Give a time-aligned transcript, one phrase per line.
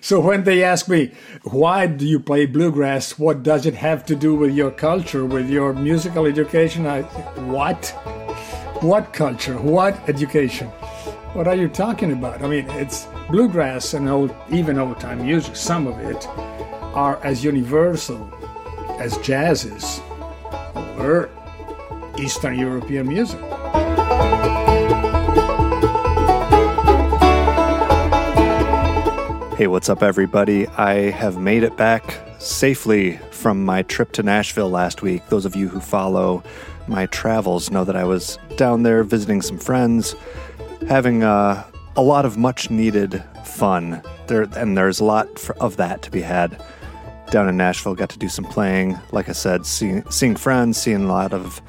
[0.00, 3.18] So when they ask me, why do you play bluegrass?
[3.18, 6.86] What does it have to do with your culture, with your musical education?
[6.86, 7.02] I,
[7.50, 7.86] what?
[8.80, 9.56] What culture?
[9.58, 10.68] What education?
[11.34, 12.42] What are you talking about?
[12.42, 16.26] I mean, it's bluegrass and old, even old time music, some of it
[16.94, 18.32] are as universal
[18.98, 20.00] as jazz is
[20.98, 21.28] or
[22.18, 23.38] Eastern European music.
[29.58, 30.68] Hey, what's up, everybody?
[30.68, 35.26] I have made it back safely from my trip to Nashville last week.
[35.30, 36.44] Those of you who follow
[36.86, 40.14] my travels know that I was down there visiting some friends,
[40.86, 41.64] having uh,
[41.96, 44.00] a lot of much needed fun.
[44.28, 46.62] There, and there's a lot for, of that to be had
[47.32, 47.96] down in Nashville.
[47.96, 51.60] Got to do some playing, like I said, seeing, seeing friends, seeing a lot of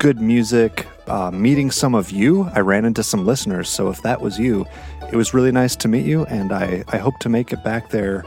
[0.00, 2.50] good music, uh, meeting some of you.
[2.54, 4.66] I ran into some listeners, so if that was you,
[5.10, 7.90] it was really nice to meet you, and I, I hope to make it back
[7.90, 8.24] there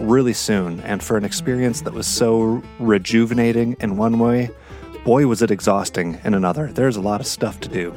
[0.00, 0.80] really soon.
[0.80, 4.50] And for an experience that was so rejuvenating in one way,
[5.04, 6.72] boy, was it exhausting in another.
[6.72, 7.94] There's a lot of stuff to do.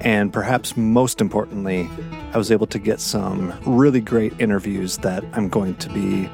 [0.00, 1.88] And perhaps most importantly,
[2.32, 6.30] I was able to get some really great interviews that I'm going to be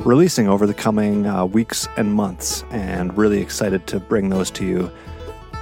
[0.00, 4.64] releasing over the coming uh, weeks and months, and really excited to bring those to
[4.64, 4.90] you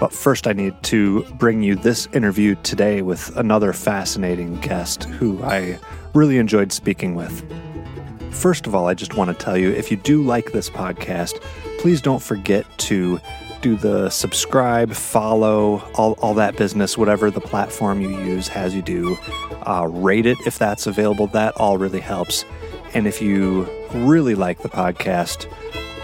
[0.01, 5.43] but first, I need to bring you this interview today with another fascinating guest who
[5.43, 5.79] I
[6.15, 7.45] really enjoyed speaking with.
[8.33, 11.41] First of all, I just want to tell you if you do like this podcast,
[11.79, 13.21] please don't forget to
[13.61, 18.83] do the subscribe, follow, all, all that business, whatever the platform you use has you
[18.83, 19.19] do.
[19.67, 21.27] Uh, rate it if that's available.
[21.27, 22.45] That all really helps.
[22.95, 25.53] And if you really like the podcast,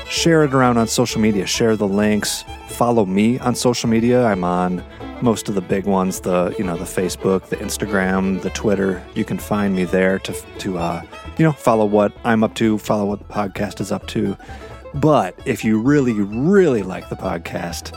[0.09, 4.25] share it around on social media, share the links, follow me on social media.
[4.27, 4.83] I'm on
[5.23, 9.03] most of the big ones, the you know the Facebook, the Instagram, the Twitter.
[9.15, 11.03] You can find me there to to uh,
[11.39, 14.37] you know follow what I'm up to, follow what the podcast is up to.
[14.95, 17.95] But if you really really like the podcast,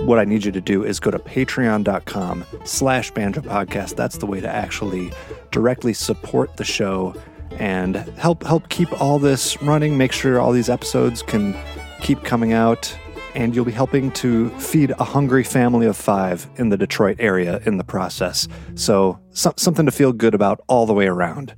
[0.00, 3.96] what I need you to do is go to patreon.com slash banjo podcast.
[3.96, 5.12] That's the way to actually
[5.52, 7.14] directly support the show
[7.52, 11.56] and help help keep all this running, make sure all these episodes can
[12.00, 12.96] keep coming out
[13.34, 17.60] and you'll be helping to feed a hungry family of five in the Detroit area
[17.66, 18.48] in the process.
[18.74, 21.54] So, so, something to feel good about all the way around.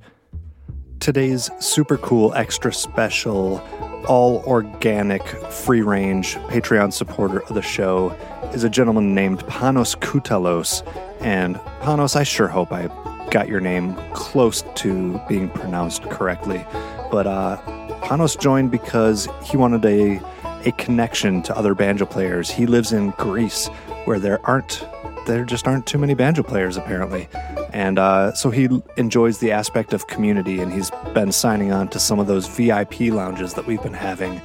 [0.99, 3.59] Today's super cool, extra special,
[4.07, 8.09] all organic, free range Patreon supporter of the show
[8.53, 10.85] is a gentleman named Panos Koutalos.
[11.21, 12.87] And Panos, I sure hope I
[13.31, 16.65] got your name close to being pronounced correctly.
[17.11, 17.57] But uh,
[18.03, 20.19] Panos joined because he wanted a
[20.65, 22.49] a connection to other banjo players.
[22.49, 23.67] He lives in Greece,
[24.05, 24.85] where there aren't
[25.25, 27.29] there just aren't too many banjo players apparently,
[27.71, 30.59] and uh, so he enjoys the aspect of community.
[30.59, 34.41] And he's been signing on to some of those VIP lounges that we've been having.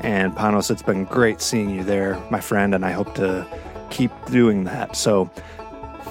[0.00, 3.46] And Panos, it's been great seeing you there, my friend, and I hope to
[3.90, 4.96] keep doing that.
[4.96, 5.30] So,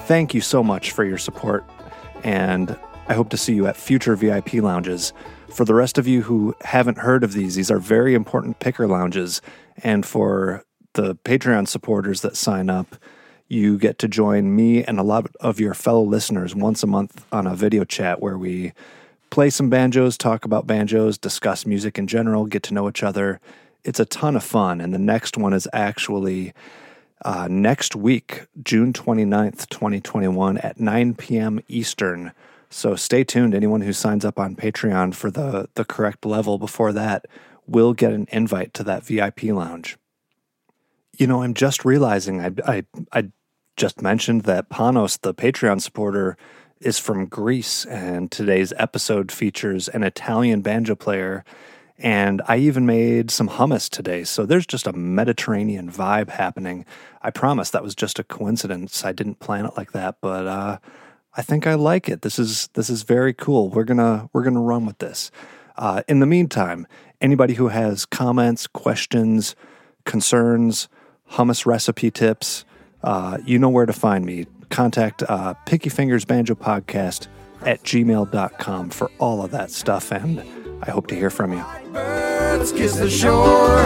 [0.06, 1.64] thank you so much for your support,
[2.24, 5.12] and I hope to see you at future VIP lounges.
[5.52, 8.86] For the rest of you who haven't heard of these, these are very important picker
[8.86, 9.42] lounges.
[9.82, 10.64] And for
[10.94, 12.96] the Patreon supporters that sign up,
[13.48, 17.26] you get to join me and a lot of your fellow listeners once a month
[17.30, 18.72] on a video chat where we
[19.28, 23.38] play some banjos, talk about banjos, discuss music in general, get to know each other.
[23.84, 24.80] It's a ton of fun.
[24.80, 26.54] And the next one is actually
[27.26, 31.60] uh, next week, June 29th, 2021, at 9 p.m.
[31.68, 32.32] Eastern.
[32.72, 33.54] So stay tuned.
[33.54, 37.26] Anyone who signs up on Patreon for the, the correct level before that
[37.66, 39.98] will get an invite to that VIP lounge.
[41.18, 43.30] You know, I'm just realizing I, I, I
[43.76, 46.38] just mentioned that Panos, the Patreon supporter,
[46.80, 51.44] is from Greece, and today's episode features an Italian banjo player.
[51.98, 54.24] And I even made some hummus today.
[54.24, 56.86] So there's just a Mediterranean vibe happening.
[57.20, 59.04] I promise that was just a coincidence.
[59.04, 60.78] I didn't plan it like that, but uh,
[61.34, 62.22] I think I like it.
[62.22, 63.70] This is this is very cool.
[63.70, 65.30] We're gonna we're gonna run with this.
[65.76, 66.86] Uh, in the meantime,
[67.20, 69.56] anybody who has comments, questions,
[70.04, 70.88] concerns,
[71.32, 72.66] hummus recipe tips,
[73.02, 74.46] uh, you know where to find me.
[74.68, 77.28] Contact uh, Picky Fingers Banjo Podcast
[77.62, 80.40] at gmail.com for all of that stuff, and
[80.82, 81.64] I hope to hear from you.
[81.92, 83.78] Birds kiss the shore.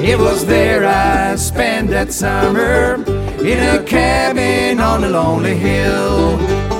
[0.00, 2.94] It was there I spent that summer
[3.44, 6.77] in a cabin on a lonely hill.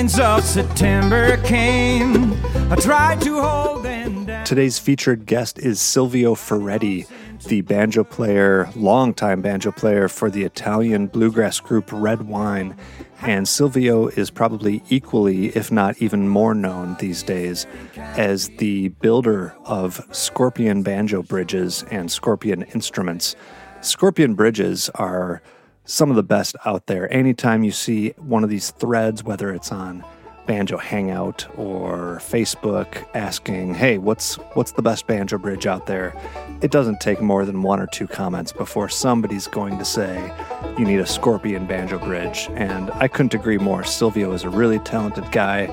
[0.00, 2.32] Of September came,
[2.72, 4.46] I tried to hold them down.
[4.46, 7.04] Today's featured guest is Silvio Ferretti,
[7.48, 12.78] the banjo player, longtime banjo player for the Italian bluegrass group Red Wine.
[13.20, 19.54] And Silvio is probably equally, if not even more known these days, as the builder
[19.66, 23.36] of Scorpion banjo bridges and Scorpion instruments.
[23.82, 25.42] Scorpion bridges are
[25.90, 27.12] some of the best out there.
[27.12, 30.04] Anytime you see one of these threads, whether it's on
[30.46, 36.14] Banjo Hangout or Facebook asking, "Hey, what's what's the best banjo bridge out there?"
[36.60, 40.32] It doesn't take more than one or two comments before somebody's going to say,
[40.78, 43.84] "You need a Scorpion banjo bridge." And I couldn't agree more.
[43.84, 45.66] Silvio is a really talented guy,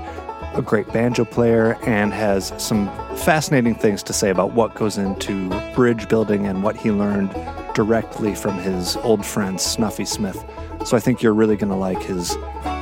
[0.58, 2.88] a great banjo player, and has some
[3.18, 7.30] fascinating things to say about what goes into bridge building and what he learned
[7.76, 10.44] directly from his old friend Snuffy Smith.
[10.86, 12.36] So I think you're really going to like his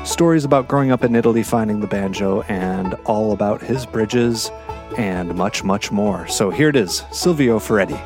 [0.06, 4.52] stories about growing up in Italy, finding the banjo, and all about his bridges
[4.98, 6.28] and much, much more.
[6.28, 8.00] So here it is Silvio Ferretti.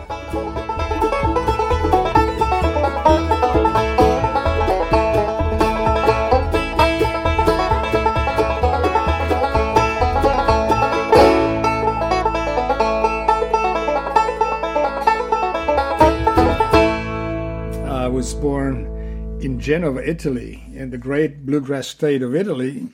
[18.42, 22.88] Born in Genova, Italy, in the great bluegrass state of Italy,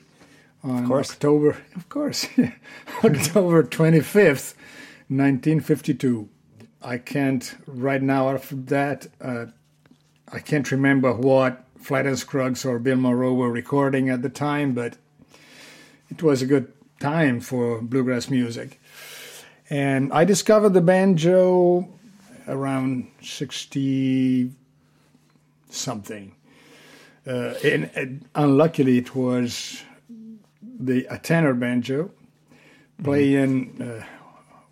[0.64, 1.12] on course.
[1.12, 2.26] October, of course,
[3.04, 4.54] October 25th,
[5.08, 6.28] 1952.
[6.82, 9.46] I can't, right now, after that, uh,
[10.32, 14.72] I can't remember what Flatt and Scruggs or Bill Monroe were recording at the time,
[14.72, 14.96] but
[16.10, 18.80] it was a good time for bluegrass music.
[19.70, 21.88] And I discovered the banjo
[22.48, 24.50] around 60
[25.70, 26.34] something.
[27.26, 29.82] Uh, and, and unluckily, it was
[30.62, 32.10] the a tenor banjo
[33.02, 34.04] playing uh,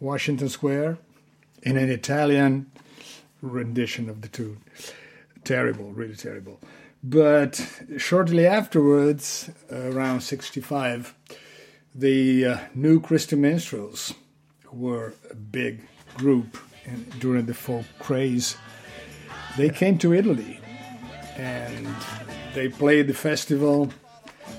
[0.01, 0.99] Washington Square
[1.63, 2.71] in an Italian
[3.43, 4.61] rendition of the tune.
[5.43, 6.61] Terrible, really terrible.
[7.03, 7.61] But
[7.99, 11.15] shortly afterwards, around 65,
[11.95, 14.15] the uh, New Christy Minstrels
[14.73, 15.87] were a big
[16.17, 16.57] group
[16.87, 18.57] in, during the folk craze.
[19.57, 20.61] They came to Italy
[21.37, 21.89] and
[22.55, 23.91] they played the festival,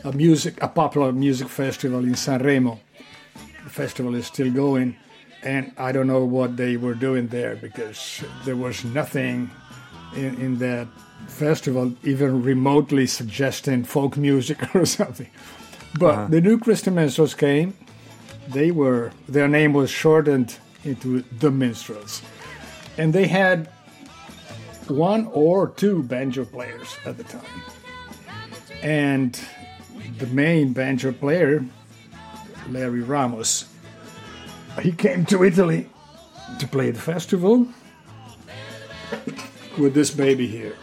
[0.03, 2.79] a music, a popular music festival in Sanremo.
[3.63, 4.95] The festival is still going,
[5.43, 9.49] and I don't know what they were doing there because there was nothing
[10.15, 10.87] in, in that
[11.27, 15.29] festival even remotely suggesting folk music or something.
[15.97, 16.27] But uh-huh.
[16.27, 17.75] the new Christian minstrels came.
[18.47, 22.21] They were their name was shortened into the minstrels,
[22.97, 23.69] and they had
[24.87, 27.41] one or two banjo players at the time.
[28.83, 29.39] And
[30.19, 31.65] the main banjo player,
[32.69, 33.65] Larry Ramos,
[34.81, 35.89] he came to Italy
[36.59, 37.67] to play the festival
[39.77, 40.75] with this baby here.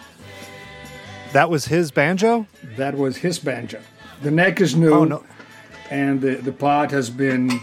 [1.33, 2.47] That was his banjo?
[2.77, 3.81] That was his banjo.
[4.23, 5.25] The neck is new, Oh, no.
[5.91, 7.61] and the, the pot has been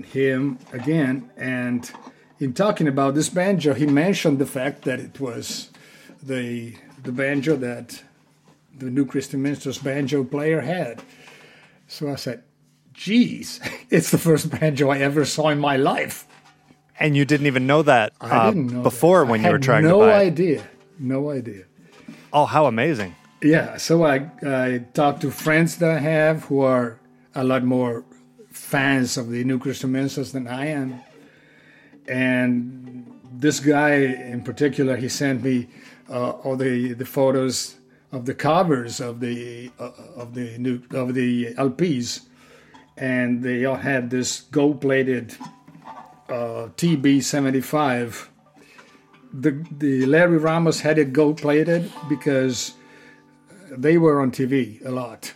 [0.07, 1.91] him again, and
[2.41, 5.71] in talking about this banjo, he mentioned the fact that it was
[6.23, 8.03] the the banjo that
[8.77, 11.03] the New Christian Ministers banjo player had.
[11.95, 12.43] So I said,
[12.93, 13.61] "Geez,
[13.91, 16.27] it's the first banjo I ever saw in my life."
[16.99, 19.31] And you didn't even know that uh, know before that.
[19.31, 20.27] when you were trying no to buy it.
[20.27, 20.65] idea,
[20.99, 21.65] no idea.
[22.33, 23.15] Oh, how amazing.
[23.43, 26.99] Yeah, so I I talked to friends that I have who are
[27.35, 28.05] a lot more
[28.51, 31.01] fans of the New Christian Ministers than I am,
[32.09, 33.95] and this guy
[34.33, 35.69] in particular, he sent me
[36.11, 37.77] uh, all the the photos
[38.15, 42.21] of the covers of the uh, of the new of the LPs,
[42.97, 45.35] and they all had this gold plated
[46.29, 48.31] uh, TB seventy five
[49.33, 52.75] the the Larry Ramos had it gold plated because
[53.71, 55.35] they were on TV a lot,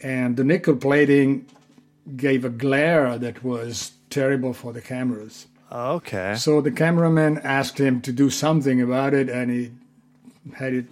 [0.00, 1.46] and the nickel plating
[2.16, 5.46] gave a glare that was terrible for the cameras.
[5.70, 6.34] Okay.
[6.36, 9.70] So the cameraman asked him to do something about it, and he
[10.54, 10.86] had it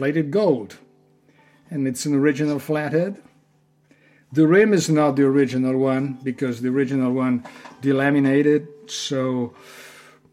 [0.00, 0.78] plated gold.
[1.70, 3.20] And it's an original flathead.
[4.32, 7.44] The rim is not the original one because the original one
[7.82, 8.66] delaminated.
[8.90, 9.52] So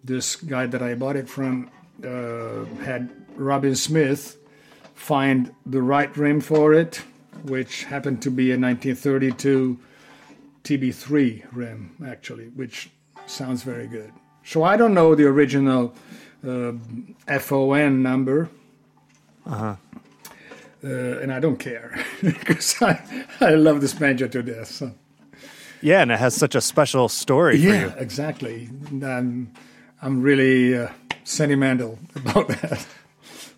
[0.05, 1.69] this guy that I bought it from
[2.01, 4.37] uh, had Robin Smith
[4.93, 7.01] find the right rim for it,
[7.43, 9.77] which happened to be a 1932
[10.63, 12.89] TB3 rim, actually, which
[13.25, 14.13] sounds very good.
[14.45, 15.93] So I don't know the original
[16.47, 16.71] uh,
[17.37, 18.49] FON number.
[19.47, 19.75] Uh-huh.
[20.83, 23.01] Uh, and I don't care because I,
[23.41, 24.67] I love this banjo to death.
[24.67, 24.91] So.
[25.81, 28.69] Yeah, and it has such a special story for Yeah, exactly.
[28.91, 29.51] I'm,
[30.01, 30.89] I'm really uh,
[31.23, 32.85] sentimental about that.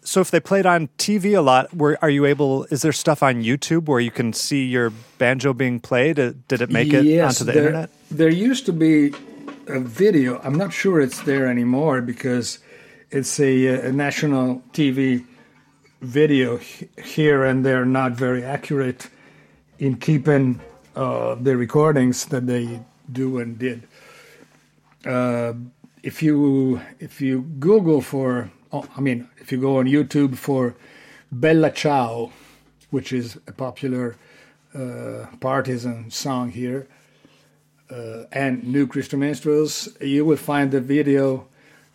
[0.02, 2.64] So if they played on TV a lot, were are you able?
[2.72, 6.20] Is there stuff on YouTube where you can see your banjo being played?
[6.20, 7.90] Uh, Did it make it Yes, onto the there, internet?
[8.10, 9.14] There used to be
[9.68, 10.40] a video.
[10.44, 12.60] I'm not sure it's there anymore because
[13.12, 15.26] it's a, a national TV
[16.02, 16.58] video
[17.04, 19.10] here, and they're not very accurate
[19.78, 20.60] in keeping
[20.96, 23.88] uh, the recordings that they do and did.
[25.06, 25.54] Uh,
[26.04, 30.76] if you if you Google for, oh, I mean, if you go on YouTube for
[31.32, 32.32] Bella Ciao,
[32.90, 34.16] which is a popular
[34.74, 36.88] uh, partisan song here,
[37.90, 41.48] uh, and New Christian Minstrels, you will find the video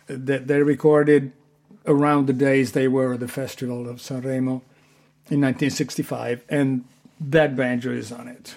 [0.07, 1.31] that they recorded
[1.87, 4.61] around the days they were at the Festival of Sanremo
[5.29, 6.85] in 1965, and
[7.19, 8.55] that banjo is on it.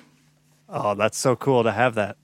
[0.69, 2.17] Oh, that's so cool to have that.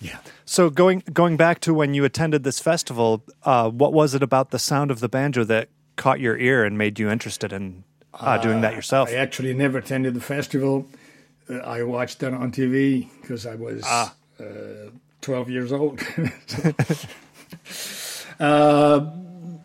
[0.00, 0.18] Yeah.
[0.44, 4.50] So going going back to when you attended this festival, uh, what was it about
[4.50, 8.38] the sound of the banjo that caught your ear and made you interested in uh,
[8.38, 9.08] doing that yourself?
[9.08, 10.88] I actually never attended the festival.
[11.48, 14.08] Uh, I watched that on TV because I was uh,
[15.20, 16.00] 12 years old.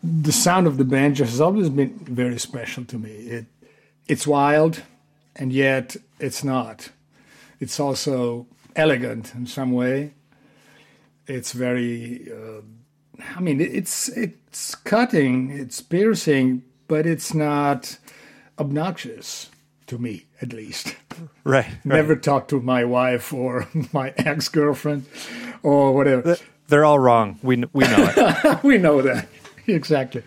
[0.07, 3.11] the sound of the banjo has always been very special to me.
[3.11, 3.45] It,
[4.07, 4.81] it's wild,
[5.35, 6.89] and yet it's not.
[7.59, 10.13] It's also elegant in some way.
[11.25, 12.61] It's very, uh,
[13.35, 17.97] I mean, it's it's cutting, it's piercing, but it's not
[18.57, 19.49] obnoxious
[19.87, 20.95] to me, at least.
[21.43, 21.65] right.
[21.65, 21.85] right.
[21.85, 25.05] Never talk to my wife or my ex girlfriend
[25.63, 26.37] or whatever.
[26.69, 27.39] They're all wrong.
[27.43, 28.63] We we know it.
[28.63, 29.27] we know that
[29.75, 30.24] exactly.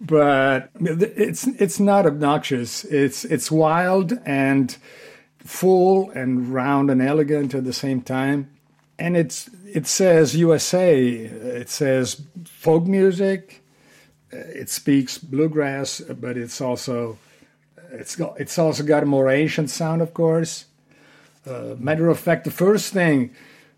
[0.00, 2.84] But it's it's not obnoxious.
[2.84, 4.76] It's it's wild and
[5.38, 8.50] full and round and elegant at the same time.
[8.98, 11.00] And it's it says USA.
[11.04, 13.62] It says folk music.
[14.32, 17.18] It speaks bluegrass, but it's also
[17.92, 20.64] it's got it's also got a more ancient sound, of course.
[21.46, 23.34] Uh, matter of fact, the first thing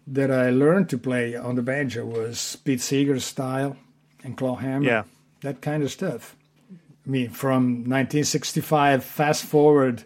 [0.07, 3.77] that I learned to play on the banjo was Pete Seeger's style
[4.25, 5.03] and claw hammer, Yeah.
[5.43, 6.37] that kind of stuff.
[7.07, 10.05] I mean, from 1965, fast forward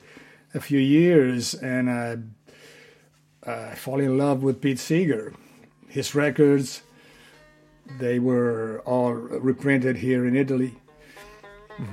[0.55, 2.17] a few years, and I,
[3.47, 5.35] I fall in love with Pete Seeger.
[5.89, 6.83] His records,
[8.01, 10.75] they were all reprinted here in Italy.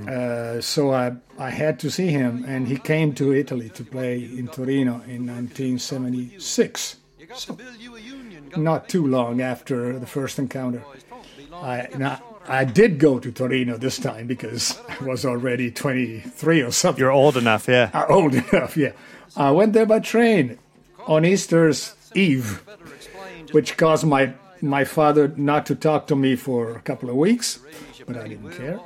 [0.07, 4.15] Uh, so I, I had to see him, and he came to Italy to play
[4.23, 6.95] in Torino in 1976.
[7.35, 7.57] So,
[8.55, 10.83] not too long after the first encounter.
[11.53, 16.71] I, now, I did go to Torino this time because I was already 23 or
[16.71, 16.99] something.
[17.01, 17.89] You're old enough, yeah.
[17.93, 18.91] Uh, old enough, yeah.
[19.35, 20.57] I went there by train
[21.07, 22.63] on Easter's Eve,
[23.51, 27.59] which caused my my father not to talk to me for a couple of weeks,
[28.07, 28.79] but I didn't care.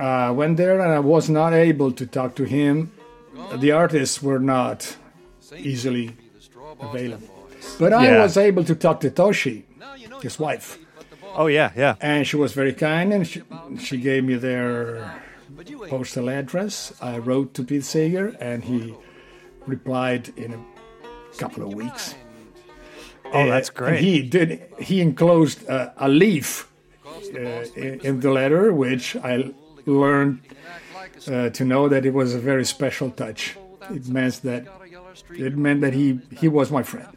[0.00, 2.90] I went there and I was not able to talk to him.
[3.58, 4.96] The artists were not
[5.54, 6.16] easily
[6.80, 7.28] available.
[7.78, 8.22] But I Yeah.
[8.22, 9.64] was able to talk to Toshi,
[10.22, 10.78] his wife,
[11.40, 11.94] Oh yeah, yeah.
[12.00, 13.42] and she was very kind and she,
[13.78, 15.22] she gave me their
[15.88, 16.92] postal address.
[17.00, 18.94] I wrote to Pete Seeger and he
[19.66, 20.60] replied in a
[21.38, 22.14] couple of weeks.
[23.32, 23.88] Oh, that's Uh, great.
[23.90, 24.48] and he did.
[24.80, 26.68] He enclosed uh, a leaf
[27.06, 27.38] uh,
[27.76, 29.52] in, in the letter, which I
[29.86, 30.40] learned
[31.30, 33.56] uh, to know that it was a very special touch.
[33.90, 34.62] It meant that
[35.46, 37.08] it meant that he he was my friend,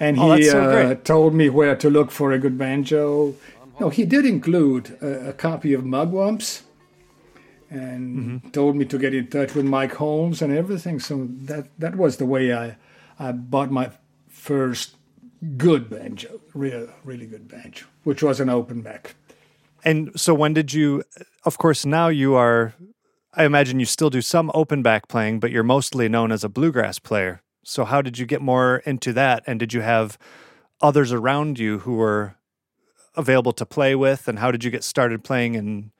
[0.00, 3.34] and Oh, he that's so uh, told me where to look for a good banjo.
[3.78, 6.62] No, he did include a, a copy of Mugwumps.
[7.72, 8.50] And Mm-hmm.
[8.50, 10.98] told me to get in touch with Mike Holmes and everything.
[10.98, 12.76] So that that was the way I
[13.16, 13.90] I bought my
[14.28, 14.96] first
[15.56, 19.14] good banjo, real, really good banjo, which was an open back.
[19.84, 21.04] And so when did you
[21.44, 22.74] of course now you are
[23.34, 26.48] I imagine you still do some open back playing, but you're mostly known as a
[26.48, 27.40] bluegrass player.
[27.62, 30.18] So how did you get more into that and did you have
[30.80, 32.36] others around you who were
[33.16, 35.92] available to play with and how did you get started playing in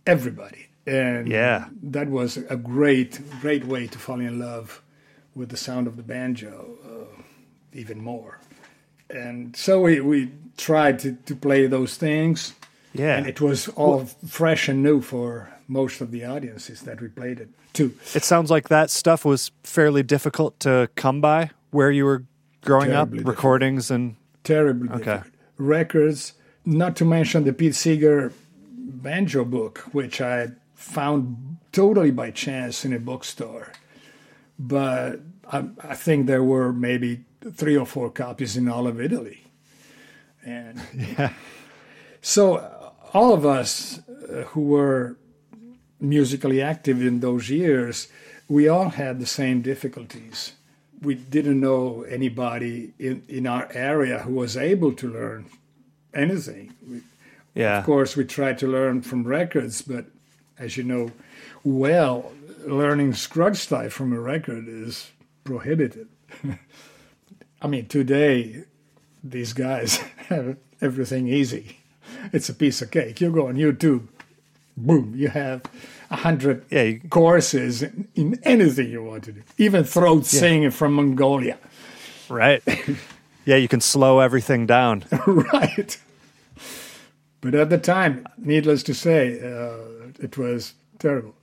[0.06, 0.68] everybody.
[0.88, 1.66] And Yeah.
[1.84, 4.82] that was a great, great way to fall in love
[5.34, 7.22] with the sound of the banjo uh,
[7.74, 8.40] even more.
[9.10, 12.54] And so we, we tried to, to play those things.
[12.94, 13.18] Yeah.
[13.18, 17.40] And it was all fresh and new for most of the audiences that we played
[17.40, 17.94] it to.
[18.14, 22.24] It sounds like that stuff was fairly difficult to come by where you were
[22.62, 23.36] growing up, Terribly difficult.
[23.36, 25.04] recordings and Terribly Okay.
[25.18, 25.34] difficult.
[25.58, 26.34] Records,
[26.66, 28.32] not to mention the Pete Seeger
[28.70, 33.72] banjo book, which I found totally by chance in a bookstore.
[34.60, 35.20] But
[35.52, 39.44] I, I think there were maybe three or four copies in all of Italy.
[40.46, 41.34] And yeah.
[42.22, 45.18] so uh, all of us uh, who were
[46.00, 48.08] musically active in those years,
[48.48, 50.54] we all had the same difficulties.
[51.02, 55.50] We didn't know anybody in, in our area who was able to learn
[56.14, 56.74] anything.
[56.88, 57.02] We,
[57.54, 57.80] yeah.
[57.80, 60.06] of course, we tried to learn from records, but
[60.58, 61.12] as you know
[61.64, 62.32] well,
[62.66, 65.12] learning Scruggs style from a record is
[65.44, 66.08] prohibited.
[67.62, 68.66] I mean, today,
[69.24, 69.98] these guys
[70.30, 71.80] have everything easy.
[72.32, 73.22] It's a piece of cake.
[73.22, 74.08] You go on YouTube,
[74.78, 75.62] boom, you have
[76.12, 79.42] a hundred Yeah, you- courses in, in anything you want to do.
[79.58, 81.58] Even throat singing from Mongolia.
[82.30, 82.62] Right.
[83.46, 85.04] yeah, you can slow everything down.
[85.28, 85.98] right.
[87.42, 91.36] But at the time, needless to say, uh, it was terrible.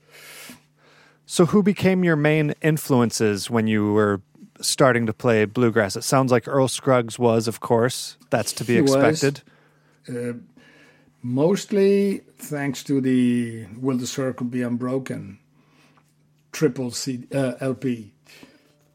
[1.25, 4.21] So, who became your main influences when you were
[4.59, 5.95] starting to play bluegrass?
[5.95, 8.17] It sounds like Earl Scruggs was, of course.
[8.29, 8.93] That's to be He was.
[9.23, 9.41] expected.
[11.23, 15.39] Mostly thanks to the Will the Circle Be Unbroken
[16.51, 18.13] triple C, uh, LP.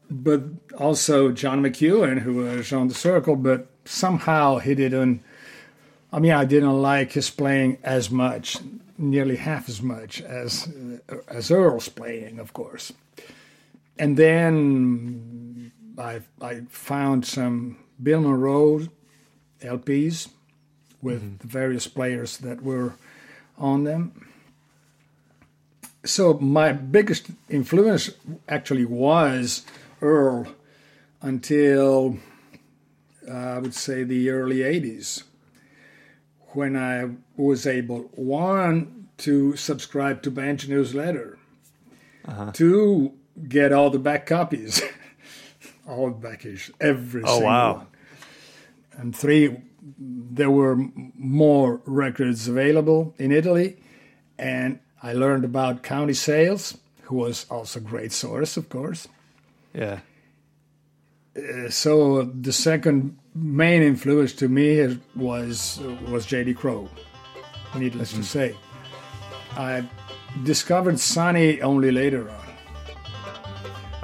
[0.09, 0.43] But
[0.77, 5.23] also John McEwen, who was on the circle, but somehow he didn't.
[6.11, 8.57] I mean, I didn't like his playing as much,
[8.97, 10.67] nearly half as much as
[11.09, 12.91] uh, as Earl's playing, of course.
[13.99, 18.87] And then I I found some Bill Monroe
[19.61, 20.29] LPs
[21.01, 22.93] with the various players that were
[23.57, 24.27] on them.
[26.05, 28.09] So my biggest influence
[28.47, 29.65] actually was
[30.01, 30.47] Earl
[31.21, 32.17] until
[33.29, 35.23] uh, I would say the early 80s
[36.53, 41.37] when I was able one to subscribe to Banjo Newsletter,
[42.53, 43.13] two
[43.47, 44.81] get all the back copies,
[45.87, 47.73] all the back issues, every Oh, single wow.
[47.73, 47.87] one,
[48.93, 50.77] and three there were
[51.15, 53.77] more records available in Italy,
[54.37, 59.07] and I learned about County Sales, who was also a great source, of course.
[59.73, 59.99] Yeah.
[61.37, 66.53] Uh, so the second main influence to me was was J.D.
[66.55, 66.89] Crowe.
[67.75, 68.55] Needless to say,
[69.55, 69.87] I
[70.43, 72.49] discovered Sonny only later on.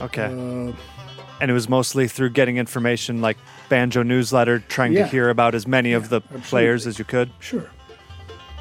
[0.05, 0.25] Okay.
[0.25, 0.73] Uh,
[1.41, 3.37] and it was mostly through getting information like
[3.69, 5.03] banjo newsletter, trying Yeah.
[5.03, 7.29] to hear about as many of the players as you could.
[7.39, 7.69] sure,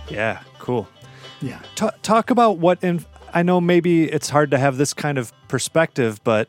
[0.08, 0.88] Yeah, cool.
[1.40, 1.58] yeah.
[1.74, 5.32] Ta talk about what in I know maybe it's hard to have this kind of
[5.48, 6.48] perspective, but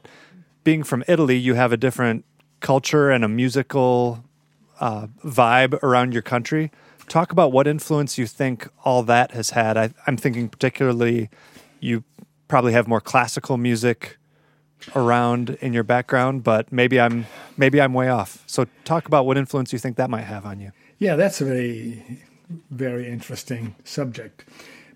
[0.63, 2.25] being from Italy, you have a different
[2.59, 4.23] culture and a musical
[4.79, 6.71] uh, vibe around your country.
[7.07, 9.77] Talk about what influence you think all that has had.
[9.77, 11.29] I, I'm thinking particularly
[11.79, 12.03] you
[12.47, 14.17] probably have more classical music
[14.95, 17.25] around in your background, but maybe I'm
[17.57, 18.43] maybe I'm way off.
[18.45, 20.71] So talk about what influence you think that might have on you.
[20.99, 22.23] Yeah, that's a very,
[22.69, 24.45] very interesting subject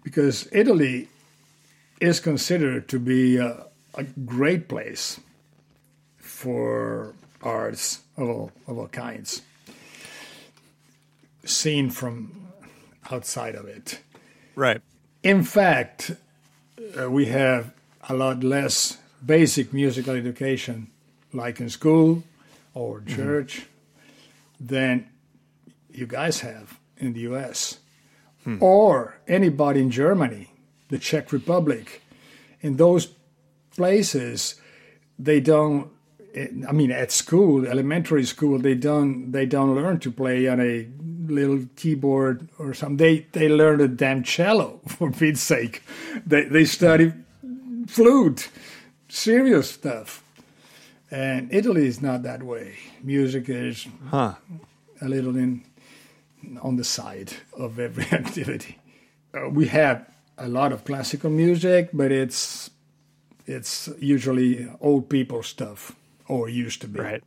[0.03, 1.07] because Italy
[1.99, 5.19] is considered to be a, a great place
[6.17, 9.41] for arts of all, of all kinds,
[11.43, 12.47] seen from
[13.11, 13.99] outside of it.
[14.55, 14.81] Right.
[15.23, 16.11] In fact,
[16.97, 17.73] uh, we have
[18.07, 20.89] a lot less basic musical education,
[21.33, 22.23] like in school
[22.73, 23.15] or mm-hmm.
[23.15, 23.65] church,
[24.59, 25.07] than
[25.91, 27.79] you guys have in the US.
[28.43, 28.57] Hmm.
[28.61, 30.49] Or anybody in Germany,
[30.89, 32.01] the Czech Republic.
[32.61, 33.09] In those
[33.75, 34.55] places,
[35.17, 35.89] they don't.
[36.67, 40.87] I mean, at school, elementary school, they don't they don't learn to play on a
[41.27, 42.97] little keyboard or something.
[42.97, 45.83] They they learn a damn cello for Pete's sake.
[46.25, 47.13] They they study
[47.87, 48.49] flute,
[49.09, 50.23] serious stuff.
[51.11, 52.75] And Italy is not that way.
[53.03, 54.35] Music is Huh.
[55.01, 55.63] a little in
[56.61, 58.77] on the side of every activity.
[59.33, 60.05] Uh, we have
[60.37, 62.69] a lot of classical music, but it's
[63.47, 65.95] it's usually old people stuff
[66.27, 66.99] or used to be.
[66.99, 67.23] Right.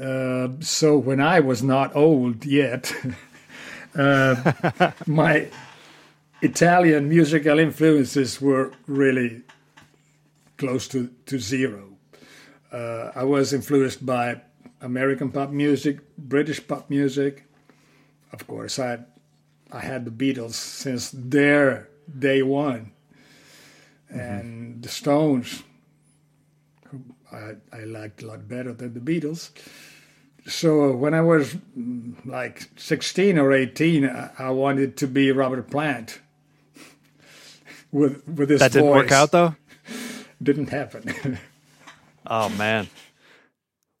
[0.00, 2.92] Uh, so when I was not old yet,
[3.94, 4.52] uh,
[5.06, 5.48] my
[6.42, 9.42] Italian musical influences were really
[10.60, 11.96] close to, to zero.
[12.70, 14.42] Uh, I was influenced by
[14.82, 17.44] American pop music, British pop music.
[18.32, 18.98] Of course, I
[19.72, 22.92] I had the Beatles since their day one,
[24.08, 25.62] and the Stones,
[26.88, 27.00] who
[27.32, 29.50] I, I liked a lot better than the Beatles.
[30.46, 35.70] So when I was mm, like 16 or 18, I, I wanted to be Robert
[35.70, 36.20] Plant.
[37.92, 39.56] With with his That didn't work out though.
[40.42, 41.38] Didn't happen.
[42.26, 42.86] Oh man.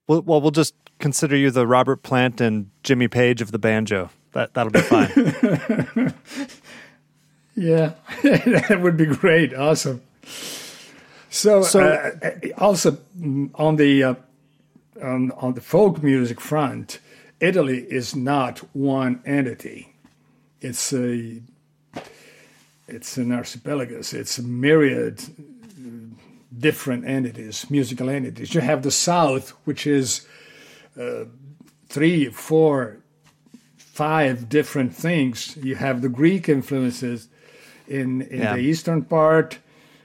[0.06, 4.10] Well, well, we'll just consider you the Robert Plant and Jimmy Page of the banjo.
[4.32, 6.12] That that'll be fine.
[7.56, 9.52] Yeah, that would be great.
[9.54, 10.02] Awesome.
[11.30, 14.14] So, So- uh, also mm, on the uh,
[15.02, 17.00] on, on the folk music front,
[17.40, 19.94] Italy is not one entity.
[20.60, 21.40] It's a
[22.86, 24.14] it's an archipelagus.
[24.14, 25.59] It's a myriad uh,
[26.56, 28.54] different entities, musical entities.
[28.54, 30.26] You have the South, which is
[31.00, 31.24] uh,
[31.88, 32.98] three, four,
[33.76, 35.56] five different things.
[35.62, 37.28] You have the Greek influences
[37.88, 38.54] in in Yeah.
[38.56, 39.58] the eastern part.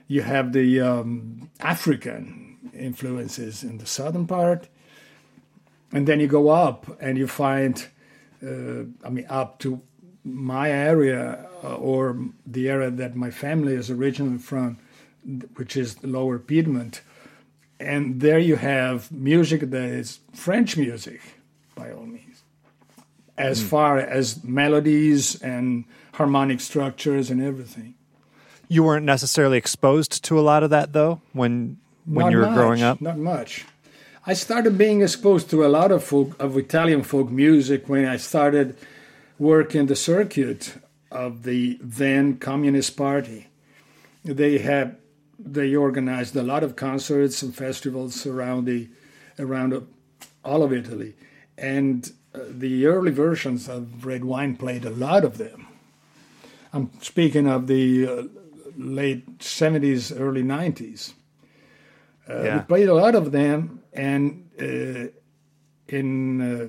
[0.07, 4.67] You have the um, African influences in the southern part,
[5.91, 7.87] and then you go up and you find,
[8.43, 9.81] uh, I mean, up to
[10.23, 14.77] my area uh, or the area that my family is originally from,
[15.55, 17.01] which is the Lower Piedmont,
[17.79, 21.21] and there you have music that is French music,
[21.75, 22.43] by all means,
[23.37, 23.67] as hmm.
[23.67, 27.95] far as melodies and harmonic structures and everything.
[28.67, 32.45] you weren't necessarily exposed to a lot of that though when when Not you were
[32.45, 33.01] much, growing up.
[33.01, 33.65] Not much.
[34.27, 38.17] I started being exposed to a lot of folk, of Italian folk music when I
[38.17, 38.75] started
[39.37, 40.75] working the circuit
[41.11, 43.47] of the then Communist Party.
[44.23, 44.97] They had
[45.45, 48.89] they organized a lot of concerts and festivals around the
[49.37, 49.87] around
[50.43, 51.13] all of Italy,
[51.57, 55.67] and uh, the early versions of Red Wine played a lot of them.
[56.73, 58.23] I'm speaking of the uh,
[58.77, 61.13] late 70s, early 90s.
[62.29, 62.57] Uh, Yeah.
[62.57, 65.07] We played a lot of them, and uh,
[65.87, 66.67] in uh,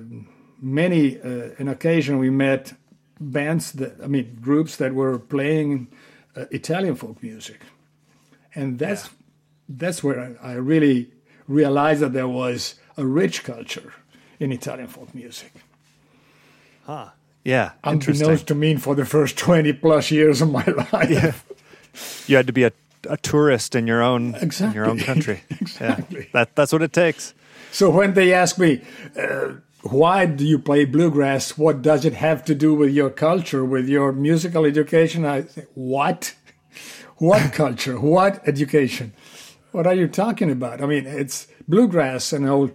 [0.61, 2.73] many, uh, an occasion, we met
[3.19, 5.87] bands that, I mean, groups that were playing
[6.35, 7.59] uh, Italian folk music,
[8.55, 9.09] and that's
[9.69, 11.11] that's where I, I really
[11.47, 13.93] realized that there was a rich culture
[14.39, 15.53] in Italian folk music.
[17.43, 18.27] Yeah, interesting.
[18.27, 21.45] Unbeknownst to me, for the first twenty plus years of my life.
[22.27, 22.71] You had to be a
[23.09, 25.43] a tourist in your own in your own country.
[25.49, 26.21] Exactly.
[26.21, 27.33] Yeah, that that's what it takes.
[27.71, 28.81] So when they ask me,
[29.19, 31.57] uh, why do you play bluegrass?
[31.57, 35.25] What does it have to do with your culture, with your musical education?
[35.25, 36.35] I say, what?
[37.17, 37.99] What culture?
[37.99, 39.13] What education?
[39.71, 40.81] What are you talking about?
[40.81, 42.71] I mean, it's bluegrass and old,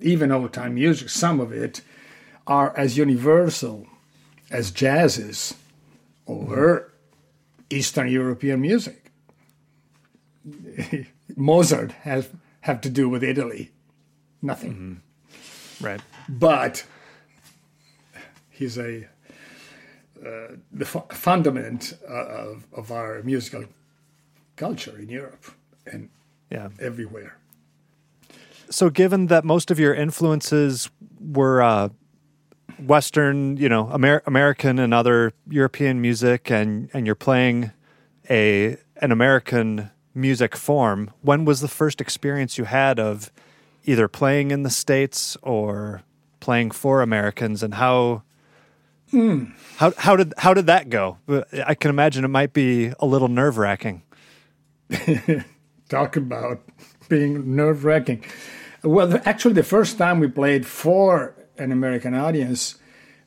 [0.00, 1.08] even old time music.
[1.08, 1.80] Some of it
[2.46, 3.86] are as universal
[4.50, 5.54] as jazz is,
[6.26, 6.92] or
[7.70, 9.12] Eastern European music.
[11.36, 12.28] Mozart has
[12.62, 13.70] have to do with Italy,
[14.42, 14.72] nothing.
[14.72, 15.84] Mm-hmm.
[15.84, 16.00] Right.
[16.28, 16.84] But
[18.50, 19.08] he's a
[20.24, 23.64] uh, the fu- fundament uh, of, of our musical
[24.56, 25.44] culture in Europe
[25.86, 26.08] and
[26.50, 26.68] Yeah.
[26.78, 27.36] everywhere.
[28.70, 31.88] So, given that most of your influences were uh,
[32.86, 37.72] Western, you know, Amer- American and other European music, and and you're playing
[38.28, 43.30] a an American music form, when was the first experience you had of
[43.86, 46.02] either playing in the states or
[46.40, 48.22] playing for Americans, and how?
[49.76, 51.18] How how did how did that go?
[51.66, 54.02] I can imagine it might be a little nerve wracking.
[55.88, 56.62] Talk about
[57.08, 58.24] being nerve wracking.
[58.82, 62.76] Well, actually, the first time we played for an American audience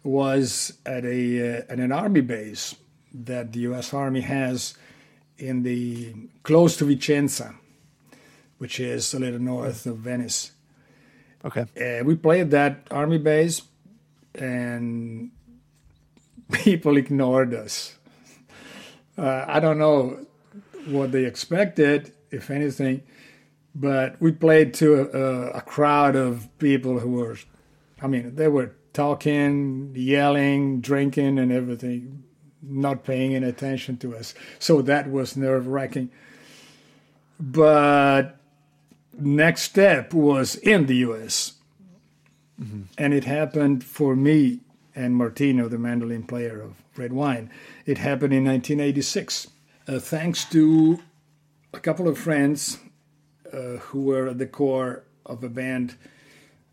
[0.03, 2.75] was at a uh, at an army base
[3.13, 3.93] that the U.S.
[3.93, 4.75] Army has
[5.37, 7.55] in the close to Vicenza,
[8.57, 10.51] which is a little north of Venice.
[11.45, 11.65] Okay.
[11.79, 13.61] Uh, we played that army base,
[14.33, 15.31] and
[16.53, 17.97] people ignored us.
[19.17, 20.25] Uh, I don't know
[20.87, 23.03] what they expected, if anything,
[23.75, 27.37] but we played to a, a crowd of people who were,
[28.01, 32.23] I mean, they were talking, yelling, drinking, and everything,
[32.61, 34.33] not paying any attention to us.
[34.59, 36.11] So that was nerve wracking.
[37.39, 38.37] But
[39.17, 41.53] next step was in the US.
[42.97, 44.61] And it happened for me
[44.95, 47.49] and Martino, the mandolin player of Red Wine.
[47.85, 49.47] It happened in 1986,
[49.87, 51.01] uh, thanks to
[51.73, 52.77] a couple of friends
[53.51, 55.95] uh, who were at the core of a band,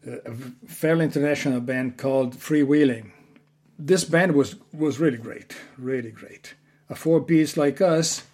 [0.06, 0.34] uh, a
[0.66, 3.12] fairly international band called Freewheeling.
[3.78, 6.54] This band was, was really great, really great.
[6.88, 8.24] A four piece like us,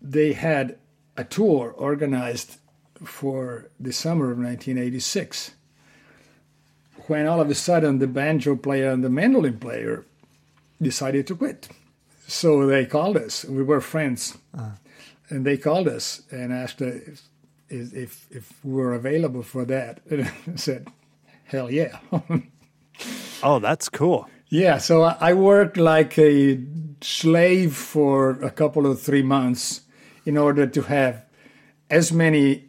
[0.00, 0.78] they had
[1.16, 2.56] a tour organized
[3.04, 5.53] for the summer of 1986
[7.06, 10.04] when all of a sudden the banjo player and the mandolin player
[10.80, 11.68] decided to quit.
[12.26, 13.44] So they called us.
[13.44, 14.70] We were friends, uh-huh.
[15.28, 17.22] and they called us and asked us
[17.68, 20.00] if if, if we were available for that.
[20.10, 20.88] And I said,
[21.44, 21.98] "Hell yeah."
[23.42, 24.26] Oh, that's cool.
[24.48, 26.58] Yeah, so I I worked like a
[27.02, 29.82] slave for a couple of three months
[30.24, 31.26] in order to have
[31.90, 32.64] as many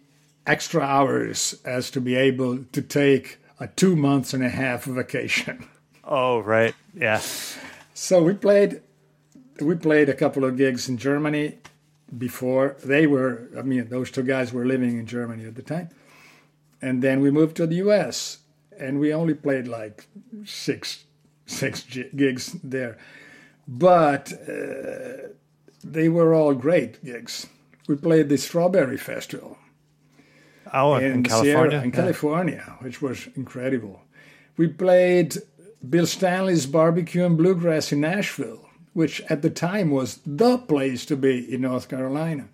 [0.45, 5.67] extra hours as to be able to take a two months and a half vacation.
[6.07, 6.75] Oh, right.
[6.93, 7.19] Yeah.
[7.95, 8.81] So we played
[9.59, 11.57] we played a couple of gigs in Germany
[12.15, 15.89] before they were I mean those two guys were living in Germany at the time.
[16.79, 18.37] And then we moved to the US
[18.77, 20.05] and we only played like
[20.43, 21.05] six
[21.47, 22.99] six gi- gigs there.
[23.67, 25.29] But uh,
[25.83, 27.47] they were all great gigs.
[27.87, 29.57] We played the Strawberry Festival
[30.73, 31.69] In, in California.
[31.69, 31.95] Sierra, in Yeah.
[31.95, 34.01] California, which was incredible.
[34.57, 35.35] We played
[35.87, 41.15] Bill Stanley's Barbecue and Bluegrass in Asheville, which at the time was the place to
[41.15, 42.47] be in North Carolina.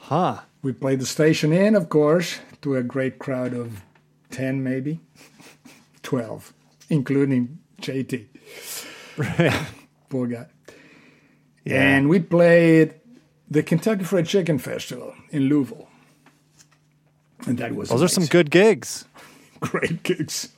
[0.00, 0.40] Huh.
[0.62, 3.82] We played the Station Inn, of course, to a great crowd of
[4.30, 5.00] 10, maybe
[6.02, 6.52] 12,
[6.88, 8.26] including JT.
[10.08, 10.46] Poor guy.
[11.64, 11.82] Yeah.
[11.82, 12.94] And we played
[13.50, 15.87] the Kentucky Fried Chicken Festival in Louisville.
[17.46, 19.04] And that was Those are some good gigs.
[19.60, 20.50] great gigs.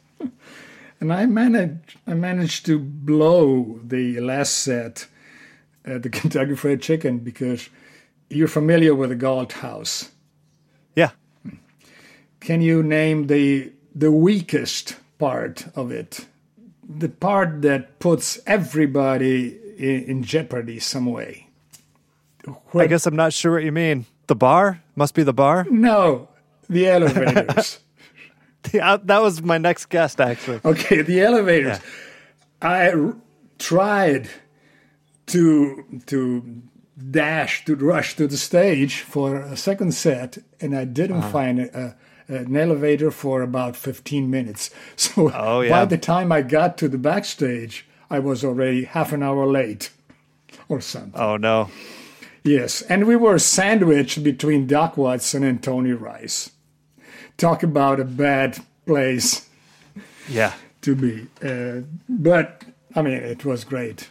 [1.01, 5.07] And I managed, I managed to blow the last set
[5.85, 7.69] at the Kentucky Fried Chicken because
[8.29, 10.11] you're familiar with the Galt House.
[10.95, 11.11] Yeah.
[12.41, 16.27] Can you name the the weakest part of it?
[16.89, 21.49] The part that puts everybody in, in jeopardy some way.
[22.75, 24.07] I guess I'm not sure what you mean.
[24.27, 25.67] The bar must be the bar.
[25.71, 26.29] No,
[26.71, 27.81] the elevators.
[28.73, 30.61] Yeah, uh, that was my next guest, actually.
[30.65, 31.79] Okay, the elevators.
[32.61, 33.17] I r-
[33.59, 34.29] tried
[35.29, 36.63] to to
[37.11, 41.31] dash to rush to the stage for a second set, and I didn't uh-huh.
[41.31, 41.97] find a,
[42.29, 44.71] a, an elevator for about fifteen minutes.
[44.97, 45.71] So Oh, yeah.
[45.71, 49.91] by the time I got to the backstage, I was already half an hour late,
[50.69, 51.19] or something.
[51.19, 51.71] Oh no.
[52.45, 56.51] Yes, and we were sandwiched between Doc Watson and Tony Rice.
[57.41, 59.49] Talk about a bad place
[60.29, 60.53] Yeah.
[60.83, 61.27] to be.
[61.43, 62.63] Uh, but,
[62.95, 64.11] I mean, it was great.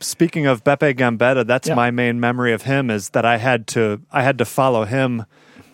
[0.00, 1.74] Speaking of Beppe Gambetta, that's Yeah.
[1.74, 5.26] my main memory of him is that I had to I had to follow him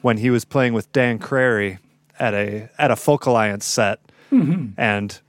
[0.02, 1.78] when he was playing with Dan Crary
[2.18, 4.00] at a at a Folk Alliance set,
[4.32, 4.78] Mm-hmm.
[4.80, 5.20] and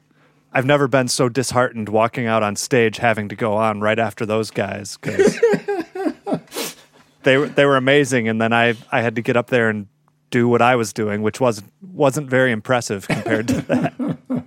[0.53, 4.25] I've never been so disheartened walking out on stage having to go on right after
[4.25, 5.37] those guys because
[7.23, 9.87] they were they were amazing, and then I I had to get up there and
[10.31, 13.93] do what I was doing, which wasn't wasn't very impressive compared to that.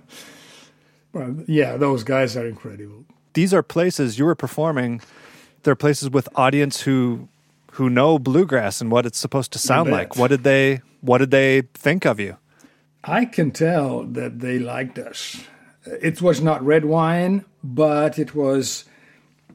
[1.13, 3.05] Well, yeah, those guys are incredible.
[3.33, 5.01] these are places you were performing.
[5.63, 7.29] They're places with audience who
[7.73, 10.17] who know bluegrass and what it's supposed to sound like.
[10.17, 12.35] What did they What did they think of you?
[13.03, 15.43] I can tell that they liked us.
[15.85, 18.85] It was not red wine, but it was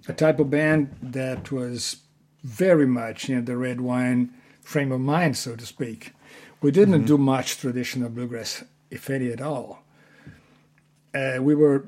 [0.09, 1.97] a type of band that was
[2.43, 4.31] very much in the red wine
[4.63, 6.13] frame of mind, so to speak.
[6.61, 9.83] We didn't do much traditional bluegrass, if any at all.
[11.15, 11.87] Uh, we were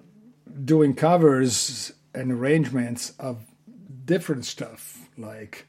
[0.64, 3.44] doing covers and arrangements of
[4.04, 5.66] different stuff, like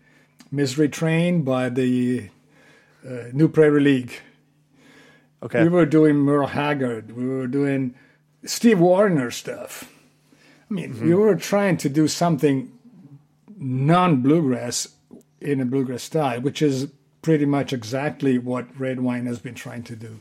[0.51, 2.29] Misery Train by the
[3.05, 4.13] uh, Pure Prairie League.
[5.43, 7.11] Okay, We were doing Merle Haggard.
[7.15, 7.95] We were doing
[8.45, 9.89] Steve Wariner stuff.
[10.69, 12.71] I mean, we were trying to do something
[13.57, 14.87] non bluegrass
[15.41, 16.87] in a bluegrass style, which is
[17.23, 20.19] pretty much exactly what Red Wine has been trying to do.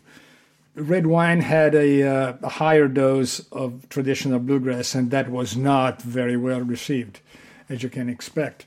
[0.74, 6.00] Red Wine had a, uh, a higher dose of traditional bluegrass, and that was not
[6.00, 7.20] very well received,
[7.68, 8.64] as you can expect.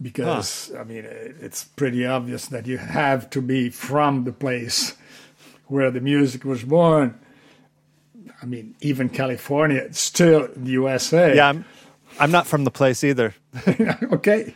[0.00, 4.96] Because, I mean, it's pretty obvious that you have to be from the place
[5.66, 7.18] where the music was born.
[8.40, 11.34] I mean, even California, it's still the USA.
[11.34, 11.64] yeah, I'm
[12.18, 13.34] I'm not from the place either.
[14.12, 14.54] okay,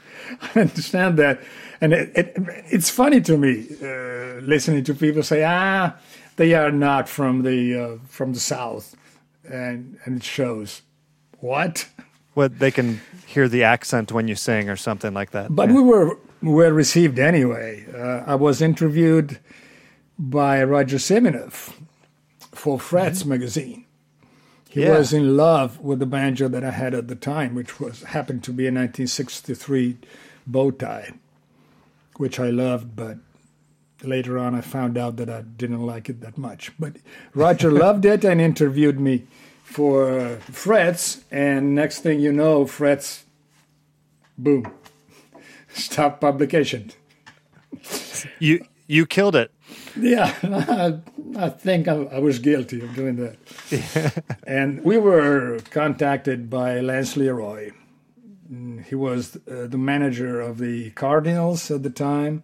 [0.55, 1.41] I understand that,
[1.85, 2.33] and it, it,
[2.71, 5.95] it's funny to me uh, listening to people say, "Ah,
[6.37, 8.97] they are not from the uh, from the South,"
[9.49, 10.83] and and it shows.
[11.41, 11.87] What?
[12.35, 15.55] What they can hear the accent when you sing or something like that.
[15.55, 15.75] But Yeah.
[15.77, 17.85] we were well received anyway.
[17.95, 19.39] Uh, I was interviewed
[20.19, 21.75] by Roger Siminoff
[22.53, 23.85] for Frets magazine.
[24.71, 24.97] He Yeah.
[24.99, 28.43] was in love with the banjo that I had at the time, which was happened
[28.45, 29.99] to be a 1963
[30.47, 31.11] bow tie,
[32.19, 33.19] which I loved, but
[34.03, 36.73] later on I found out that I didn't like it that much.
[36.79, 36.97] But
[37.35, 39.27] Roger loved it and interviewed me
[39.63, 43.25] for Frets, and next thing you know, Frets,
[44.39, 44.71] boom,
[45.69, 46.93] stop publication.
[48.39, 49.51] you you killed it.
[49.97, 50.99] Yeah, I,
[51.47, 54.25] I think I, I was guilty of doing that.
[54.47, 57.71] and we were contacted by Lance Leroy.
[58.53, 62.43] Mm, He was uh, the manager of the Cardinals at the time.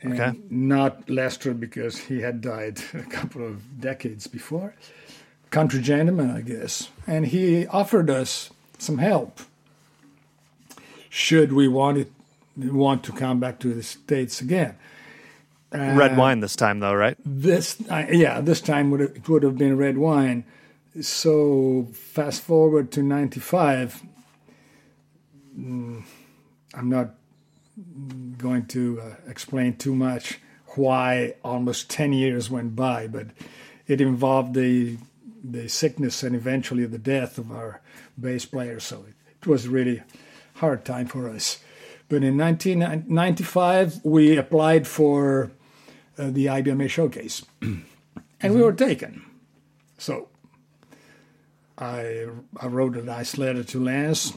[0.00, 0.38] And Okay.
[0.50, 4.74] Not Lester because he had died a couple of decades before.
[5.50, 6.88] Country gentleman, I guess.
[7.06, 9.40] And he offered us some help.
[11.08, 12.12] Should we want it,
[12.56, 14.74] want to come back to the States again?
[15.72, 17.16] Red wine this time though, right?
[17.24, 20.44] This, uh, yeah, this time would have, it would have been red wine.
[21.00, 24.02] So fast forward to '95.
[24.02, 24.13] mm,
[25.56, 26.04] I'm
[26.88, 27.14] not
[28.38, 30.40] going to uh, explain too much
[30.76, 33.28] why almost 10 years went by, but
[33.86, 34.98] it involved the
[35.46, 37.82] the sickness and eventually the death of our
[38.18, 38.80] bass player.
[38.80, 40.02] So it, it was really
[40.54, 41.58] hard time for us.
[42.08, 45.50] But in 1995, we applied for
[46.18, 49.24] uh, the IBMA showcase, and we were taken.
[49.98, 50.28] So
[51.76, 52.26] I
[52.58, 54.32] I wrote a nice letter to Lance.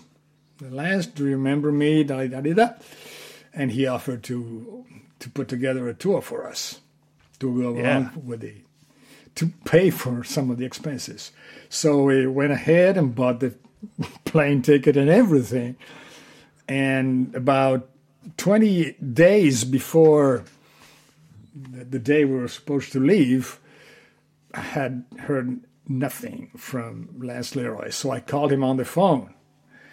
[0.62, 2.04] Lance, do you remember me?
[2.04, 2.70] Da, da, da, da.
[3.54, 4.86] And he offered to
[5.20, 6.80] to put together a tour for us
[7.40, 7.98] to go Yeah.
[8.00, 8.54] along with the
[9.36, 11.32] to pay for some of the expenses.
[11.70, 13.54] So we went ahead and bought the
[14.26, 15.76] plane ticket and everything.
[16.68, 17.90] And about
[18.38, 20.44] 20 days before
[21.56, 23.60] the, the day we were supposed to leave,
[24.56, 27.90] I had heard nothing from Lance Leroy.
[27.92, 29.34] So I called him on the phone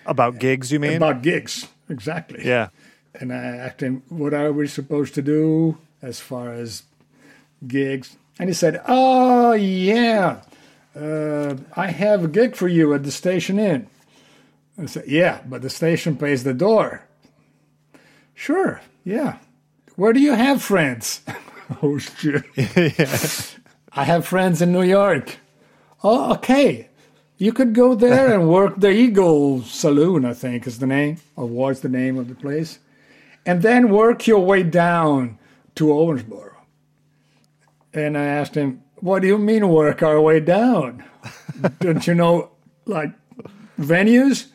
[0.07, 0.97] About gigs, you mean?
[0.97, 1.69] about gigs.
[1.89, 2.47] Exactly.
[2.47, 2.69] yeah.
[3.15, 6.83] And I asked him, what are we supposed to do as far as
[7.67, 8.17] gigs?
[8.39, 10.41] And he said, oh, yeah,
[10.97, 13.89] uh, I have a gig for you at the Station Inn.
[14.77, 17.05] I said, yeah, but the station pays the door.
[18.35, 19.39] Sure, yeah.
[19.95, 21.21] Where do you have friends?
[21.83, 22.45] oh, shit.
[23.93, 25.37] I have friends in New York.
[26.03, 26.89] Oh, okay.
[27.37, 31.47] You could go there and work the Eagle Saloon, I think is the name, or
[31.47, 32.79] was the name of the place,
[33.45, 35.39] and then work your way down
[35.75, 36.53] to Owensboro.
[37.93, 41.05] And I asked him, What do you mean work our way down?
[41.81, 42.51] Don't you know,
[42.87, 43.13] like,
[43.79, 44.47] venues?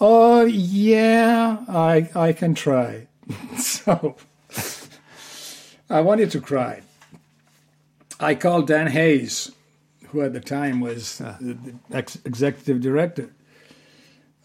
[0.00, 3.06] Oh, yeah, I, I can try.
[3.56, 4.16] so
[5.88, 6.82] I wanted to cry.
[8.18, 9.52] I called Dan Hayes,
[10.12, 13.32] who at the time was the, the ex- executive director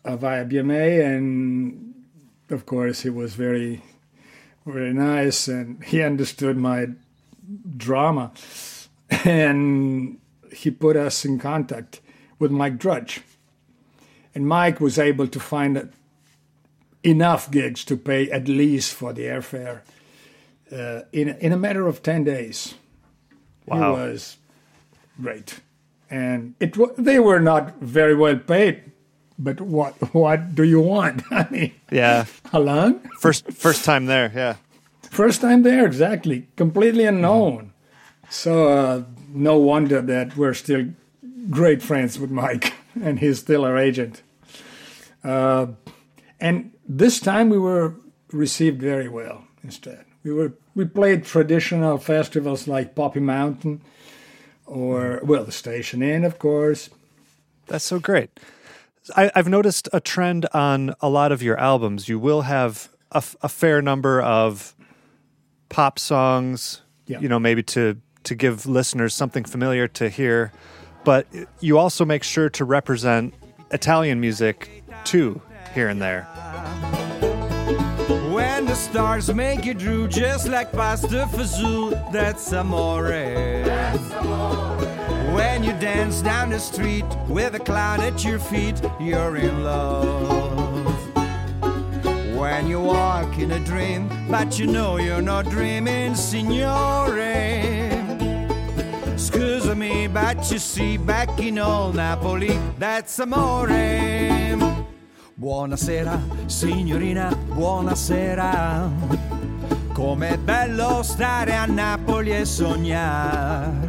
[0.06, 1.94] of IBMA, and
[2.50, 3.84] of course he was very,
[4.66, 6.88] very nice, and he understood my
[7.76, 8.32] drama,
[9.26, 10.20] and
[10.54, 12.00] he put us in contact
[12.40, 13.22] with Mike Drudge,
[14.34, 15.92] and Mike was able to find
[17.04, 19.82] enough gigs to pay at least for the airfare
[20.72, 22.76] uh, in in a matter of ten days.
[23.66, 23.96] Wow.
[23.96, 24.38] He was
[25.22, 25.60] great,
[26.10, 28.84] and it they were not very well paid.
[29.40, 31.22] But what what do you want?
[31.32, 32.26] I mean, Yeah.
[32.52, 33.00] how long?
[33.20, 34.32] First first time there.
[34.36, 34.56] Yeah.
[35.12, 37.72] First time there, exactly, completely unknown.
[38.30, 39.04] So uh,
[39.34, 40.86] no wonder that we're still
[41.50, 44.22] great friends with Mike, and he's still our agent.
[45.24, 45.68] Uh,
[46.40, 47.94] and this time we were
[48.34, 49.44] received very well.
[49.64, 53.82] Instead, we were we played traditional festivals like Poppy Mountain,
[54.68, 56.90] or well, the Station Inn, of course.
[57.68, 58.30] That's so great.
[59.16, 62.08] I, I've noticed a trend on a lot of your albums.
[62.10, 64.76] You will have a, f- a fair number of
[65.70, 67.20] pop songs, Yeah.
[67.20, 70.52] you know, maybe to to give listeners something familiar to hear,
[71.06, 71.26] but
[71.62, 73.34] you also make sure to represent
[73.72, 75.42] Italian music too
[75.74, 76.28] here and there.
[78.78, 83.10] Stars make you drool just like pasta fazool, that's amore.
[85.34, 90.86] When you dance down the street with a cloud at your feet, you're in love.
[92.38, 97.18] When you walk in a dream, but you know you're not dreaming, signore.
[99.16, 103.68] Scusa me, but you see, back in old Napoli, that's amore.
[105.40, 108.90] Buonasera, signorina, buonasera.
[109.94, 113.88] Com'è bello stare a Napoli e sognare.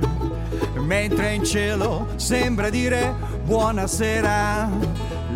[0.75, 4.69] Mentre in cielo sembra dire buonasera.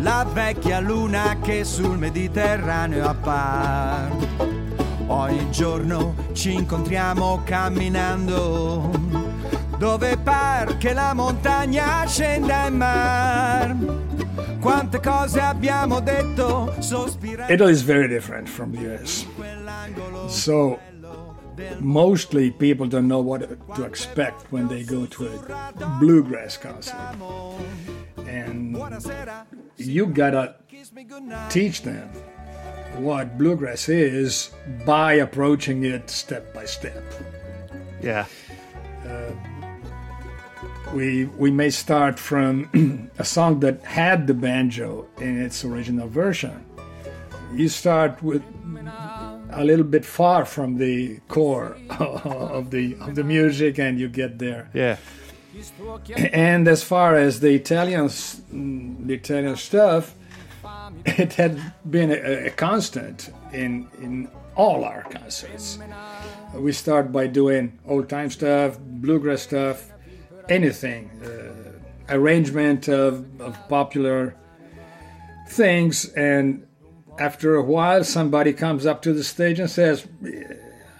[0.01, 4.11] La vecchia luna che sul Mediterraneo appare.
[5.07, 8.91] Ogni giorno ci incontriamo camminando.
[9.79, 13.75] Dove par che la montagna scenda in mar.
[14.63, 17.51] Quante cose abbiamo detto sospirando.
[17.51, 19.25] Italy is very different from the US.
[20.29, 20.79] So
[21.81, 23.41] mostly people don't know what
[23.75, 26.95] to expect when they go to a bluegrass concert.
[28.25, 28.77] And
[29.75, 30.55] you gotta
[31.49, 32.09] teach them
[32.99, 34.51] what bluegrass is
[34.85, 37.03] by approaching it step by step.
[38.01, 38.27] Yeah.
[39.05, 39.31] Uh,
[40.93, 46.63] We we may start from a song that had the banjo in its original version.
[47.51, 48.43] You start with
[49.51, 54.37] a little bit far from the core of the of the music, and you get
[54.37, 54.69] there.
[54.73, 54.97] Yeah.
[56.33, 60.13] And as far as the Italian mm, the Italian stuff,
[61.05, 65.79] it had been a, a constant in in all our concerts.
[66.53, 69.92] We start by doing old time stuff, bluegrass stuff,
[70.49, 74.35] anything, uh, arrangement of, of popular
[75.49, 76.65] things, and
[77.19, 80.07] after a while, somebody comes up to the stage and says,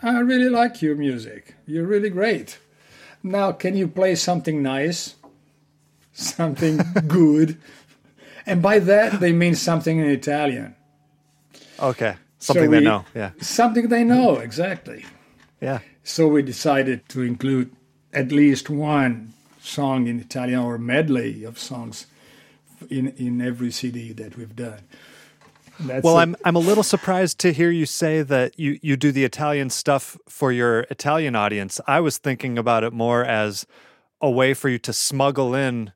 [0.01, 1.55] "I really like your music.
[1.65, 2.59] You're really great."
[3.23, 5.15] Now, can you play something nice?
[6.15, 6.77] Something
[7.07, 7.57] good?
[8.45, 10.75] And by that, they mean something in Italian.
[11.79, 12.15] Okay.
[12.37, 13.05] Something we- they know.
[13.15, 13.31] Yeah.
[13.39, 15.05] Something they know, exactly.
[15.61, 15.79] Yeah.
[16.03, 17.71] So we decided to include
[18.13, 22.05] at least one song in Italian or medley of songs
[22.89, 24.79] in, in every CD that we've done.
[25.79, 26.21] That's Well, it.
[26.21, 29.69] I'm I'm a little surprised to hear you say that you you do the Italian
[29.71, 31.81] stuff for your Italian audience.
[31.87, 33.65] I was thinking about it more as
[34.21, 35.91] a way for you to smuggle in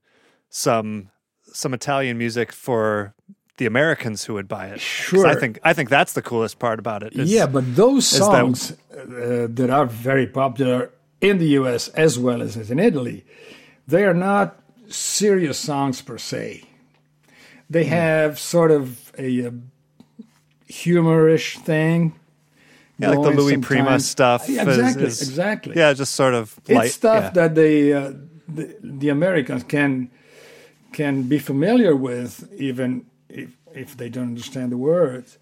[0.49, 1.09] some
[1.53, 3.13] some Italian music for
[3.57, 4.81] the Americans who would buy it.
[5.09, 7.13] 'Cause I think I think that's the coolest part about it.
[7.13, 10.89] is- yeah, but those is that- songs uh, that are very popular
[11.21, 13.25] in the US as well as in Italy,
[13.87, 14.59] they are not
[14.89, 16.63] serious songs per se.
[17.69, 17.89] They Hmm.
[17.91, 19.51] have sort of a, uh
[20.69, 22.13] humorish thing.
[22.99, 24.49] yeah, like the Louis Prima stuff.
[24.49, 25.75] Yeah, exactly, is- exactly.
[25.75, 26.91] Yeah, just sort of it's light.
[26.91, 27.29] stuff yeah.
[27.31, 28.13] that the, uh,
[28.47, 30.09] the the Americans can
[30.93, 35.37] can be familiar with, even if, if they don't understand the words,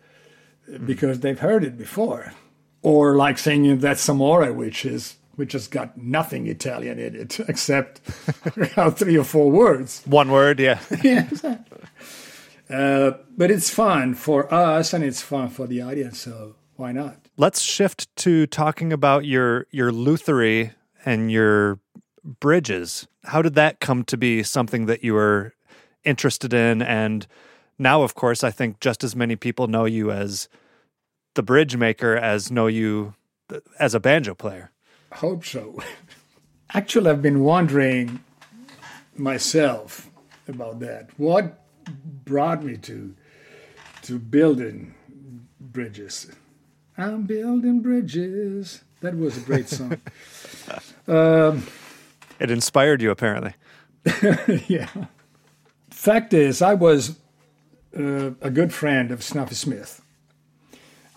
[0.86, 2.34] because they've heard it before.
[2.82, 8.00] Or like singing That's Amore, which is which has got nothing Italian in it except
[8.98, 10.02] three or four words.
[10.06, 10.80] One word, yeah.
[11.04, 11.30] yeah,
[12.70, 17.18] uh, but it's fun for us and it's fun for the audience, so why not?
[17.38, 20.72] Let's shift to talking about your your luthery
[21.06, 21.80] and your
[22.24, 23.08] bridges.
[23.26, 25.54] How did that come to be something that you were
[26.04, 26.82] interested in?
[26.82, 27.28] And
[27.78, 30.50] now, of course, I think just as many people know you as
[31.36, 33.14] the bridge maker as know you
[33.80, 34.72] as a banjo player.
[35.16, 35.80] Hope so.
[36.74, 38.20] Actually, I've been wondering
[39.16, 40.09] myself
[40.47, 41.09] about that.
[41.18, 41.63] What
[42.26, 43.16] brought me to
[44.01, 44.93] to building
[45.59, 46.30] bridges?
[46.97, 48.84] I'm building bridges.
[48.99, 50.01] That was a great song.
[51.07, 51.66] um,
[52.39, 53.53] it inspired you, apparently.
[54.68, 54.89] yeah.
[55.89, 57.18] Fact is, I was
[57.97, 60.01] uh, a good friend of Snuffy Smith.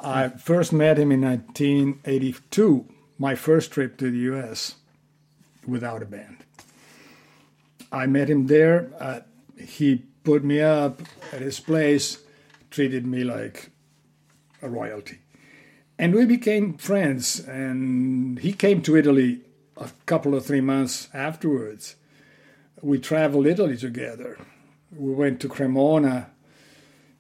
[0.01, 2.87] I first met him in 1982,
[3.19, 4.77] my first trip to the US
[5.67, 6.45] without a band.
[7.91, 8.91] I met him there.
[8.99, 9.21] Uh,
[9.59, 11.03] he put me up
[11.33, 12.19] at his place,
[12.71, 13.71] treated me like
[14.63, 15.19] a royalty.
[15.99, 19.41] And we became friends, and he came to Italy
[19.77, 21.97] a couple of three months afterwards.
[22.81, 24.39] We traveled Italy together.
[24.95, 26.31] We went to Cremona.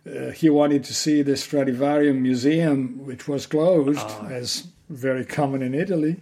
[0.06, 4.28] Uh, he wanted to see the Stradivarium Museum, which was closed, oh.
[4.30, 6.20] as very common in Italy.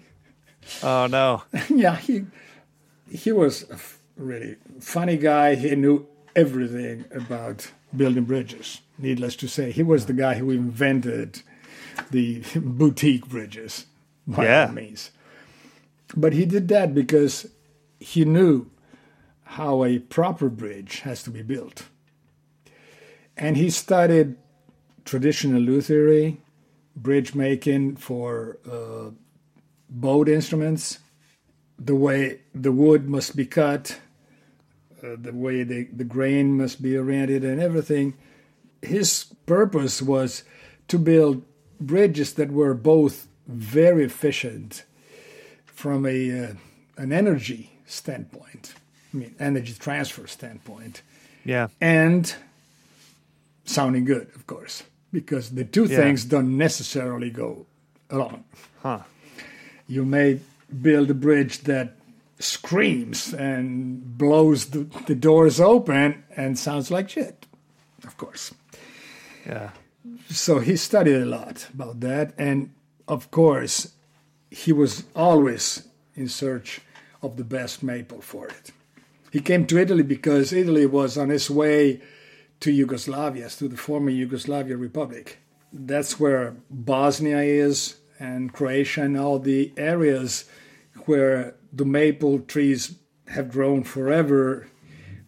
[0.83, 1.43] Oh no!
[1.69, 2.27] yeah, he
[3.11, 3.79] he was a
[4.17, 5.55] really funny guy.
[5.55, 8.81] He knew everything about building bridges.
[8.99, 11.43] Needless to say, he was the guy who invented
[12.11, 13.87] the boutique bridges,
[14.27, 14.67] by yeah.
[14.67, 15.11] all means.
[16.17, 17.47] But he did that because
[17.99, 18.71] he knew
[19.45, 21.87] how a proper bridge has to be built.
[23.37, 24.37] And he studied
[25.05, 26.39] traditional luthery,
[26.97, 29.11] bridge making for uh,
[29.89, 30.99] bowed instruments,
[31.79, 33.99] the way the wood must be cut,
[35.03, 38.15] uh, the way the, the grain must be oriented, and everything.
[38.83, 40.43] His purpose was
[40.89, 41.45] to build
[41.79, 44.85] bridges that were both very efficient
[45.67, 46.53] from a uh,
[46.97, 48.75] an energy standpoint,
[49.13, 51.03] I mean energy transfer standpoint.
[51.45, 51.69] Yeah.
[51.81, 52.35] And
[53.65, 54.83] sounding good, of course,
[55.13, 55.97] because the two yeah.
[55.97, 57.67] things don't necessarily go
[58.11, 58.45] along.
[58.83, 59.01] Huh.
[59.89, 60.41] You may
[60.83, 61.97] build a bridge that
[62.39, 67.47] screams and blows the, the doors open and sounds like shit,
[68.05, 68.53] of course.
[69.47, 69.71] Yeah
[70.31, 72.73] so he studied a lot about that, and
[73.09, 73.93] of course,
[74.51, 76.81] he was always in search
[77.23, 78.73] of the best maple for it.
[79.31, 82.01] He came to Italy because Italy was on its way
[82.61, 85.39] to Yugoslavia, to the former Yugoslavia Republic.
[85.73, 90.47] That's where Bosnia is, and Croatia, and all the areas
[91.05, 92.97] where the maple trees
[93.29, 94.69] have grown forever.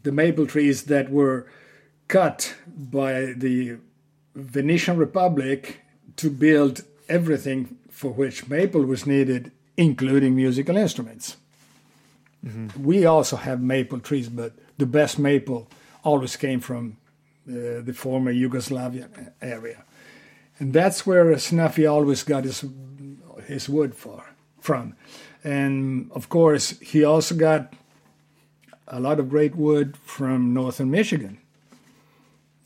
[0.05, 1.47] The maple trees that were
[2.07, 3.79] cut by the
[4.35, 5.81] Venetian Republic
[6.17, 11.37] to build everything for which maple was needed, including musical instruments.
[12.45, 12.85] Mm-hmm.
[12.85, 15.69] We also have maple trees, but the best maple
[16.05, 16.97] always came from
[17.49, 19.09] uh, the former Yugoslavia
[19.41, 19.85] area.
[20.59, 22.65] And that's where Snuffy always got his,
[23.47, 24.25] his wood for,
[24.61, 24.95] from.
[25.45, 27.73] And of course, he also got
[28.89, 31.39] a lot of great wood from northern Michigan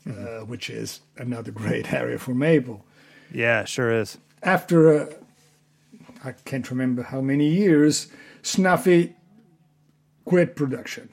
[0.05, 0.43] mm-hmm.
[0.43, 2.85] uh, which is another great area for maple.
[3.31, 4.17] Yeah, sure is.
[4.41, 5.13] After uh,
[6.23, 8.07] I can't remember how many years,
[8.41, 9.15] Snuffy
[10.25, 11.09] quit production.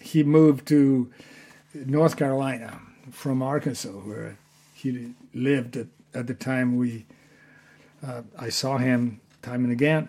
[0.00, 1.10] He moved to
[1.74, 2.80] North Carolina
[3.10, 4.36] from Arkansas, where
[4.74, 7.04] he lived at, at the time we
[8.06, 10.08] uh, I saw him time and again.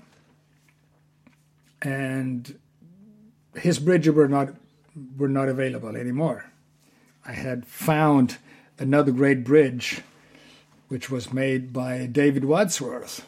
[1.81, 2.57] And
[3.55, 4.49] his bridges were not
[5.17, 6.45] were not available anymore.
[7.25, 8.37] I had found
[8.77, 10.01] another great bridge,
[10.89, 13.25] which was made by David Wadsworth.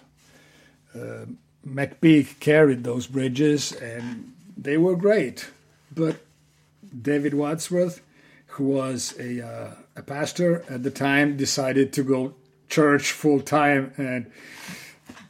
[0.93, 1.25] Uh,
[2.39, 5.49] carried those bridges, and they were great.
[5.95, 6.17] But
[7.01, 8.01] David Wadsworth,
[8.53, 12.33] who was a, uh, a pastor at the time, decided to go
[12.69, 14.31] church full time and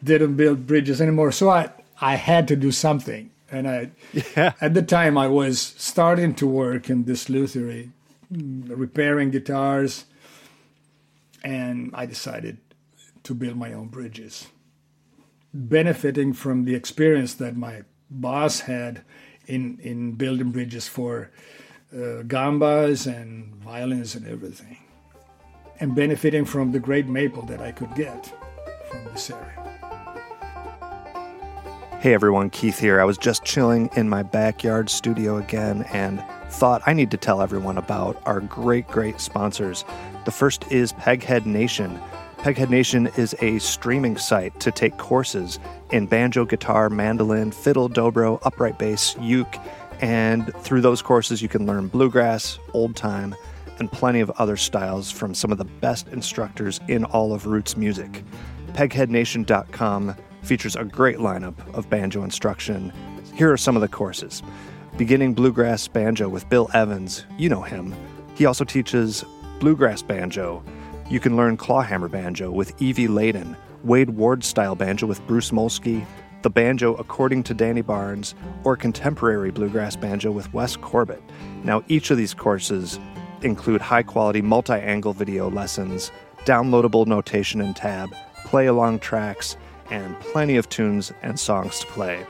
[0.03, 1.31] didn't build bridges anymore.
[1.31, 1.69] So I,
[2.01, 3.31] I had to do something.
[3.49, 3.91] And I,
[4.35, 4.53] yeah.
[4.59, 7.91] at the time, I was starting to work in this Luthery
[8.31, 10.05] repairing guitars,
[11.43, 12.57] and I decided
[13.23, 14.47] to build my own bridges,
[15.53, 19.03] benefiting from the experience that my boss had
[19.45, 21.29] in in building bridges for
[21.93, 24.77] uh, gambas and violins and everything,
[25.79, 28.33] and benefiting from the great maple that I could get
[28.89, 29.59] from this area.
[31.99, 32.99] Hey everyone, Keith here.
[32.99, 37.41] I was just chilling in my backyard studio again and thought I need to tell
[37.41, 39.85] everyone about our great, great sponsors.
[40.25, 41.99] The first is Peghead Nation.
[42.39, 45.59] Peghead Nation is a streaming site to take courses
[45.91, 49.55] in banjo, guitar, mandolin, fiddle, dobro, upright bass, uke,
[50.03, 53.33] and through those courses you can learn bluegrass, old time,
[53.79, 57.77] and plenty of other styles from some of the best instructors in all of roots
[57.77, 58.21] music.
[58.73, 62.91] Pegheadnation.com features a great lineup of banjo instruction.
[63.33, 64.43] Here are some of the courses
[64.97, 67.95] Beginning Bluegrass Banjo with Bill Evans, you know him.
[68.35, 69.23] He also teaches
[69.59, 70.61] Bluegrass Banjo.
[71.09, 76.05] You can learn Clawhammer Banjo with Evie Ladin, Wade Ward style banjo with Bruce Molsky,
[76.43, 81.23] the banjo according to Danny Barnes, or contemporary bluegrass banjo with Wes Corbett.
[81.63, 82.99] Now, each of these courses
[83.41, 86.11] include high quality multi angle video lessons,
[86.45, 88.13] downloadable notation and tab,
[88.45, 89.57] play along tracks,
[89.89, 92.25] and plenty of tunes and songs to play.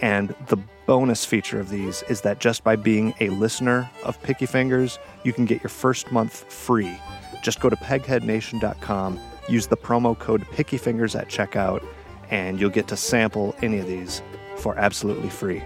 [0.00, 0.56] And the
[0.86, 5.32] bonus feature of these is that just by being a listener of Picky Fingers, you
[5.32, 6.98] can get your first month free.
[7.42, 11.84] Just go to pegheadnation.com, use the promo code PickyFingers at checkout,
[12.30, 14.22] and you'll get to sample any of these
[14.56, 15.62] for absolutely free.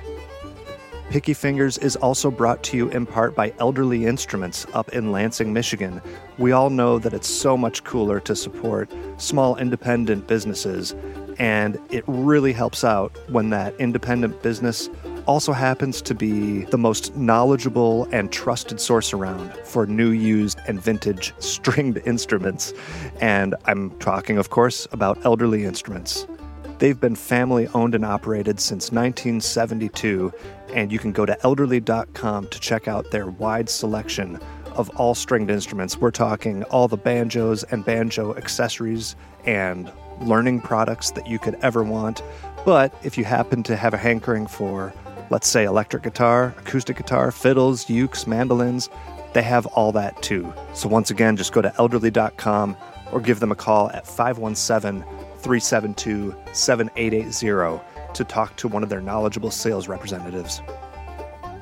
[1.11, 5.53] Picky Fingers is also brought to you in part by Elderly Instruments up in Lansing,
[5.53, 6.01] Michigan.
[6.39, 10.95] We all know that it's so much cooler to support small independent businesses,
[11.39, 14.89] and it really helps out when that independent business
[15.27, 20.81] also happens to be the most knowledgeable and trusted source around for new, used, and
[20.81, 22.73] vintage stringed instruments.
[23.21, 26.27] And I'm talking, of course, about Elderly Instruments.
[26.79, 30.33] They've been family owned and operated since 1972,
[30.75, 34.41] and you can go to elderly.com to check out their wide selection
[34.75, 35.97] of all stringed instruments.
[35.97, 39.15] We're talking all the banjos and banjo accessories
[39.45, 42.23] and learning products that you could ever want.
[42.65, 44.93] But if you happen to have a hankering for,
[45.31, 48.89] let's say, electric guitar, acoustic guitar, fiddles, ukes, mandolins,
[49.33, 50.53] they have all that too.
[50.75, 52.77] So once again, just go to elderly.com
[53.13, 55.05] or give them a call at 517
[55.45, 57.85] 372 7880
[58.15, 60.63] to talk to one of their knowledgeable sales representatives.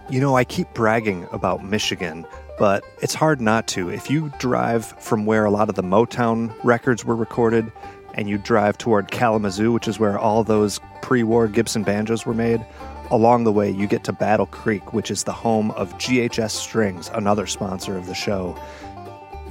[0.09, 2.25] You know, I keep bragging about Michigan,
[2.59, 3.89] but it's hard not to.
[3.89, 7.73] If you drive from where a lot of the Motown records were recorded
[8.15, 12.35] and you drive toward Kalamazoo, which is where all those pre war Gibson banjos were
[12.35, 12.65] made,
[13.11, 17.11] along the way you get to Battle Creek, which is the home of GHS Strings,
[17.15, 18.57] another sponsor of the show.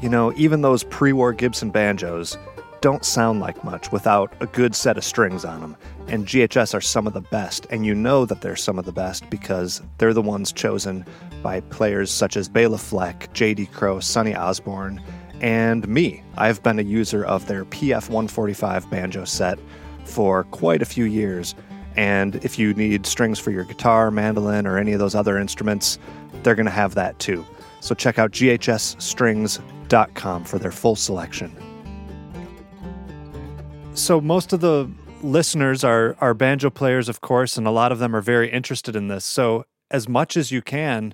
[0.02, 2.38] You know, even those pre war Gibson banjos,
[2.82, 5.78] don't sound like much without a good set of strings on them.
[6.08, 8.92] And GHS are some of the best, and you know that they're some of the
[8.92, 11.06] best because they're the ones chosen
[11.44, 13.68] by players such as Bela Fleck, J.D.
[13.68, 15.02] Crowe, Sonny Osborne,
[15.42, 16.24] and me.
[16.38, 19.60] I've been a user of their PF 145 banjo set
[20.04, 21.56] for quite a few years.
[21.96, 26.00] And if you need strings for your guitar, mandolin, or any of those other instruments,
[26.44, 27.46] they're going to have that too.
[27.80, 29.60] So check out ghsstrings.com
[30.46, 31.56] for their full selection
[33.94, 34.90] so most of the
[35.22, 38.96] listeners are are banjo players, of course, and a lot of them are very interested
[38.96, 39.26] in this.
[39.26, 41.14] So as much as you can,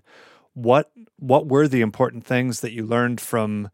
[0.53, 3.69] what what were the important things that you learned from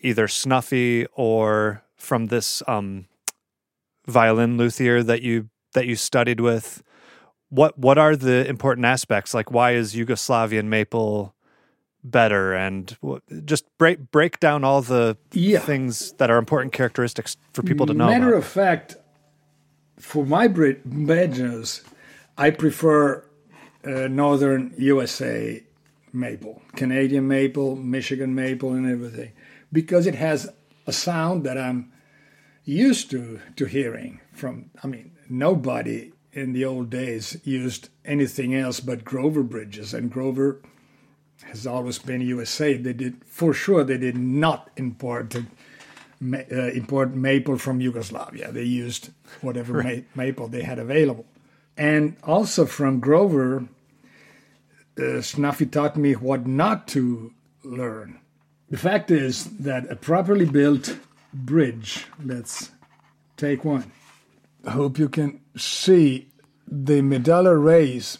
[0.00, 3.06] either Snuffy or from this um,
[4.06, 6.82] violin luthier that you that you studied with?
[7.48, 9.34] What what are the important aspects?
[9.34, 11.35] Like why is Yugoslavian maple
[12.10, 12.96] better and
[13.44, 15.58] just break break down all the yeah.
[15.58, 18.06] things that are important characteristics for people to know.
[18.06, 18.38] Matter about.
[18.38, 18.96] of fact,
[19.98, 21.82] for my banjos,
[22.36, 23.24] I prefer
[23.84, 25.62] uh, northern USA
[26.12, 29.32] maple, Canadian maple, Michigan maple, and everything,
[29.72, 30.48] because it has
[30.86, 31.92] a sound that I'm
[32.64, 34.70] used to to hearing from.
[34.82, 40.60] I mean, nobody in the old days used anything else but Grover bridges, and Grover
[41.46, 42.76] has always been USA.
[42.76, 43.84] They did for sure.
[43.84, 45.40] They did not import uh,
[46.20, 48.50] import maple from Yugoslavia.
[48.52, 49.10] They used
[49.42, 50.04] whatever right.
[50.14, 51.26] ma- maple they had available,
[51.76, 53.68] and also from Grover.
[54.98, 57.32] Uh, Snuffy taught me what not to
[57.62, 58.18] learn.
[58.70, 60.98] The fact is that a properly built
[61.34, 62.06] bridge.
[62.24, 62.70] Let's
[63.36, 63.92] take one.
[64.66, 66.28] I hope you can see
[66.66, 68.18] the medulla rays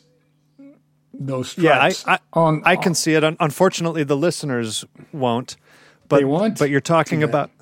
[1.19, 2.05] those stripes.
[2.07, 3.25] Yeah, I, I, on, I can see it.
[3.25, 5.57] Unfortunately, the listeners won't.
[6.09, 6.59] But, they won't.
[6.59, 7.51] But you're talking about.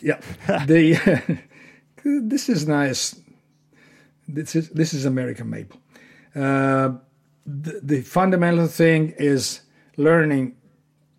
[0.00, 0.20] Yeah,
[0.66, 1.40] the
[2.04, 3.20] this is nice.
[4.28, 5.80] This is this is American maple.
[6.36, 6.90] Uh,
[7.44, 9.62] the, the fundamental thing is
[9.96, 10.54] learning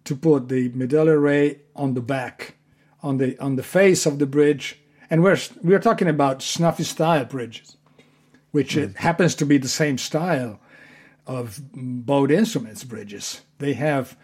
[0.05, 2.55] to put the medulla ray on the back,
[3.03, 4.79] on the on the face of the bridge,
[5.09, 7.75] and we're we're talking about snuffy style bridges,
[8.51, 10.57] which it happens to be the same style
[11.29, 13.41] of bowed instruments bridges.
[13.59, 14.17] They have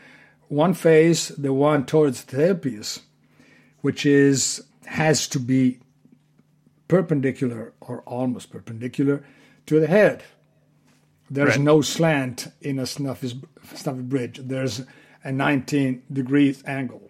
[0.47, 3.01] one face, the one towards the tailpiece,
[3.81, 5.79] which is has to be
[6.87, 9.23] perpendicular or almost perpendicular
[9.67, 10.23] to the head.
[11.29, 11.61] There's Right.
[11.61, 13.39] no slant in a snuffy,
[13.75, 14.39] snuffy bridge.
[14.43, 14.81] There's
[15.23, 17.09] a 19 degrees angle.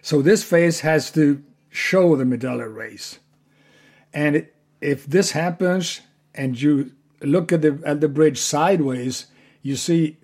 [0.00, 3.18] So this face has to show the medulla rays.
[4.12, 4.46] And
[4.80, 6.00] if this happens
[6.34, 6.92] and you
[7.22, 9.26] look at the at the bridge sideways,
[9.62, 10.18] you see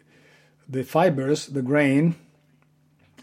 [0.69, 2.15] the fibers, the grain.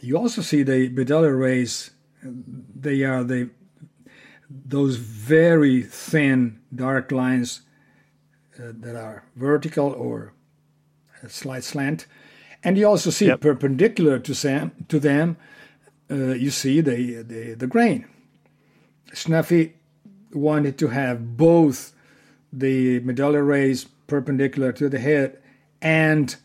[0.02, 1.92] You also see the medulla rays.
[2.24, 3.50] They are the
[4.50, 7.62] those very thin dark lines
[8.60, 10.34] uh, that are vertical or
[11.24, 12.06] a slight slant,
[12.64, 13.42] and you also see Yep.
[13.42, 15.38] perpendicular to sam to them.
[16.10, 18.06] Uh, you see the, the the grain.
[19.14, 19.74] Snuffy
[20.34, 21.94] wanted to have both
[22.52, 25.38] the medulla rays perpendicular to the head
[25.82, 26.36] and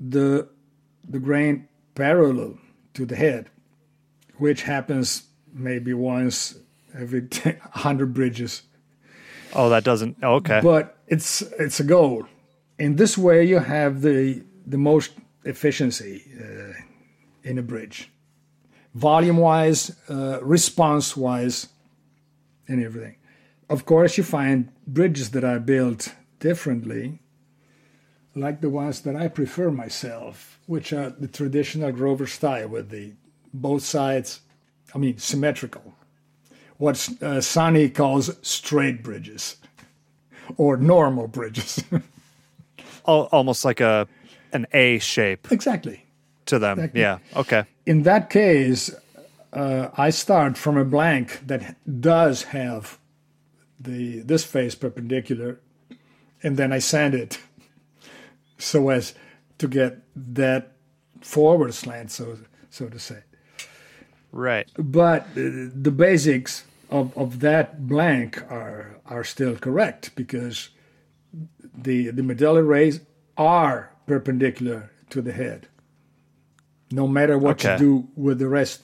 [0.00, 0.48] the
[1.08, 2.58] the grain parallel
[2.94, 3.48] to the head,
[4.36, 5.22] which happens
[5.52, 6.58] maybe once
[6.94, 8.62] every 100 bridges.
[9.54, 10.16] Oh, that doesn't.
[10.22, 10.60] oh, okay.
[10.62, 12.26] But it's it's a goal.
[12.78, 15.12] In this way, you have the the most
[15.44, 16.74] efficiency uh,
[17.42, 18.10] in a bridge,
[18.94, 21.68] volume wise, uh, response wise,
[22.68, 23.16] and everything.
[23.70, 27.20] Of course, you find bridges that I built differently,
[28.34, 33.12] like the ones that I prefer myself, which are the traditional Grover style with the
[33.52, 34.40] both sides,
[34.94, 35.94] I mean, symmetrical.
[36.78, 39.56] What uh, Sonny calls straight bridges
[40.56, 41.82] or normal bridges.
[43.04, 44.06] Almost like a
[44.52, 46.04] an A shape exactly.
[46.46, 46.78] to them.
[46.78, 47.00] Exactly.
[47.00, 47.18] Yeah.
[47.36, 47.64] Okay.
[47.84, 48.90] In that case,
[49.52, 52.97] uh, I start from a blank that does have
[53.80, 55.60] the this face perpendicular,
[56.42, 57.38] and then I sand it
[58.58, 59.14] so as
[59.58, 60.72] to get that
[61.20, 62.38] forward slant, so
[62.70, 63.22] so to say.
[64.30, 64.68] Right.
[64.76, 70.68] But uh, the basics of, of that blank are are still correct because
[71.74, 73.00] the the medulla rays
[73.36, 75.68] are perpendicular to the head.
[76.90, 77.72] No matter what Okay.
[77.74, 78.82] you do with the rest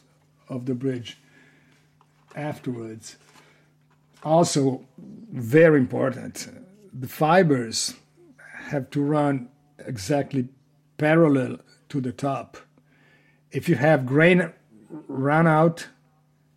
[0.49, 1.17] of the bridge
[2.37, 3.17] afterwards.
[4.25, 4.87] Also,
[5.33, 6.49] very important,
[6.93, 7.95] the fibers
[8.71, 9.49] have to run
[9.79, 10.49] exactly
[10.97, 11.59] parallel
[11.89, 12.57] to the top.
[13.51, 14.53] If you have grain
[15.09, 15.89] run out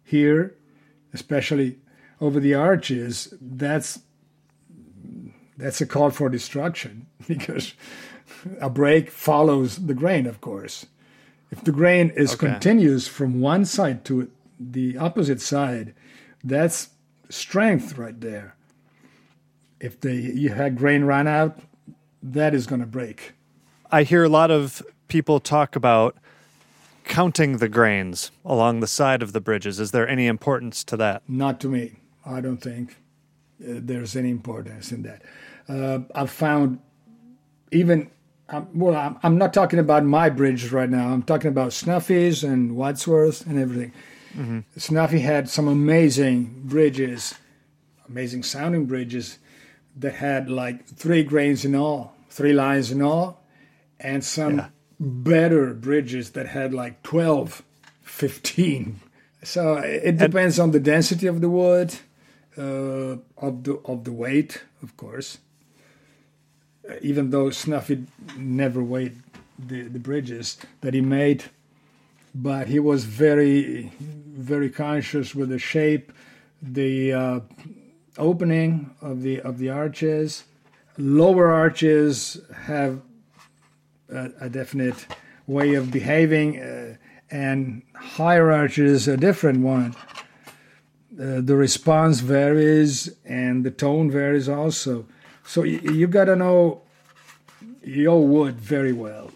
[0.03, 0.55] here,
[1.13, 1.77] especially
[2.21, 3.99] over the arches, that's
[5.57, 7.73] that's a call for destruction because
[8.61, 10.85] a break follows the grain, of course.
[11.51, 12.47] If the grain is Okay.
[12.47, 15.93] continuous from one side to the opposite side,
[16.43, 16.89] that's
[17.29, 18.55] strength right there.
[19.79, 21.59] If the you had grain run out,
[22.23, 23.33] that is going to break.
[23.91, 26.17] I hear a lot of people talk about
[27.05, 29.79] counting the grains along the side of the bridges.
[29.79, 31.23] Is there any importance to that?
[31.27, 31.95] Not to me.
[32.25, 32.97] I don't think
[33.61, 35.21] uh, there's any importance in that.
[35.69, 36.79] Uh, I've found
[37.71, 38.09] even,
[38.49, 41.09] um, well, I'm, I'm not talking about my bridges right now.
[41.09, 43.93] I'm talking about Snuffy's and Wadsworth and everything.
[44.77, 47.35] Snuffy had some amazing bridges,
[48.07, 49.39] amazing sounding bridges
[49.95, 53.43] that had like three grains in all, three lines in all,
[53.99, 54.67] and some Yeah.
[54.99, 57.63] better bridges that had like 12,
[58.03, 58.99] 15.
[59.43, 61.95] So it depends on the density of the wood,
[62.57, 65.37] uh, of the of the weight, of course.
[66.87, 68.05] Uh, Even though Snuffy
[68.37, 69.17] never weighed
[69.57, 71.45] the, the bridges that he made,
[72.37, 76.11] but he was very, very conscious with the shape,
[76.61, 77.39] the uh,
[78.17, 80.43] opening of the of the arches.
[80.99, 83.01] Lower arches have
[84.09, 85.07] a, a definite
[85.47, 86.95] way of behaving, uh,
[87.31, 89.95] and higher arches a different one.
[91.19, 95.05] Uh, the response varies, and the tone varies also.
[95.43, 96.81] So you, you got to know
[97.83, 99.31] your wood very well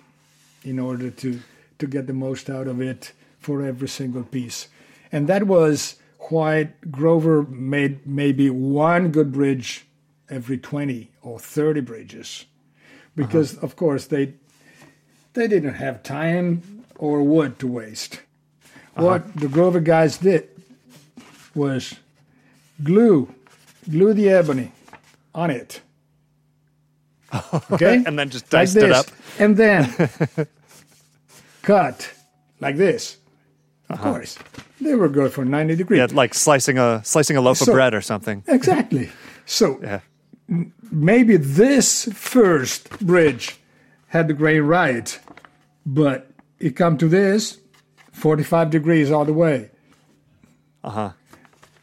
[0.63, 1.39] in order to
[1.81, 4.67] to get the most out of it for every single piece.
[5.11, 5.97] And that was
[6.29, 9.85] why Grover made maybe one good bridge
[10.29, 12.45] every 20 or 30 bridges.
[13.15, 13.65] Because uh-huh.
[13.65, 14.33] of course they
[15.33, 18.21] they didn't have time or wood to waste.
[18.95, 19.05] Uh-huh.
[19.05, 20.47] What the Grover guys did
[21.53, 21.95] was
[22.81, 23.33] glue
[23.89, 24.71] glue the ebony
[25.35, 25.81] on it
[27.71, 28.03] Okay?
[28.05, 29.05] And then just like diced it up.
[29.39, 30.09] And then
[31.61, 32.11] cut
[32.59, 33.17] like this.
[33.89, 34.37] Of course.
[34.79, 35.99] They were good for 90 degrees.
[35.99, 36.07] Uh-huh.
[36.11, 38.43] Yeah, like slicing a slicing a loaf So- of bread or something.
[38.47, 39.09] Exactly.
[39.45, 39.99] So Yeah.
[40.91, 43.57] maybe this first bridge
[44.07, 45.17] had the grain right,
[45.85, 47.59] but it come to this
[48.13, 49.69] 45 degrees all the way.
[50.83, 51.11] Uh-huh.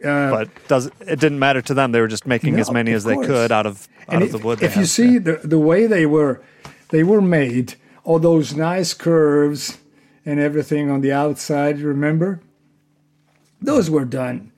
[0.05, 1.91] Uh, but does it didn't matter to them.
[1.93, 4.29] They were just making No, as many as they could out of out And of
[4.29, 4.62] if, the wood.
[4.62, 4.89] if you had.
[4.89, 6.41] see the, the way they were
[6.91, 7.74] they were made,
[8.05, 9.78] all those nice curves
[10.24, 12.40] and everything on the outside, remember?
[13.61, 14.53] Those were done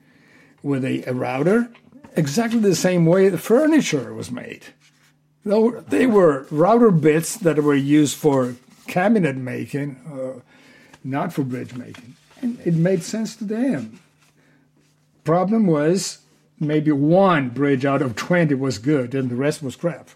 [0.63, 1.69] with a, a router,
[2.15, 4.65] exactly the same way the furniture was made.
[5.43, 8.55] They were, router bits that were used for
[8.87, 10.41] cabinet making, uh,
[11.03, 12.15] not for bridge making.
[12.41, 13.99] And it made sense to them.
[15.23, 16.19] Problem was
[16.59, 20.09] maybe one bridge out of 20 was good and the rest was crap.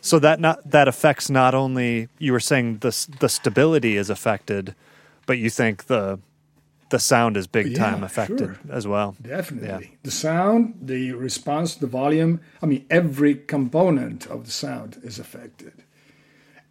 [0.00, 4.74] So that not that affects not only you were saying the the stability is affected,
[5.26, 6.20] but you think the
[6.90, 8.58] the sound is big Yeah, time affected sure.
[8.68, 9.14] as well.
[9.22, 9.96] Definitely.
[10.02, 15.72] The sound, the response, the volume, I mean, every component of the sound is affected.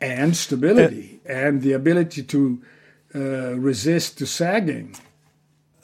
[0.02, 2.62] And stability and the ability to
[3.16, 3.20] uh,
[3.56, 4.96] resist to sagging.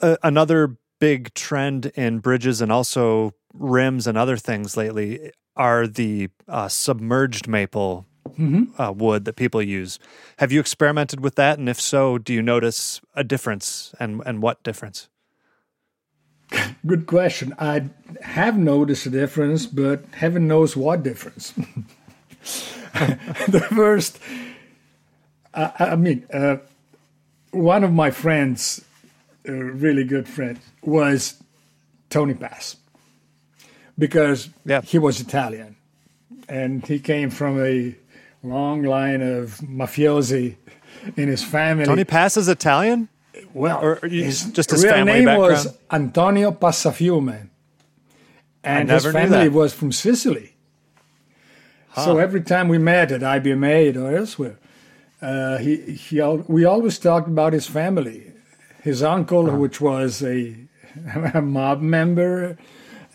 [0.00, 6.28] Uh, another big trend in bridges and also rims and other things lately are the
[6.48, 8.06] uh, submerged maple
[8.38, 8.78] Mm-hmm.
[8.80, 9.98] uh, wood that people use.
[10.38, 11.58] Have you experimented with that?
[11.58, 13.94] And if so, do you notice a difference?
[14.00, 15.08] And and what difference?
[16.86, 17.54] Good question.
[17.58, 17.88] I
[18.22, 21.52] have noticed a difference, but heaven knows what difference.
[23.48, 24.18] the first,
[25.54, 26.56] I, I mean, uh,
[27.50, 28.84] one of my friends,
[29.46, 31.42] a really good friend, was
[32.10, 32.76] Tony Pass
[33.98, 34.80] because Yeah.
[34.82, 35.76] he was Italian
[36.48, 37.94] and he came from a
[38.42, 40.56] long line of mafiosi
[41.16, 41.84] in his family.
[41.84, 43.08] Tony Pass is Italian.
[43.52, 45.76] Well, Or- his just his real family name was?
[45.90, 47.48] Antonio Passafiume,
[48.64, 50.52] and his family was from Sicily.
[51.94, 54.56] So every time we met at IBMA or elsewhere,
[55.22, 58.32] uh, he, he we always talked about his family.
[58.82, 60.54] His uncle, which was a,
[61.34, 62.58] a mob member,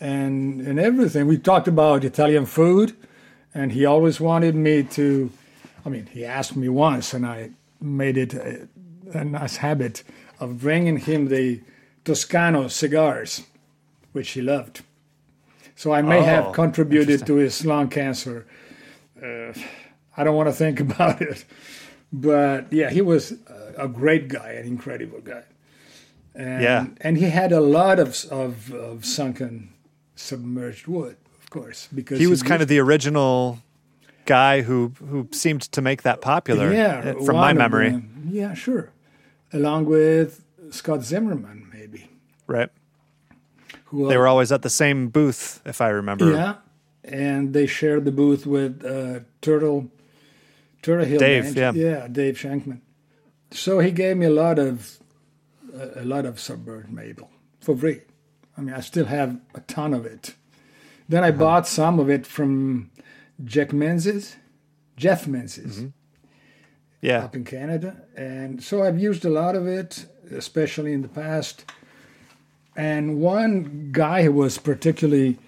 [0.02, 1.26] and and everything.
[1.28, 2.92] We talked about Italian food,
[3.54, 5.30] and he always wanted me to.
[5.86, 7.50] I mean, he asked me once, and I
[7.80, 8.68] made it a,
[9.14, 10.02] a nice habit
[10.40, 11.60] of bringing him the
[12.04, 13.42] Toscano cigars,
[14.12, 14.82] which he loved.
[15.76, 18.46] So I may Oh, have contributed to his lung cancer.
[19.22, 19.52] Uh,
[20.16, 21.44] I don't want to think about it,
[22.12, 23.34] but yeah, he was
[23.76, 25.44] a, great guy, an incredible guy.
[26.34, 26.86] And, Yeah.
[27.00, 29.71] and he had a lot of, of of sunken,
[30.22, 33.58] submerged wood, of course, because He was kind of the original
[34.24, 36.72] guy who who seemed to make that popular.
[36.72, 38.02] yeah, uh, from my memory.
[38.28, 38.90] Yeah, sure,
[39.52, 42.08] along with Scott Zimmerman, maybe.
[42.46, 42.70] Right.
[43.86, 46.30] Who They were always at the same booth, if I remember.
[46.32, 46.54] Yeah,
[47.04, 49.90] and they shared the booth with uh, Turtle,
[50.82, 51.18] Turtle Hill.
[51.18, 51.72] Dave, yeah.
[51.74, 52.80] yeah, Dave Shankman.
[53.50, 54.98] So he gave me a lot of
[55.74, 57.28] a, a lot of suburban maple
[57.60, 58.00] for free.
[58.56, 60.34] I mean, I still have a ton of it.
[61.08, 61.38] Then I Uh-huh.
[61.38, 62.90] bought some of it from
[63.44, 64.36] Jack Menzies,
[64.96, 65.86] Jeff Menzies Mm-hmm.
[67.00, 67.24] Yeah.
[67.24, 71.64] up in Canada, and so I've used a lot of it, especially in the past.
[72.76, 75.38] And one guy who was particularly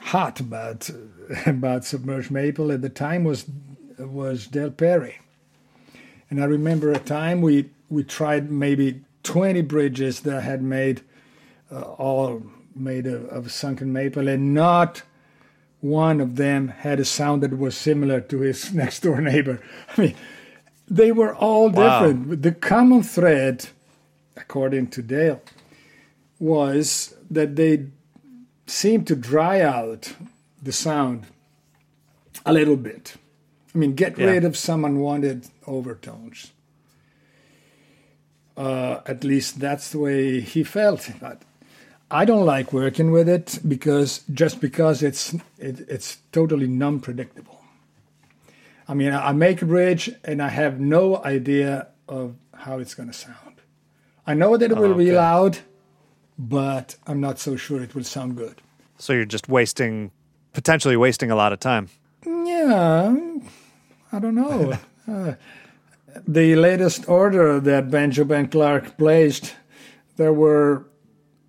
[0.00, 0.90] hot about
[1.46, 3.46] about submerged maple at the time was
[3.98, 5.18] was Del Perry.
[6.30, 11.02] And I remember a time we we tried maybe 20 bridges that I had made
[11.74, 12.42] uh, all
[12.74, 15.02] made of, of sunken maple, and not
[15.80, 19.60] one of them had a sound that was similar to his next door neighbor.
[19.96, 20.14] I mean,
[20.88, 22.28] they were all different.
[22.28, 23.66] But The common thread,
[24.36, 25.42] according to Dale,
[26.38, 27.86] was that they
[28.66, 30.14] seemed to dry out
[30.62, 31.26] the sound
[32.46, 33.16] a little bit.
[33.74, 34.26] I mean, get Yeah.
[34.26, 36.52] rid of some unwanted overtones.
[38.56, 41.10] Uh, at least that's the way he felt.
[41.20, 41.42] But
[42.14, 47.60] I don't like working with it because just because it's it, it's totally non-predictable.
[48.86, 53.08] I mean, I make a bridge and I have no idea of how it's going
[53.08, 53.56] to sound.
[54.28, 55.16] I know that it will be okay.
[55.16, 55.58] loud,
[56.38, 58.62] but I'm not so sure it will sound good.
[58.96, 60.12] So you're just wasting,
[60.52, 61.88] potentially wasting a lot of time.
[62.24, 63.16] Yeah,
[64.12, 64.78] I don't know.
[65.08, 65.32] uh,
[66.28, 69.56] the latest order that Benjamin Clark placed,
[70.16, 70.86] there were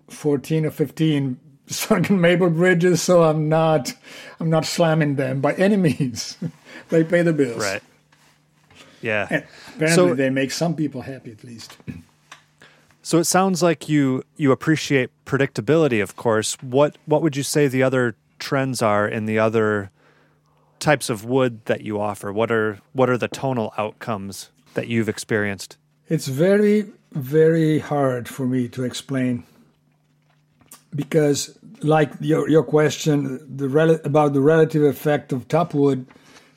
[0.08, 3.92] 14 or 15 sunken maple bridges, so I'm not,
[4.40, 6.38] I'm not slamming them by any means.
[6.88, 7.62] they pay the bills.
[7.62, 7.82] Right.
[9.02, 9.26] Yeah.
[9.30, 9.44] And
[9.74, 11.76] apparently, So- they make some people happy at least.
[13.02, 16.56] So it sounds like you you appreciate predictability, of course.
[16.60, 19.92] What what would you say the other trends are in the other
[20.80, 22.32] types of wood that you offer?
[22.32, 25.76] What are what are the tonal outcomes that you've experienced?
[26.08, 29.44] It's very, very hard for me to explain
[30.96, 36.06] because, like your your question, the rel- about the relative effect of top wood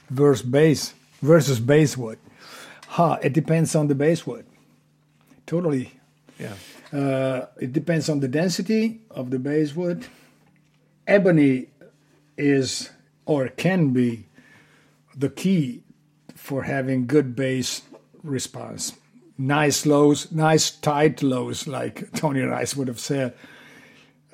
[0.09, 2.17] versus base versus base wood.
[2.87, 3.19] Ha!
[3.21, 4.45] It depends on the base wood.
[5.45, 5.91] Totally,
[6.39, 6.53] Yeah.
[6.93, 10.05] uh, it depends on the density of the base wood.
[11.07, 11.67] Ebony
[12.37, 12.89] is
[13.25, 14.25] or can be
[15.15, 15.83] the key
[16.35, 17.81] for having good bass
[18.23, 18.93] response.
[19.37, 23.33] Nice lows, nice tight lows, like Tony Rice would have said.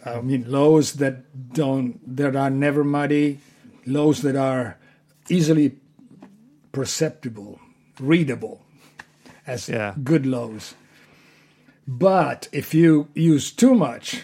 [0.05, 3.39] I mean, lows that don't, that are never muddy,
[3.85, 4.77] lows that are
[5.29, 5.77] easily
[6.71, 7.59] perceptible,
[7.99, 8.61] readable
[9.47, 9.95] as Yeah.
[10.03, 10.75] good lows.
[11.87, 14.23] But if you use too much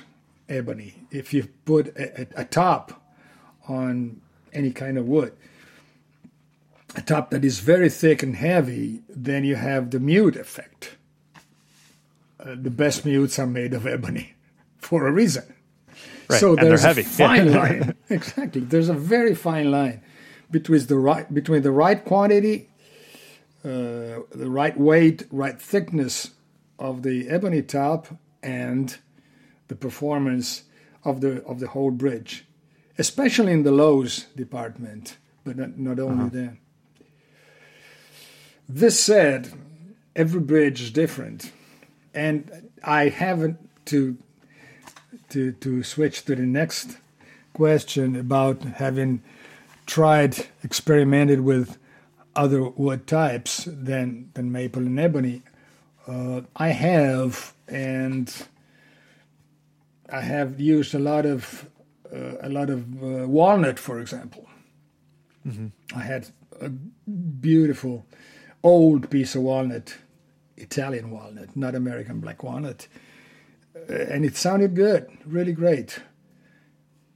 [0.49, 3.01] ebony, if you put a, a, a top
[3.67, 4.21] on
[4.53, 5.33] any kind of wood,
[6.95, 10.97] a top that is very thick and heavy, then you have the mute effect.
[12.39, 14.33] Uh, the best mutes are made of ebony
[14.77, 15.43] for a reason.
[16.31, 16.39] Right.
[16.39, 17.01] So and they're there's heavy.
[17.01, 17.95] a fine line.
[18.09, 18.61] Exactly.
[18.61, 20.01] There's a very fine line
[20.49, 22.69] between the right between the right quantity,
[23.63, 26.31] uh, the right weight, right thickness
[26.77, 28.07] of the ebony top,
[28.43, 28.97] and
[29.67, 30.63] the performance
[31.05, 32.45] of the of the whole bridge,
[32.97, 36.57] especially in the lows department, but not, not only there.
[38.67, 39.51] This said,
[40.15, 41.51] every bridge is different,
[42.13, 43.57] and I haven't
[43.87, 44.17] to
[45.31, 46.97] to to switch to the next
[47.53, 49.21] question about having
[49.85, 51.77] tried experimented with
[52.35, 55.41] other wood types than than maple and ebony.
[56.07, 58.47] Uh, I have, and
[60.11, 61.69] I have used a lot of
[62.13, 64.47] uh, a lot of uh, walnut, for example.
[65.95, 66.27] I had
[66.59, 68.05] a beautiful
[68.63, 69.97] old piece of walnut,
[70.57, 72.87] Italian walnut, not American black walnut,
[73.87, 75.99] and it sounded good, really great.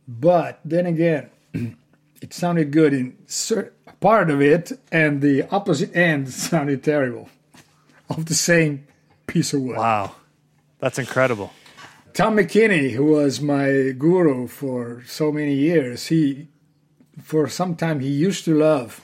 [0.08, 1.30] But then again,
[2.22, 3.18] it sounded good in
[3.99, 7.30] part of it, and the opposite end sounded terrible
[8.10, 8.88] of the same
[9.28, 9.78] piece of wood.
[9.78, 10.16] Wow.
[10.80, 11.51] That's incredible.
[12.14, 16.47] Tom McKinney, who was my guru for so many years, he,
[17.22, 19.01] for some time, he used to love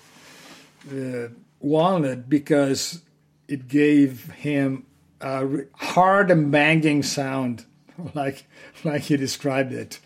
[0.89, 1.27] uh,
[1.59, 3.01] walnut because
[3.47, 4.85] it gave him
[5.21, 7.65] a hard and banging sound,
[8.13, 8.45] like
[8.83, 9.99] like he described it.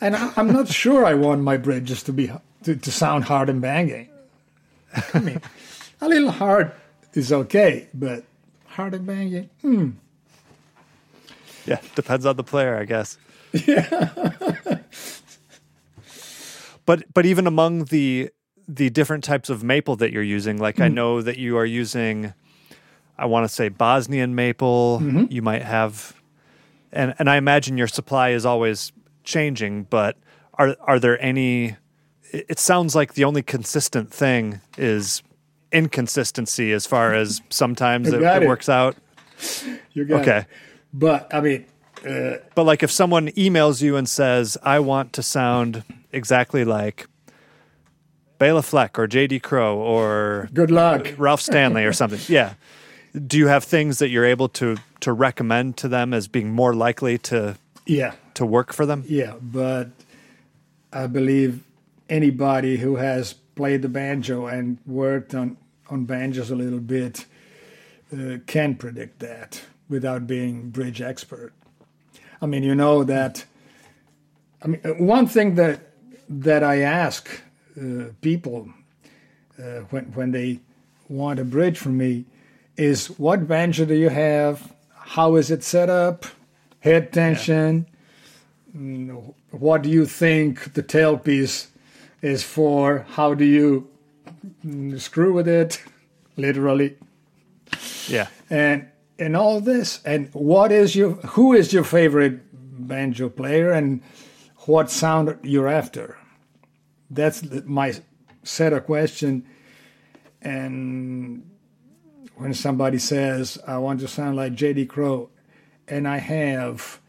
[0.00, 2.30] And I, I'm not sure I want my bridges to be
[2.64, 4.08] to, to sound hard and banging.
[5.14, 5.40] I mean,
[6.00, 6.72] a little hard
[7.14, 8.24] is okay, but
[8.66, 9.50] hard and banging.
[9.62, 9.90] Hmm.
[11.66, 13.18] Yeah, depends on the player, I guess.
[13.52, 14.10] Yeah.
[16.84, 18.30] but but even among the
[18.68, 22.34] the different types of maple that you're using, like I know that you are using
[23.18, 26.14] I want to say Bosnian maple, you might have
[26.92, 28.92] and and I imagine your supply is always
[29.24, 30.16] changing, but
[30.54, 31.76] are are there any
[32.32, 35.22] it sounds like the only consistent thing is
[35.72, 38.46] inconsistency as far as sometimes it, it it.
[38.46, 38.96] works out.
[39.92, 40.38] You got Okay.
[40.38, 40.46] it.
[40.92, 41.66] But I mean,
[42.08, 47.06] uh, But like if someone emails you and says, I want to sound exactly like
[48.38, 51.12] Bela Fleck or JD Crowe or good luck.
[51.18, 52.20] Ralph Stanley or something.
[52.28, 52.54] Yeah.
[53.26, 56.74] Do you have things that you're able to to recommend to them as being more
[56.74, 57.56] likely to
[57.86, 59.04] Yeah, to work for them?
[59.08, 59.34] yeah.
[59.40, 59.88] But
[60.92, 61.60] I believe
[62.08, 65.56] anybody who has played the banjo and worked on
[65.88, 67.26] on banjos a little bit
[68.12, 71.52] uh, can predict that without being bridge expert.
[72.42, 73.44] I mean, you know that.
[74.62, 75.80] I mean, uh, one thing that
[76.28, 77.28] that I ask
[77.80, 78.68] uh, people
[79.58, 80.60] uh, when when they
[81.08, 82.24] want a bridge from me
[82.76, 84.72] is what banjo do you have?
[84.94, 86.26] How is it set up?
[86.80, 87.86] Head tension.
[88.76, 91.68] Mm, What do you think the tailpiece
[92.22, 93.06] is for?
[93.10, 93.88] How do you
[94.64, 95.82] mm, screw with it?
[96.36, 96.96] Literally
[98.08, 98.28] Yeah.
[98.50, 98.86] and
[99.18, 102.40] and all this and what is your who is your favorite
[102.86, 104.02] banjo player and
[104.66, 106.18] what sound you're after
[107.10, 107.94] that's my
[108.42, 109.46] set of question
[110.42, 111.42] and
[112.36, 115.28] when somebody says i want to sound like jd crowe
[115.88, 117.00] and i have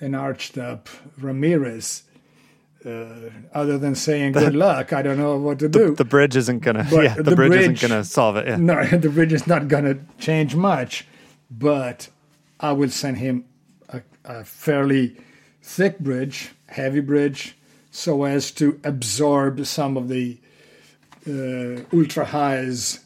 [0.00, 2.02] an arched up ramirez
[2.84, 5.94] uh, other than saying good luck, I don't know what to do.
[5.94, 6.86] The bridge isn't gonna.
[6.90, 8.46] But yeah, the, the bridge, bridge- isn't gonna solve it.
[8.46, 8.56] Yeah.
[8.56, 11.06] no, the bridge is not going to change much,
[11.50, 12.08] but
[12.58, 13.44] I will send him
[13.88, 15.16] a, a fairly
[15.62, 17.56] thick bridge, heavy bridge,
[17.90, 20.38] so as to absorb some of the
[21.26, 23.00] uh, ultra highs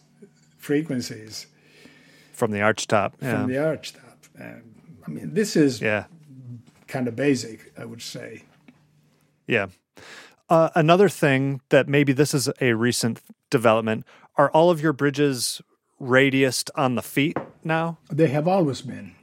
[0.57, 1.47] frequencies
[2.37, 3.17] From the arch top.
[3.21, 3.33] Yeah.
[3.33, 4.19] from the arch top.
[4.39, 4.63] And,
[5.07, 6.05] I mean, this is yeah.
[6.87, 8.43] kind of basic, I would say.
[9.47, 9.69] Yeah.
[10.51, 13.21] Uh, another thing that maybe this is a recent
[13.51, 14.05] development
[14.37, 15.63] are all of your bridges
[16.01, 17.99] radiused on the feet now?
[18.11, 19.15] They have always been.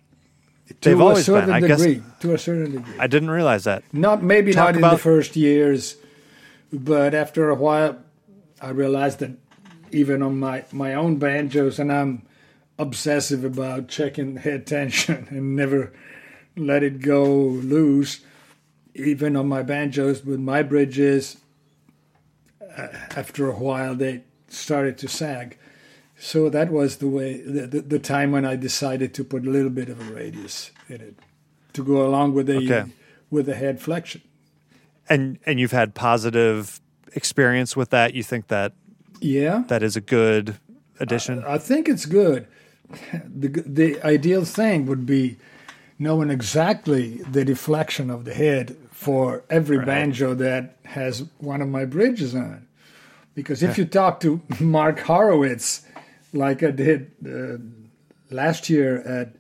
[0.82, 1.52] They've to always a been.
[1.52, 1.86] I guess.
[2.22, 2.96] To a certain degree.
[2.98, 3.84] I didn't realize that.
[3.94, 5.98] Not maybe Talk not in the first years,
[6.72, 8.00] but after a while,
[8.60, 9.32] I realized that
[9.92, 12.24] even on my my own banjos, and I'm
[12.80, 15.94] obsessive about checking head tension and never
[16.56, 18.22] let it go loose.
[18.96, 21.38] Even on my banjos with my bridges,
[22.78, 25.58] uh, after a while they started to sag.
[26.18, 29.50] So that was the way, the, the, the time when I decided to put a
[29.50, 31.16] little bit of a radius in it
[31.74, 32.92] to go along with the Okay.
[33.32, 34.22] with the head flexion.
[35.10, 36.80] And and you've had positive
[37.16, 38.14] experience with that.
[38.14, 38.74] You think that
[39.20, 40.58] Yeah, that is a good
[41.00, 41.44] addition?
[41.46, 42.48] I think it's good.
[43.26, 45.38] The the ideal thing would be
[46.00, 49.86] knowing exactly the deflection of the head for every Right.
[49.88, 52.68] banjo that has one of my bridges on.
[53.36, 55.82] Because if you talk to Mark Horowitz,
[56.34, 57.58] like I did uh,
[58.30, 59.36] last year at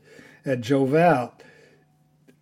[0.45, 1.33] at Joe Val,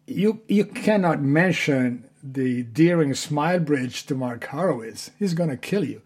[0.07, 5.11] you you cannot mention the Deering Smile Bridge to Mark Horowitz.
[5.19, 6.01] He's going to kill you.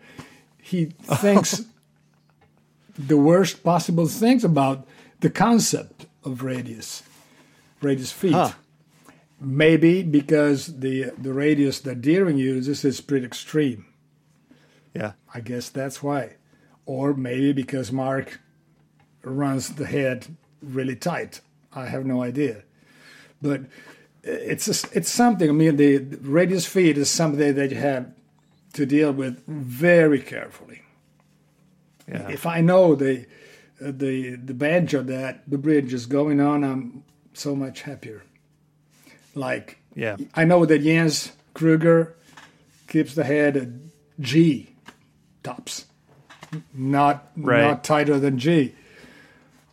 [0.57, 1.63] He thinks
[2.97, 4.87] the worst possible things about
[5.19, 7.03] the concept of radius,
[7.81, 8.33] radius feet.
[8.33, 8.51] Huh.
[9.39, 13.85] Maybe because the the radius that Deering uses is pretty extreme.
[14.93, 15.13] yeah.
[15.33, 16.35] I guess that's why.
[16.85, 18.39] Or maybe because Mark
[19.23, 20.27] runs the head
[20.61, 21.41] really tight.
[21.73, 22.63] I have no idea.
[23.41, 23.61] But
[24.23, 25.49] it's a, it's something.
[25.49, 28.11] I mean, the radius feet is something that you have
[28.73, 30.81] to deal with very carefully.
[32.07, 32.29] Yeah.
[32.29, 33.25] If I know the
[33.83, 37.03] uh, the the banjo that the bridge is going on, I'm
[37.33, 38.23] so much happier.
[39.33, 40.17] Like Yeah.
[40.33, 42.15] I know that Jens Kruger
[42.87, 43.67] keeps the head at
[44.19, 44.69] G
[45.43, 45.85] tops,
[46.73, 47.61] not Right.
[47.61, 48.73] not tighter than G,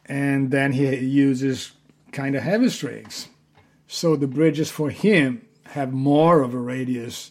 [0.06, 1.72] and then he uses
[2.12, 3.28] kind of heavy strings.
[3.86, 7.30] So the bridges for him have more of a radius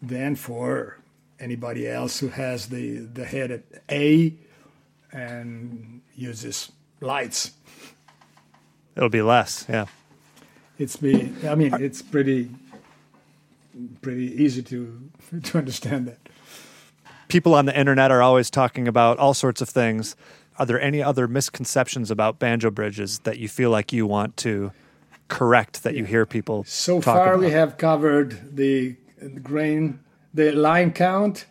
[0.00, 0.98] than for
[1.42, 4.34] anybody else who has the the head at A
[5.12, 7.50] and uses lights.
[8.96, 9.66] It'll be less.
[9.68, 9.86] Yeah.
[10.78, 12.50] It's be I mean it's pretty
[14.00, 15.10] pretty easy to
[15.42, 16.18] to understand that.
[17.28, 20.16] People on the internet are always talking about all sorts of things.
[20.58, 24.70] Are there any other misconceptions about banjo bridges that you feel like you want to
[25.28, 27.40] correct that you hear people So far, about?
[27.40, 28.96] we have covered the
[29.42, 29.98] grain,
[30.34, 31.46] the line count,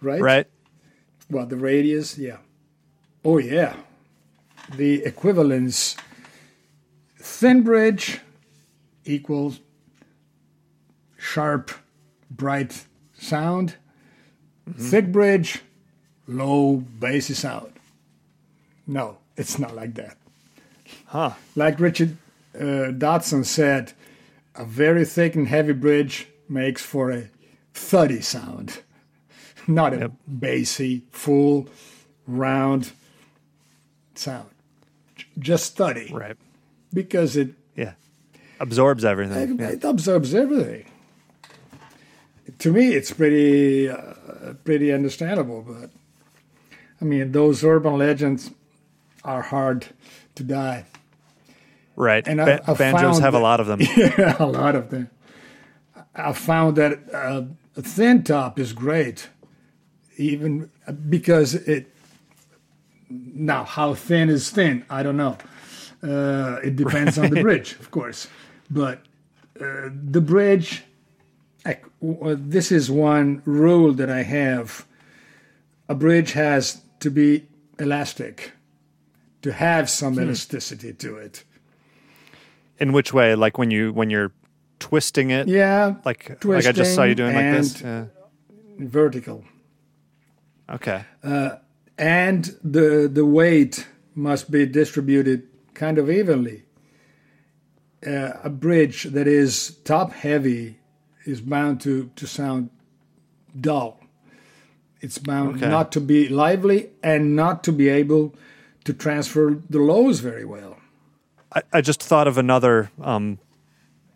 [0.00, 0.20] right?
[0.20, 0.46] right?
[1.30, 2.38] Well, the radius, yeah.
[3.24, 3.76] Oh, yeah.
[4.74, 5.96] The equivalence
[7.18, 8.20] thin bridge
[9.04, 9.60] equals
[11.16, 11.70] sharp,
[12.30, 12.84] bright
[13.18, 13.76] sound.
[14.78, 15.60] Thick bridge,
[16.28, 17.72] low, bassy sound.
[18.86, 20.16] No, it's not like that.
[21.06, 21.32] Huh.
[21.56, 22.16] Like Richard
[22.58, 23.92] uh, Dodson said,
[24.54, 27.30] a very thick and heavy bridge makes for a
[27.74, 28.80] thuddy sound,
[29.66, 30.12] not a Yep.
[30.26, 31.68] bassy, full,
[32.26, 32.92] round
[34.14, 34.48] sound.
[35.38, 36.36] Just thuddy, Right.
[36.92, 37.92] because it, Yeah.
[38.60, 39.58] Absorbs everything.
[39.58, 39.68] Yeah.
[39.70, 40.84] it absorbs everything.
[42.58, 45.90] To me, it's pretty uh, pretty understandable, but
[47.00, 48.50] I mean, those urban legends
[49.24, 49.86] are hard
[50.34, 50.84] to die.
[51.96, 52.26] Right.
[52.26, 53.80] And I- Ba- I banjos have a lot of them.
[53.96, 55.08] Yeah, a lot of them.
[56.14, 57.42] I found that uh,
[57.82, 59.28] thin top is great,
[60.16, 60.70] even
[61.08, 61.92] because it.
[63.08, 64.84] Now, how thin is thin?
[64.88, 65.36] I don't know.
[66.02, 68.28] Uh, it depends on the bridge, of course.
[68.70, 69.02] But
[69.60, 70.84] uh, the bridge,
[71.66, 74.86] I- w- this is one rule that I have.
[75.88, 77.46] A bridge has to be
[77.80, 78.52] elastic,
[79.42, 81.42] to have some elasticity to it.
[82.78, 83.34] In which way?
[83.34, 84.30] Like when you when you're
[84.80, 85.46] twisting it?
[85.46, 87.80] Yeah, Like like I just saw you doing like this?
[87.80, 88.06] Yeah.
[88.78, 89.44] vertical.
[90.68, 91.04] Okay.
[91.22, 91.56] Uh,
[91.98, 96.64] and the the weight must be distributed kind of evenly.
[98.06, 100.78] Uh, a bridge that is top heavy
[101.26, 102.70] is bound to, to sound
[103.60, 104.00] dull.
[105.02, 105.68] It's bound Okay.
[105.68, 108.34] not to be lively and not to be able
[108.84, 110.78] to transfer the lows very well.
[111.54, 113.38] I, I just thought of another um,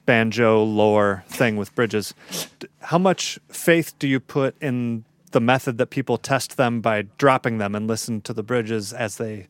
[0.06, 2.14] banjo lore thing with bridges.
[2.80, 7.58] How much faith do you put in the method that people test them by dropping
[7.58, 9.48] them and listen to the bridges as they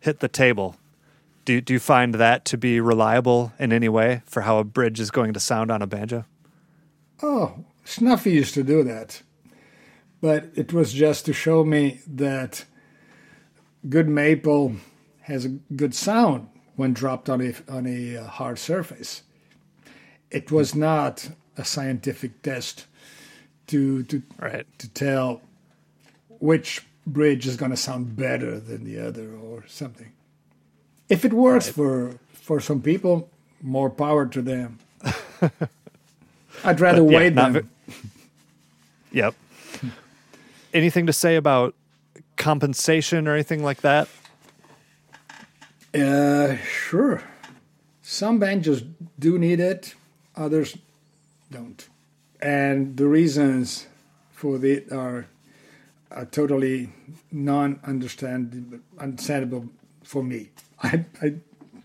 [0.00, 0.76] hit the table?
[1.44, 4.98] Do, do you find that to be reliable in any way for how a bridge
[4.98, 6.24] is going to sound on a banjo?
[7.22, 9.22] Oh, Snuffy used to do that.
[10.20, 12.64] But it was just to show me that
[13.88, 14.76] good maple
[15.22, 19.22] has a good sound when dropped on a, on a uh, hard surface.
[20.30, 22.86] It was not a scientific test
[23.68, 24.66] to, to, Right.
[24.78, 25.40] to tell
[26.40, 30.12] which bridge is going to sound better than the other or something.
[31.08, 33.30] If it works for, for some people,
[33.62, 34.78] more power to them.
[36.64, 37.52] I'd rather But yeah, wait them.
[37.52, 37.94] ve-
[39.12, 39.34] Yep.
[40.74, 41.74] Anything to say about
[42.36, 44.08] compensation or anything like that?
[45.94, 47.22] Uh, sure.
[48.02, 48.82] Some banjos
[49.18, 49.94] do need it,
[50.36, 50.76] others
[51.50, 51.88] don't.
[52.40, 53.86] And the reasons
[54.32, 55.26] for it are,
[56.10, 56.90] are totally
[57.32, 59.68] non understandable
[60.02, 60.50] for me.
[60.82, 61.34] I, I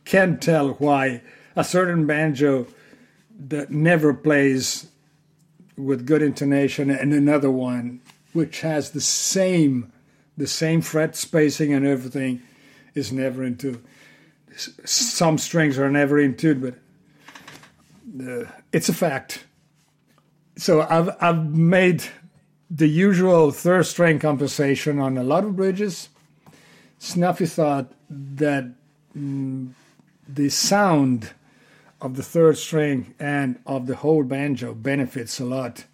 [0.05, 1.21] can't tell why
[1.55, 2.67] a certain banjo
[3.47, 4.87] that never plays
[5.77, 8.01] with good intonation and another one
[8.33, 9.91] which has the same
[10.37, 12.41] the same fret spacing and everything
[12.93, 13.81] is never into
[14.55, 16.75] some strings are never in tune, but
[18.19, 19.45] uh, it's a fact.
[20.57, 22.03] So I've I've made
[22.69, 26.09] the usual third string compensation on a lot of bridges.
[26.99, 28.71] Snuffy thought that
[29.17, 29.71] mm,
[30.27, 31.31] the sound
[31.99, 35.85] of the third string and of the whole banjo benefits a lot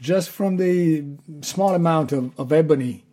[0.00, 1.04] just from the
[1.40, 3.04] small amount of, of ebony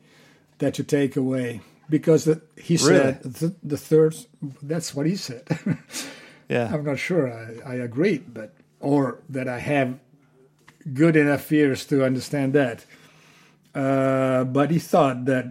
[0.57, 4.15] that you take away because the, he said the, the third
[4.63, 5.47] that's what he said
[6.51, 6.67] Yeah.
[6.73, 8.49] i'm not sure I, I agree but
[8.79, 9.01] or
[9.35, 9.89] that i have
[11.01, 12.85] good enough ears to understand that
[13.73, 15.45] uh, but he thought that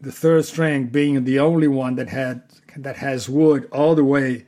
[0.00, 2.42] the third string being the only one that had
[2.76, 4.44] that has wood all the way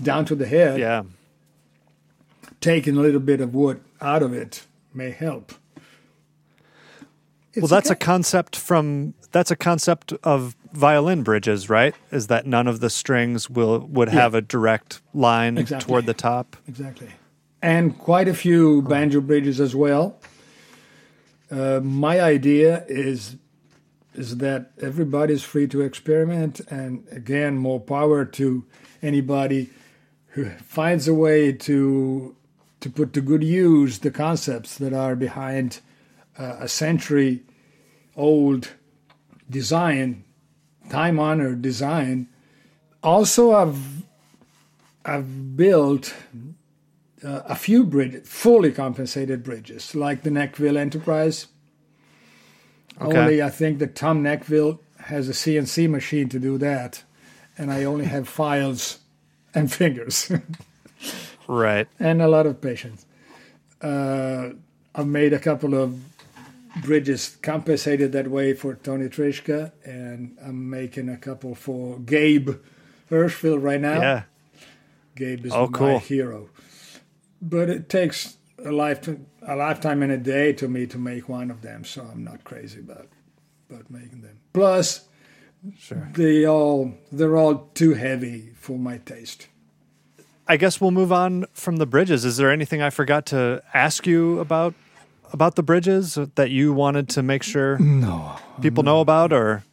[0.00, 1.02] down to the head Yeah.
[2.60, 5.52] taking a little bit of wood out of it may help
[7.56, 11.94] Well, It's that's a concept from that's a concept of violin bridges, right?
[12.10, 15.86] Is that none of the strings will would have a direct line Exactly.
[15.86, 16.56] toward the top?
[16.68, 17.08] Exactly.
[17.60, 20.18] And quite a few banjo bridges as well.
[21.50, 23.36] Uh, my idea is
[24.14, 28.64] is that everybody's free to experiment, and again, more power to
[29.02, 29.70] anybody
[30.28, 32.34] who finds a way to
[32.80, 35.80] to put to good use the concepts that are behind
[36.38, 37.42] uh, a century
[38.16, 38.70] old
[39.48, 40.24] design,
[40.88, 42.28] time honored design.
[43.02, 44.02] Also, I've
[45.04, 46.14] I've built
[47.24, 51.46] uh, a few bridges, fully compensated bridges, like the Nechville Enterprise.
[53.00, 53.18] Okay.
[53.18, 57.02] Only I think that Tom Nechville has a CNC machine to do that,
[57.58, 58.98] and I only have files
[59.54, 60.30] and fingers
[61.48, 61.88] Right.
[61.98, 63.04] and a lot of patience.
[63.82, 64.50] Uh,
[64.94, 66.11] I've made a couple of
[66.80, 72.50] bridges compensated that way for Tony Trischka, and I'm making a couple for Gabe
[73.10, 74.00] Hirshfeld right now.
[74.00, 74.22] Yeah.
[75.16, 75.98] Gabe is Oh, my cool.
[75.98, 76.48] hero.
[77.40, 81.50] But it takes a lifetime, a lifetime and a day to me to make one
[81.50, 83.08] of them, so I'm not crazy about
[83.68, 84.38] about making them.
[84.52, 85.08] Plus,
[85.78, 86.08] Sure.
[86.14, 89.48] they all they're all too heavy for my taste.
[90.48, 92.24] I guess we'll move on from the bridges.
[92.24, 94.74] Is there anything I forgot to ask you about
[95.32, 99.64] about the bridges that you wanted to make sure No, people know about or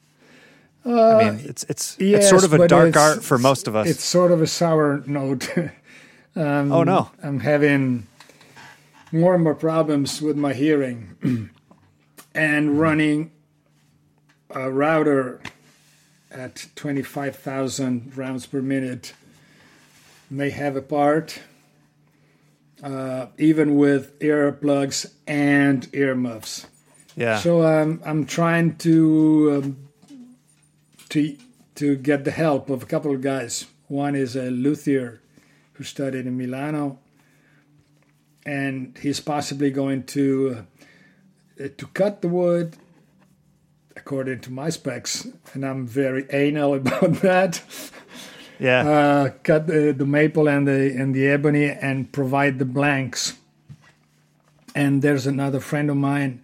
[0.86, 0.90] I
[1.23, 3.88] mean, it's it's it's sort of a Uh, dark art for most of us.
[3.88, 5.49] It's sort of a sour note.
[6.36, 7.11] um, Oh, no.
[7.22, 8.07] I'm having
[9.11, 11.15] more and more problems with my hearing,
[12.34, 13.31] and running
[14.49, 15.41] a router
[16.31, 19.14] at 25,000 rounds per minute
[20.30, 21.41] may have a part.
[22.81, 26.65] Uh, even with earplugs and earmuffs.
[27.15, 27.38] yeah.
[27.38, 29.89] So um, I'm trying to um,
[31.10, 31.38] to
[31.76, 33.65] to get the help of a couple of guys.
[33.88, 35.22] One is a luthier
[35.73, 36.99] who studied in Milano,
[38.45, 40.65] and he's possibly going to
[41.60, 42.77] uh, to cut the wood
[43.95, 47.61] according to my specs, and I'm very anal about that.
[48.60, 48.81] Yeah.
[48.88, 53.36] Uh, cut the, the maple and the and the ebony and provide the blanks
[54.76, 56.44] And there's another friend of mine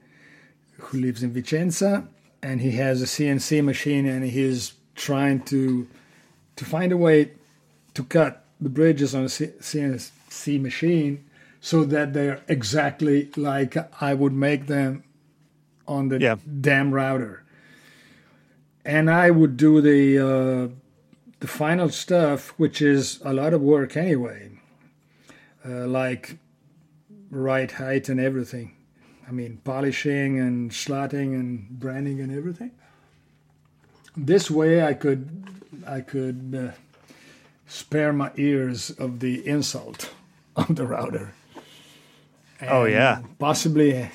[0.79, 2.07] who lives in Vicenza,
[2.43, 5.87] and he has a CNC machine, and he's trying to
[6.57, 7.31] to find a way
[7.95, 11.25] to cut the bridges on a CNC machine
[11.61, 15.03] so that they're exactly like I would make them
[15.87, 16.37] on the Yeah.
[16.61, 17.43] damn router.
[18.85, 20.69] And I would do the uh,
[21.39, 24.51] the final stuff, which is a lot of work anyway,
[25.67, 26.37] uh, like
[27.29, 28.75] right height and everything.
[29.27, 32.71] I mean, polishing and slotting and branding and everything.
[34.15, 35.29] This way, I could
[35.85, 36.75] I could uh,
[37.67, 40.11] spare my ears of the insult
[40.55, 41.33] of the router.
[42.61, 43.21] Oh, yeah.
[43.37, 44.09] possibly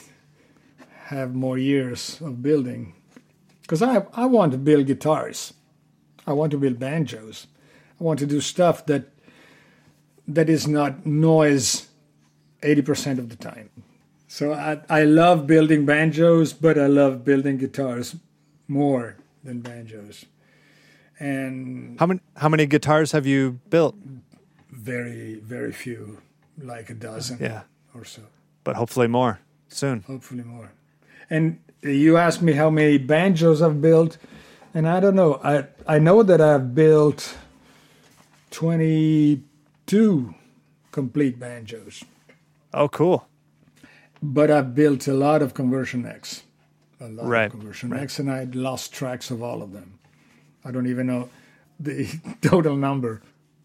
[1.07, 2.95] have more years of building,
[3.63, 5.53] because I I want to build guitars,
[6.31, 7.47] I want to build banjos,
[8.01, 9.03] I want to do stuff that
[10.37, 11.89] that is not noise
[12.63, 13.69] eighty percent of the time.
[14.29, 18.17] So I I love building banjos, but I love building guitars
[18.69, 20.25] more than banjos,
[21.19, 23.95] and How many how many guitars have you built?
[24.73, 26.19] very very few,
[26.63, 27.63] like a dozen Yeah,
[27.95, 28.23] or so.
[28.65, 30.03] but hopefully more soon.
[30.07, 30.71] hopefully more.
[31.29, 34.19] And you asked me how many banjos I've built,
[34.75, 35.41] and I don't know.
[35.43, 37.37] I I know that I've built
[38.51, 39.43] twenty
[39.87, 40.35] two
[40.93, 42.05] complete banjos,
[42.75, 43.27] Oh, cool.
[44.23, 46.43] but I've built a lot of conversion necks,
[47.01, 48.01] a lot Right, of conversion right.
[48.01, 49.99] necks, and I lost tracks of all of them.
[50.65, 51.29] I don't even know
[51.79, 52.09] the
[52.43, 53.23] total number.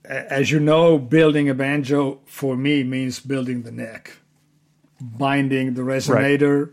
[0.08, 4.12] As you know, building a banjo for me means building the neck,
[5.02, 6.72] binding the resonator,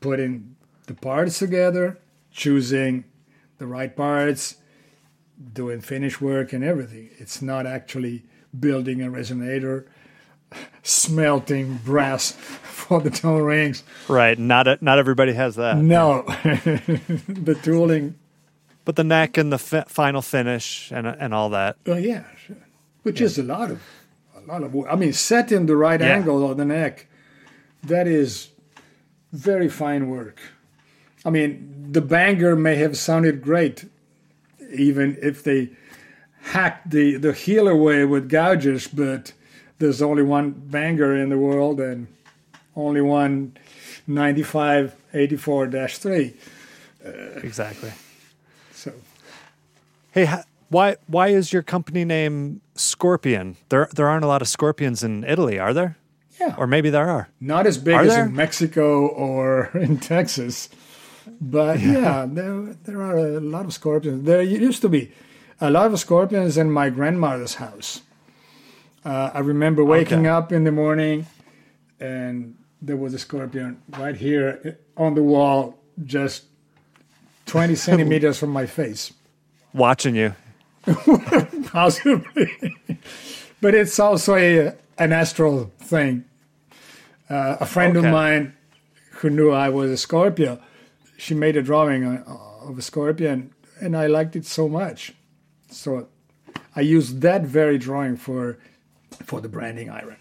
[0.00, 0.56] putting
[0.86, 1.98] the parts together,
[2.30, 3.04] choosing
[3.58, 4.56] the right parts,
[5.52, 7.10] doing finish work and everything.
[7.18, 8.24] It's not actually
[8.58, 9.86] building a resonator,
[10.82, 13.82] smelting brass for the tone rings.
[14.08, 14.38] Right.
[14.38, 15.76] Not a, not everybody has that.
[15.78, 18.16] No, the tooling.
[18.84, 21.76] But the neck and the fi- final finish and and all that.
[21.86, 22.56] Oh yeah, sure.
[23.02, 23.82] which is a lot of
[24.36, 24.76] a lot of.
[24.88, 26.14] I mean, setting the right Yeah.
[26.14, 27.08] angle of the neck,
[27.82, 28.50] that is
[29.32, 30.38] very fine work.
[31.26, 33.84] I mean, the banger may have sounded great,
[34.72, 35.70] even if they
[36.42, 39.32] hacked the the heel away with gouges, but
[39.78, 42.06] there's only one banger in the world and
[42.76, 43.56] only one
[44.06, 46.34] 95 84-3.
[47.42, 47.92] Exactly.
[48.72, 48.92] So
[50.12, 50.26] Hey,
[50.68, 53.56] why why is your company name Scorpion?
[53.68, 55.96] There there aren't a lot of scorpions in Italy, are there?
[56.40, 57.28] yeah, Or maybe there are.
[57.40, 58.26] not as big Are as there?
[58.26, 60.68] in Mexico or in Texas,
[61.40, 64.24] but yeah, there there are a lot of scorpions.
[64.24, 65.12] There used to be
[65.60, 68.02] a lot of scorpions in my grandmother's house.
[69.04, 70.28] Uh, I remember waking Okay.
[70.28, 71.26] up in the morning,
[72.00, 76.44] and there was a scorpion right here on the wall, just
[77.46, 79.12] twenty centimeters from my face.
[79.72, 80.34] Watching you.
[81.64, 82.50] possibly.
[83.60, 86.24] but it's also a an astral thing.
[87.28, 88.06] Uh, a friend Okay.
[88.06, 88.54] of mine
[89.18, 90.60] who knew I was a Scorpio,
[91.16, 92.22] she made a drawing uh,
[92.68, 95.12] of a scorpion, and I liked it so much.
[95.70, 96.08] So
[96.74, 98.58] I used that very drawing for
[99.24, 100.16] for the branding iron.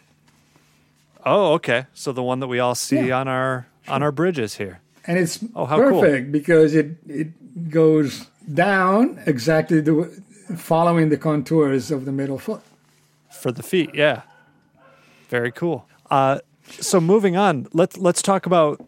[1.25, 1.85] Oh, okay.
[1.93, 3.19] So the one that we all see Yeah.
[3.21, 4.79] on our on our bridges here.
[5.07, 6.01] And it's Oh, how cool.
[6.01, 10.09] perfect because it it goes down exactly the
[10.57, 12.61] following the contours of the middle foot.
[13.31, 13.89] for the feet.
[13.93, 14.21] Yeah,
[15.29, 15.85] very cool.
[16.09, 16.39] Uh,
[16.79, 18.79] so moving on, let's let's talk about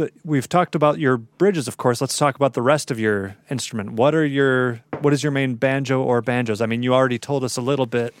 [0.00, 0.10] the.
[0.24, 2.00] We've talked about your bridges, of course.
[2.00, 3.92] Let's talk about the rest of your instrument.
[3.92, 6.60] What are your what is your main banjo or banjos?
[6.60, 8.14] I mean, you already told us a little bit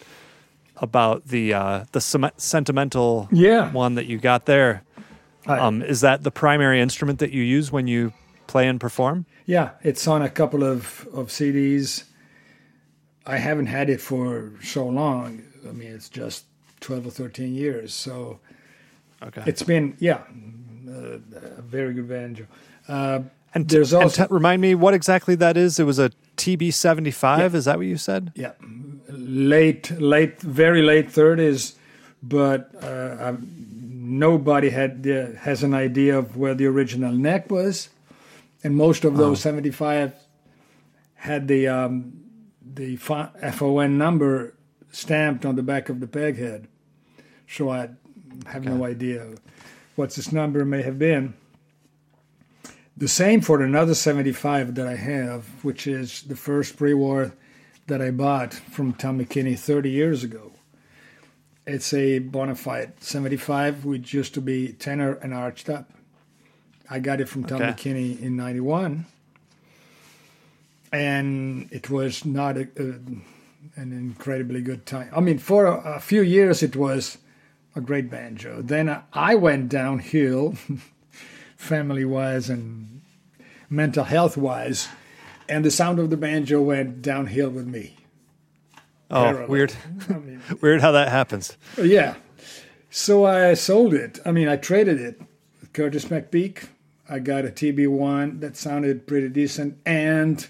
[0.76, 3.70] about the uh, the sem- sentimental Yeah.
[3.72, 4.82] one that you got there.
[5.46, 8.12] I- Um, is that the primary instrument that you use when you
[8.46, 9.26] play and perform?
[9.46, 12.04] Yeah, it's on a couple of, of CDs.
[13.26, 15.42] I haven't had it for so long.
[15.68, 16.44] I mean, it's just
[16.80, 17.92] 12 or 13 years.
[17.94, 18.38] So
[19.22, 19.42] Okay.
[19.46, 20.20] it's been, yeah,
[20.88, 22.46] a very good banjo.
[22.88, 23.20] Uh,
[23.54, 25.78] and there's and also- t- remind me what exactly that is.
[25.78, 27.54] It was a TB seventy five.
[27.54, 28.32] Is that what you said?
[28.34, 28.52] yeah,
[29.08, 31.74] late, late, very late 30s,
[32.22, 33.42] but uh, I've,
[33.92, 37.88] nobody had the, has an idea of where the original neck was.
[38.62, 40.12] And most of those 75
[41.14, 42.12] had the um,
[42.74, 44.54] the FON number
[44.92, 46.68] stamped on the back of the peg head.
[47.48, 47.88] So I
[48.46, 49.26] have no idea
[50.00, 51.34] what this number may have been.
[52.96, 57.34] The same for another 75 that I have, which is the first pre war
[57.86, 60.52] that I bought from Tom McKinney 30 years ago.
[61.66, 65.92] It's a bona fide 75, which used to be tenor and arched up.
[66.88, 67.72] I got it from Tom Okay.
[67.72, 69.04] McKinney in 91.
[70.92, 72.82] And it was not a, a,
[73.76, 75.10] an incredibly good time.
[75.14, 77.18] I mean, for a, a few years, it was
[77.74, 78.62] a great banjo.
[78.62, 80.54] Then I, went downhill,
[81.56, 83.02] family wise and
[83.68, 84.88] mental health wise,
[85.48, 87.96] and the sound of the banjo went downhill with me.
[89.10, 89.48] Oh, Parallel.
[89.48, 89.74] weird.
[90.08, 91.56] I mean, Weird how that happens.
[91.80, 92.14] yeah.
[92.90, 94.18] So I sold it.
[94.24, 95.20] I mean, I traded it
[95.60, 96.68] with Curtis McPeak.
[97.08, 100.46] I got a TB1 that sounded pretty decent and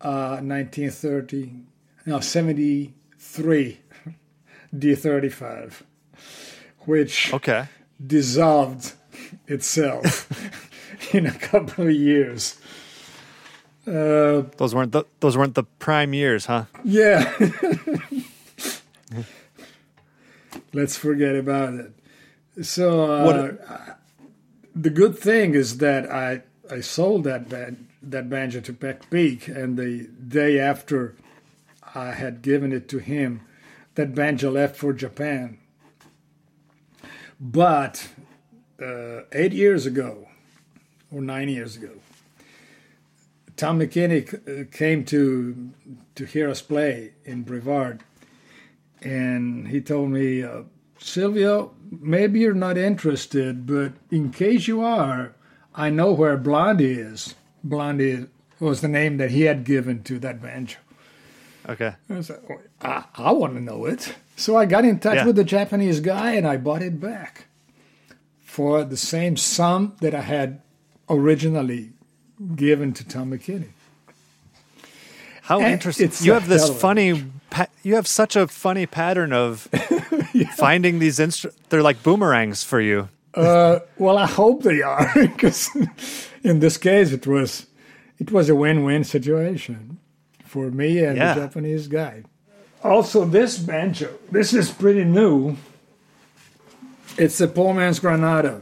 [0.00, 1.52] uh, 1930,
[2.06, 3.80] no, 73
[4.76, 5.82] D35,
[6.86, 7.66] which Okay.
[8.04, 8.92] dissolved
[9.46, 10.28] itself
[11.14, 12.58] in a couple of years.
[13.86, 16.64] Uh, Those weren't the those weren't the prime years, huh?
[16.84, 17.30] Yeah.
[20.72, 21.92] Let's forget about it.
[22.64, 23.52] So uh,
[24.74, 29.48] the good thing is that I I sold that ban- that banjo to Peck Peak,
[29.48, 31.14] and the day after
[31.94, 33.42] I had given it to him,
[33.94, 35.58] that banjo left for Japan.
[37.44, 38.08] But
[38.82, 40.28] uh, eight years ago,
[41.12, 41.90] or nine years ago,
[43.58, 45.70] Tom McKinney c- uh, came to
[46.14, 48.02] to hear us play in Brevard,
[49.02, 50.62] and he told me, uh,
[50.98, 55.34] Silvio, maybe you're not interested, but in case you are,
[55.74, 57.34] I know where Blondie is.
[57.62, 58.26] Blondie
[58.58, 60.78] was the name that he had given to that banjo.
[61.68, 61.94] Okay.
[62.08, 64.14] I said, "Oh, I, I want to know it.
[64.36, 65.26] So I got in touch Yeah.
[65.26, 67.46] with the Japanese guy and I bought it back
[68.44, 70.60] for the same sum that I had
[71.08, 71.92] originally
[72.56, 73.68] given to Tom McKinney.
[75.42, 76.10] How Eh, interesting!
[76.20, 77.24] You have this a- funny.
[77.50, 79.60] Pa- you have such a funny pattern of
[80.56, 83.08] finding these instru- They're like boomerangs for you.
[83.34, 85.68] Uh, well, I hope they are, because
[86.42, 87.66] in this case, it was
[88.18, 89.98] it was a win-win situation
[90.44, 91.34] for me and Yeah.
[91.34, 92.22] the Japanese guy.
[92.84, 95.56] Also, this banjo, this is pretty new.
[97.16, 98.60] It's a Pullman's Granada,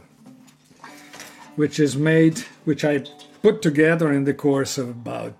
[1.57, 3.03] which is made, which I
[3.41, 5.33] put together in the course of about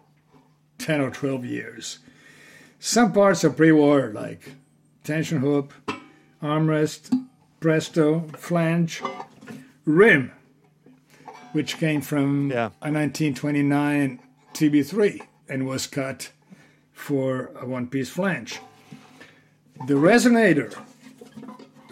[0.77, 1.99] ten or twelve years.
[2.79, 4.51] Some parts are pre-war, like
[5.05, 5.71] tension hoop,
[6.41, 7.09] armrest,
[7.61, 9.01] presto, flange,
[9.85, 10.31] rim,
[11.53, 12.71] which came from Yeah.
[12.81, 14.19] a 1929
[14.53, 16.31] TB3 and was cut
[16.91, 18.59] for a one piece flange.
[19.85, 20.73] The resonator,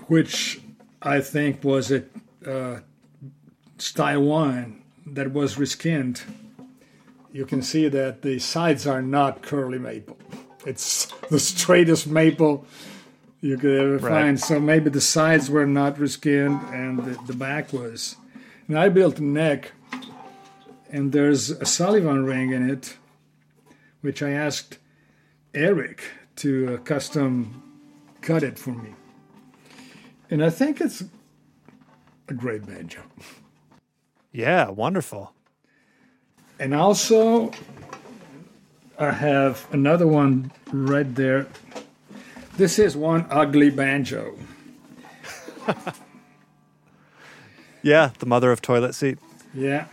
[0.07, 0.61] which
[1.01, 2.03] I think was a
[2.45, 2.79] uh,
[3.77, 6.21] style one that was reskinned,
[7.33, 10.17] you can see that the sides are not curly maple.
[10.65, 12.65] It's the straightest maple
[13.41, 14.09] you could ever Right.
[14.11, 14.39] find.
[14.39, 18.15] So maybe the sides were not reskinned and the, the back was.
[18.67, 19.73] And I built a neck,
[20.89, 22.95] and there's a Sullivan ring in it,
[24.01, 24.77] which I asked
[25.53, 26.03] Eric
[26.37, 27.63] to uh, custom
[28.21, 28.93] cut it for me.
[30.29, 31.03] And I think it's
[32.27, 33.01] a great banjo.
[34.31, 35.33] Yeah, wonderful.
[36.59, 37.51] And also,
[38.97, 41.47] I have another one right there.
[42.57, 44.37] This is one ugly banjo.
[47.83, 49.17] Yeah, the mother of toilet seat.
[49.53, 49.85] Yeah.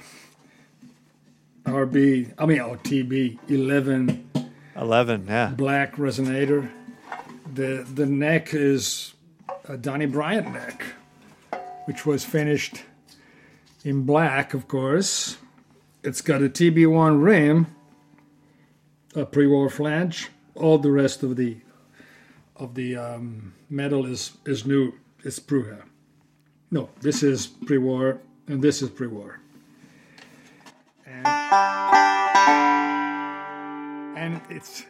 [1.64, 4.30] RB, I mean, oh, OTB 11
[4.76, 5.26] Eleven.
[5.26, 5.48] Yeah.
[5.56, 6.70] black resonator.
[7.54, 9.14] The the neck is
[9.68, 10.84] a Donnie Bryant neck,
[11.86, 12.82] which was finished
[13.84, 15.38] in black, of course.
[16.02, 17.66] It's got a TB1 rim,
[19.14, 20.28] a pre-war flange.
[20.54, 21.58] All the rest of the
[22.56, 24.92] of the um, metal is is new.
[25.24, 25.82] It's Prucha.
[26.70, 29.40] No, this is pre-war, and this is pre-war.
[31.06, 31.26] And,
[34.18, 34.84] and it's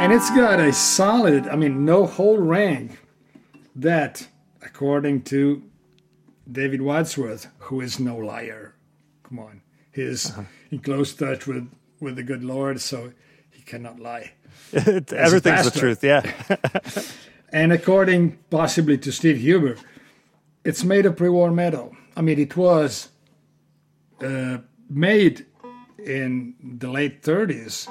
[0.00, 2.96] and it's got a solid, I mean, no hole ring
[3.76, 4.26] that,
[4.62, 5.62] according to
[6.50, 8.74] David Wadsworth, who is no liar,
[9.22, 9.60] come on,
[9.92, 10.32] he's
[10.70, 11.70] in close touch with
[12.00, 13.12] with the good Lord, so
[13.50, 14.32] he cannot lie.
[14.72, 16.02] Everything's the truth.
[16.02, 16.22] Yeah.
[17.50, 19.76] And according possibly to Steve Huber,
[20.64, 21.94] it's made of pre-war metal.
[22.16, 23.10] I mean, it was
[24.20, 24.58] uh,
[24.94, 25.46] made
[25.98, 27.88] in the late 30s,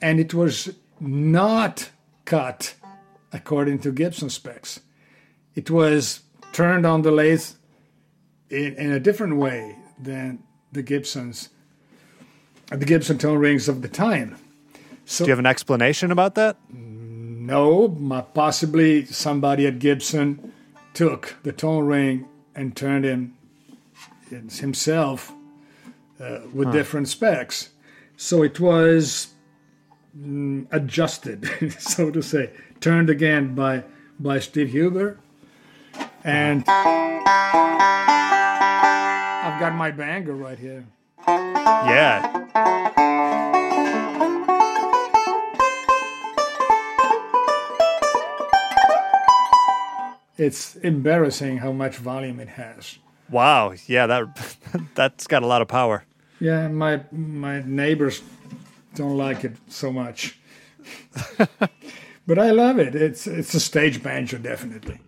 [0.00, 1.90] and it was not
[2.24, 2.74] cut
[3.32, 4.80] according to Gibson specs.
[5.54, 6.20] It was
[6.52, 7.44] turned on the lathe
[8.50, 11.48] in, in a different way than the Gibsons,
[12.68, 14.36] the Gibson tone rings of the time.
[15.04, 16.56] So Do you have an explanation about that?
[16.70, 17.88] no,
[18.34, 20.52] possibly somebody at Gibson
[20.94, 23.36] took the tone ring and turned him
[24.30, 25.32] himself
[26.22, 27.70] uh, with different specs.
[28.16, 29.34] So it was
[30.16, 32.50] mm, adjusted, so to say,
[32.80, 33.84] turned again by
[34.20, 35.18] by Steve Huber,
[36.22, 36.64] and
[39.44, 40.84] I've got my banger right here.
[41.26, 42.38] Yeah.
[50.38, 52.98] It's embarrassing how much volume it has.
[53.28, 53.74] Wow.
[53.86, 54.56] Yeah, that
[54.94, 56.04] that's got a lot of power.
[56.42, 58.20] Yeah, my my neighbors
[58.96, 60.40] don't like it so much,
[62.26, 62.96] but I love it.
[62.96, 64.98] It's it's a stage banjo, definitely.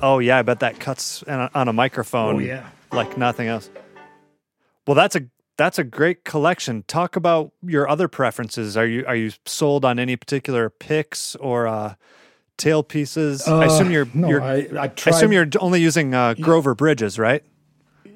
[0.00, 2.70] Oh yeah, I bet that cuts on a, microphone Oh yeah.
[2.92, 3.68] like nothing else.
[4.86, 5.26] Well, that's a
[5.58, 6.84] that's a great collection.
[6.88, 8.74] Talk about your other preferences.
[8.74, 11.94] Are you are you sold on any particular picks or uh,
[12.56, 13.46] tail pieces?
[13.46, 14.30] I assume you're no.
[14.30, 17.44] you're I, I I assume you're only using uh, Grover bridges, right?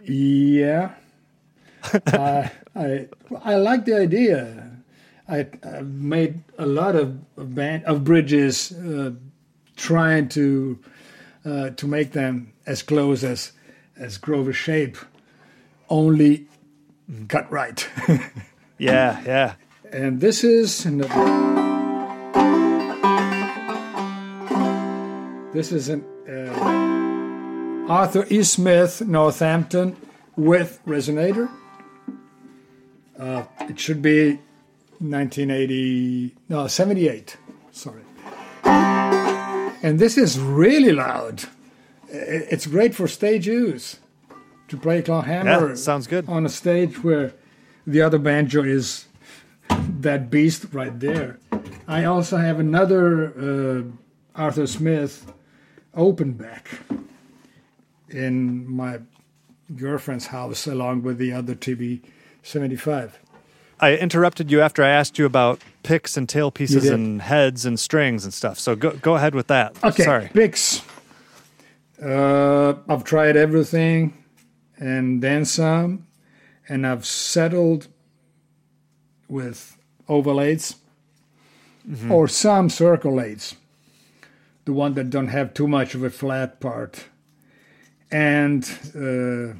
[0.02, 0.94] Yeah.
[2.12, 3.08] Uh, I
[3.42, 4.70] I like the idea.
[5.28, 9.12] I I've made a lot of of, band, of bridges, uh,
[9.76, 10.78] trying to
[11.44, 13.52] uh, to make them as close as
[13.96, 14.96] as Grover shape,
[15.88, 16.46] only
[17.28, 17.88] cut right.
[18.80, 19.54] Yeah, yeah.
[19.92, 20.84] and this is
[25.52, 28.42] this is an uh, Arthur E.
[28.42, 29.98] Smith Northampton
[30.34, 31.50] with resonator.
[33.20, 34.38] Uh, it should be
[35.00, 37.36] 1980 no 78
[37.70, 38.02] sorry
[39.82, 41.44] and this is really loud
[42.08, 43.98] it's great for stage use
[44.68, 46.28] to play claw hammer Yeah, sounds good.
[46.28, 47.32] on a stage where
[47.86, 49.06] the other banjo is
[50.00, 51.38] that beast right there.
[51.88, 53.82] I also have another uh,
[54.34, 55.32] Arthur Smith
[55.94, 56.68] open back
[58.08, 59.00] in my
[59.76, 62.00] girlfriend's house along with the other TB
[62.42, 63.18] 75.
[63.80, 68.24] I interrupted you after I asked you about picks and tailpieces and heads and strings
[68.24, 68.58] and stuff.
[68.58, 69.74] So go go ahead with that.
[69.82, 70.28] Okay, Sorry.
[70.32, 70.82] picks.
[72.02, 74.12] Uh, I've tried everything
[74.78, 76.06] and then some,
[76.68, 77.88] and I've settled
[79.28, 79.76] with
[80.08, 80.76] overlays
[82.08, 83.56] or some circle aids,
[84.64, 87.04] the one that don't have too much of a flat part,
[88.10, 88.64] and
[88.94, 89.54] uh,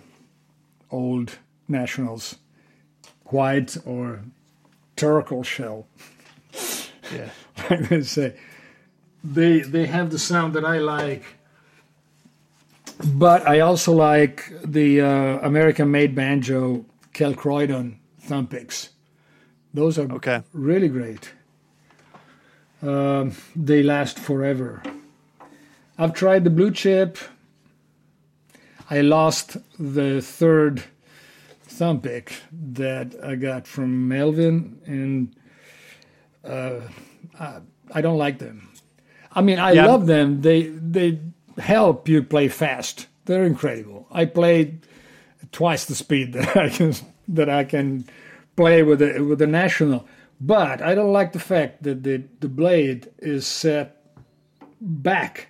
[0.94, 1.38] old
[1.68, 2.36] nationals,
[3.32, 4.20] white or
[4.96, 5.86] turquoise shell.
[7.14, 7.30] Yeah.
[7.70, 8.34] I'm gonna say
[9.24, 11.24] they they have the sound that I like,
[13.04, 18.90] but I also like the uh, American-made banjo Kel Croydon thumb picks.
[19.74, 20.42] Those are Okay.
[20.52, 21.32] really great.
[22.82, 24.82] Um, they last forever.
[25.98, 27.18] I've tried the blue chip.
[28.88, 30.82] I lost the third
[31.80, 32.02] thumb
[32.74, 35.34] that I got from Melvin, and
[36.44, 36.80] uh,
[37.38, 37.60] I,
[37.92, 38.68] I don't like them.
[39.32, 39.86] I mean, I Yeah.
[39.86, 40.42] love them.
[40.42, 41.18] They they
[41.58, 43.06] help you play fast.
[43.24, 44.06] They're incredible.
[44.10, 44.86] I played
[45.52, 46.92] twice the speed that I can
[47.28, 48.04] that I can
[48.56, 50.06] play with the with the national.
[50.40, 53.96] But I don't like the fact that the the blade is set
[54.80, 55.48] back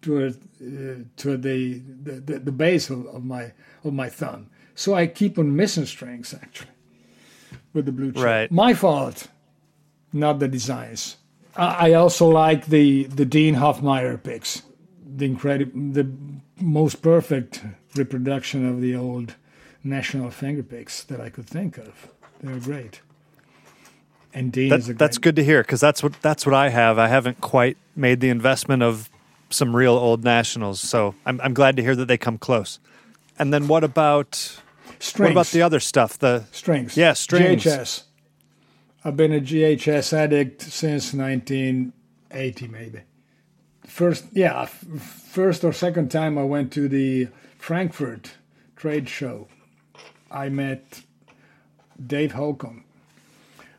[0.00, 3.52] toward uh, the, the, the, the base of, of my
[3.84, 4.46] of my thumb.
[4.74, 6.70] So I keep on missing strings actually
[7.72, 8.22] with the blue chip.
[8.22, 8.50] Right.
[8.50, 9.28] My fault,
[10.12, 11.16] not the designs.
[11.54, 14.62] I also like the the Dean Hoffmeyer picks,
[15.04, 16.10] the incredible, the
[16.58, 17.62] most perfect
[17.94, 19.34] reproduction of the old
[19.84, 22.08] national finger picks that I could think of.
[22.42, 23.02] They're great.
[24.32, 26.70] And Dean is a That, that's good to hear because that's what that's what I
[26.70, 26.98] have.
[26.98, 29.10] I haven't quite made the investment of
[29.50, 32.78] some real old nationals, so I'm I'm glad to hear that they come close.
[33.42, 34.36] And then what about
[35.00, 35.18] strings.
[35.18, 36.16] what about the other stuff?
[36.16, 36.96] The strings?
[36.96, 37.64] Yeah, strings.
[37.64, 38.04] GHS.
[39.04, 43.00] I've been a GHS addict since 1980, maybe.
[43.84, 44.84] First, yeah, f-
[45.28, 48.34] first or second time I went to the Frankfurt
[48.76, 49.48] trade show,
[50.30, 51.02] I met
[52.04, 52.84] Dave Holcomb,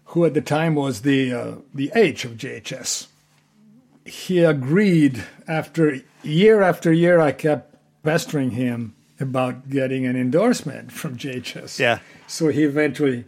[0.08, 3.08] who at the time was the uh, the H of GHS.
[4.04, 7.22] He agreed after year after year.
[7.22, 8.94] I kept pestering him
[9.24, 11.80] about getting an endorsement from GHS.
[11.80, 13.26] yeah So he eventually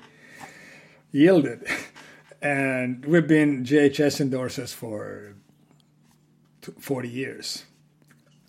[1.11, 1.65] yielded.
[2.41, 5.33] And we've been GHS endorsers for
[6.79, 7.65] 40 years.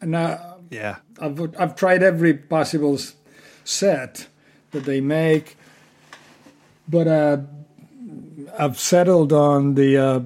[0.03, 2.99] And now yeah I've, I've tried every possible
[3.65, 4.27] set
[4.73, 5.57] that they make,
[6.89, 7.39] but uh,
[8.59, 10.21] I've settled on the uh,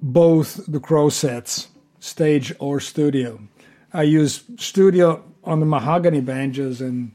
[0.00, 1.68] both the Crowe sets,
[1.98, 3.40] stage or studio.
[3.92, 7.12] I use studio on the mahogany banjos and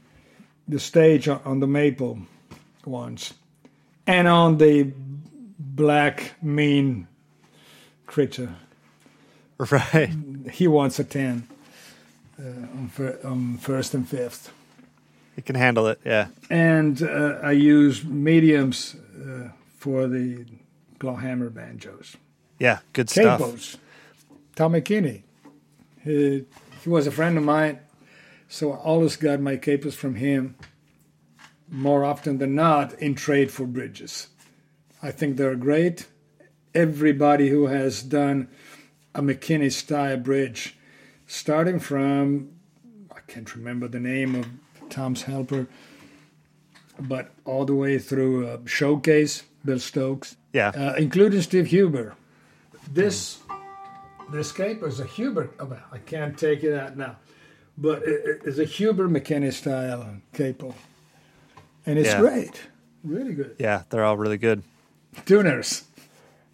[0.68, 2.18] the stage on the maple
[2.84, 3.34] ones,
[4.06, 4.92] and on the
[5.58, 7.06] black mean
[8.06, 8.54] creature.
[9.58, 10.10] Right.
[10.52, 11.48] He wants a ten
[12.38, 12.42] uh,
[12.78, 14.52] on, fir- on first and fifth.
[15.36, 16.00] You can handle it.
[16.04, 16.28] Yeah.
[16.50, 19.48] and uh, I use mediums uh,
[19.78, 20.44] for the
[20.98, 22.16] clawhammer banjos.
[22.58, 22.78] Yeah.
[22.92, 23.40] Good stuff.
[23.40, 23.76] Capos.
[24.54, 25.22] Tom McKinney.
[26.02, 26.44] He,
[26.82, 27.78] he was a friend of mine,
[28.48, 30.56] so I always got my capers from him
[31.68, 34.28] more often than not in trade for bridges.
[35.02, 36.06] I think they're great.
[36.74, 38.48] Everybody who has done
[39.14, 40.76] a McKinney style bridge,
[41.26, 42.50] starting from,
[43.10, 44.46] I can't remember the name of
[44.90, 45.66] Tom's helper,
[46.98, 50.68] but all the way through uh, Showcase, Bill Stokes, Yeah.
[50.68, 52.14] uh, including Steve Huber.
[52.92, 53.38] This
[54.32, 55.50] this cape is a Huber.
[55.60, 57.16] Oh, well, I can't take it out now,
[57.78, 60.74] but it, it- it's a Huber McKinney style capo,
[61.84, 62.20] and it's Yeah.
[62.20, 62.60] great,
[63.04, 63.82] really good yeah.
[63.90, 64.62] They're all really good.
[65.24, 65.84] tuners.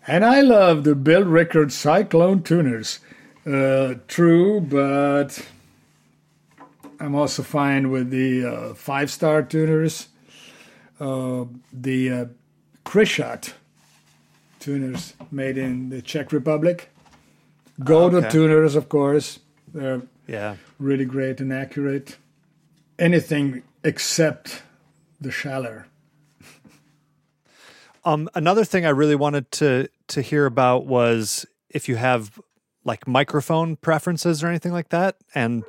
[0.07, 2.99] And I love the Bill Rickard Cyclone tuners.
[3.47, 5.45] Uh, true, but
[7.01, 10.09] I'm also fine with the uh, five star tuners,
[11.01, 12.25] uh, the uh,
[12.85, 13.53] Krishot
[14.61, 16.91] tuners made in the Czech Republic.
[17.81, 18.29] Gotoh Okay.
[18.31, 19.41] tuners, of course,
[19.75, 20.57] they're Yeah.
[20.79, 22.17] really great and accurate.
[22.99, 24.63] Anything except
[25.21, 25.85] the Schaller.
[28.05, 32.37] Um, another thing I really wanted to to hear about was if you have
[32.85, 35.63] like microphone preferences or anything like that, and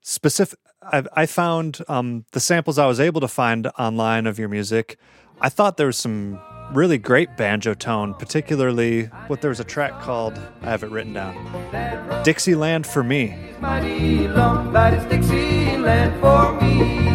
[0.00, 0.58] specific.
[0.82, 4.98] I, I found um, the samples I was able to find online of your music.
[5.40, 6.40] I thought there was some
[6.72, 10.38] really great banjo tone, particularly what there was a track called.
[10.62, 12.22] I have it written down.
[12.24, 13.36] Dixieland for me.
[13.60, 17.08] mighty long, but it's Dixieland for me.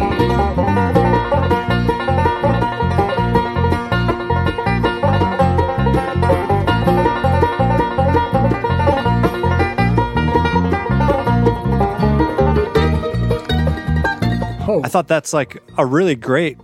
[14.82, 16.58] I thought that's like a really great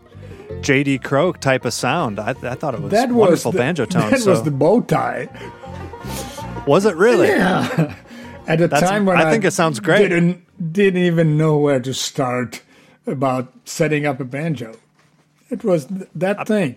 [0.60, 2.18] JD Crowe type of sound.
[2.18, 4.10] I, I thought it was that was wonderful the, banjo tone.
[4.10, 5.28] That so was the bow tie.
[6.66, 7.28] was it really?
[7.28, 7.94] Yeah.
[8.46, 10.08] At the That's- time when I I, think it sounds great.
[10.08, 12.62] Didn't didn't even know where to start
[13.06, 14.76] about setting up a banjo.
[15.50, 16.76] It was th- that thing,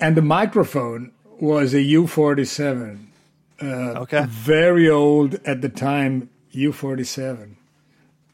[0.00, 2.98] and the microphone was a U47,
[3.62, 4.24] uh, Okay.
[4.28, 7.54] very old at the time U47.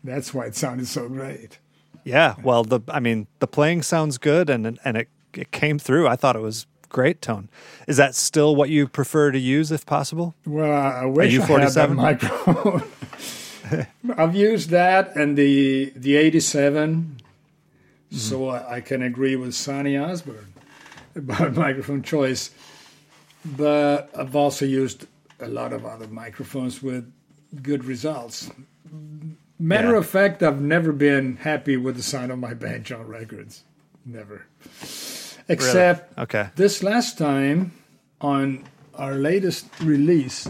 [0.02, 1.58] That's why it sounded so great.
[2.04, 6.06] Yeah, well, the I mean, the playing sounds good, and and it it came through.
[6.06, 7.48] I thought it was great tone.
[7.88, 10.34] Is that still what you prefer to use, if possible?
[10.46, 11.94] Well, I wish I had that U47?
[11.96, 12.82] microphone.
[14.16, 17.16] I've used that and the the 87,
[18.12, 18.16] mm-hmm.
[18.16, 20.52] so I, I can agree with Sonny Osborne
[21.16, 22.50] about microphone choice.
[23.44, 25.06] But I've also used
[25.40, 27.10] a lot of other microphones with
[27.62, 28.50] good results.
[29.58, 29.98] Matter Yeah.
[29.98, 33.62] of fact, I've never been happy with the sound of my banjo records.
[34.04, 34.46] Never.
[35.48, 36.48] Except Okay.
[36.56, 37.72] this last time
[38.20, 38.64] on
[38.94, 40.48] our latest release.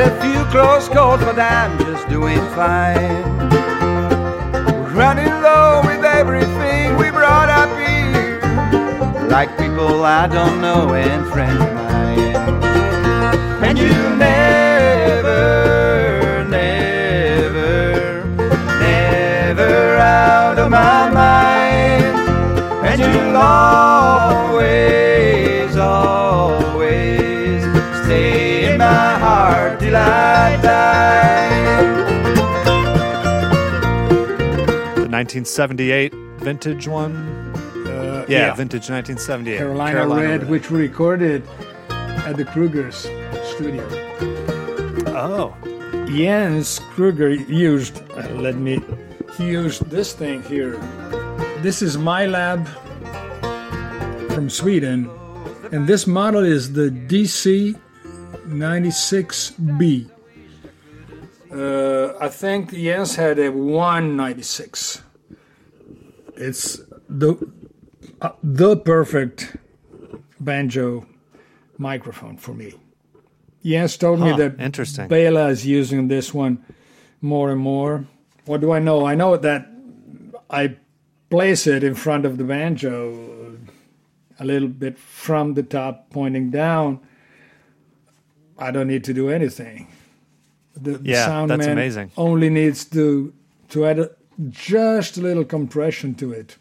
[0.00, 3.22] A few close calls, but I'm just doing fine.
[4.94, 8.40] Running low with everything we brought up here.
[9.28, 12.34] Like people I don't know and friends of mine.
[13.62, 15.36] And you never,
[16.48, 18.24] never,
[18.80, 22.16] never out of my mind.
[22.88, 24.09] And you'll always,
[29.90, 31.50] heart till I die.
[34.94, 37.14] The 1978 vintage one.
[37.86, 39.58] Uh, Yeah, vintage 1978.
[39.58, 41.42] Carolina, Red, which we recorded
[41.90, 43.08] at the Kruger's
[43.54, 43.86] studio.
[45.08, 45.54] Oh,
[46.08, 48.80] Jens Kruger used, uh, let me,
[49.36, 50.76] he used this thing here.
[51.62, 52.66] This is Milab
[54.32, 55.10] from Sweden,
[55.72, 57.76] and this model is the DC
[58.50, 60.10] 96B.
[61.52, 65.02] Uh, I think Jens had a 196.
[66.36, 67.36] It's the
[68.20, 69.56] uh, the perfect
[70.38, 71.06] banjo
[71.78, 72.74] microphone for me.
[73.64, 75.08] Jens told me that interesting.
[75.08, 76.64] Bela is using this one
[77.20, 78.06] more and more.
[78.46, 79.06] What do I know?
[79.06, 79.66] I know that
[80.48, 80.76] I
[81.28, 83.58] place it in front of the banjo
[84.38, 87.00] a little bit from the top pointing down.
[88.60, 89.86] I don't need to do anything.
[90.74, 92.10] The, the Yeah, sound that's man amazing.
[92.16, 93.32] only needs to
[93.70, 94.10] to add a,
[94.48, 96.56] just a little compression to it,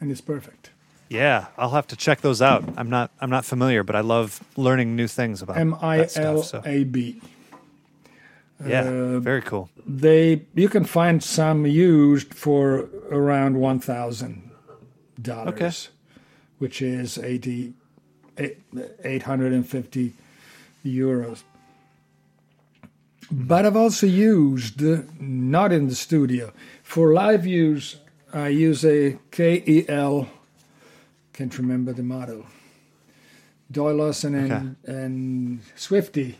[0.00, 0.70] and it's perfect.
[1.08, 2.64] Yeah, I'll have to check those out.
[2.76, 6.44] I'm not I'm not familiar, but I love learning new things about M I L
[6.64, 7.20] A B.
[8.66, 9.68] yeah, uh, very cool.
[9.86, 14.50] They you can find some used for around one thousand
[15.20, 15.72] dollars, Okay.
[16.58, 17.74] which is 80,
[18.38, 18.58] eight-
[19.04, 20.12] 850
[20.84, 21.42] euros.
[23.30, 26.52] But I've also used, uh, not in the studio,
[26.82, 27.96] for live use,
[28.32, 30.28] I use a KEL,
[31.32, 32.46] can't remember the model.
[33.70, 36.36] Doyle Lawson and, and Swifty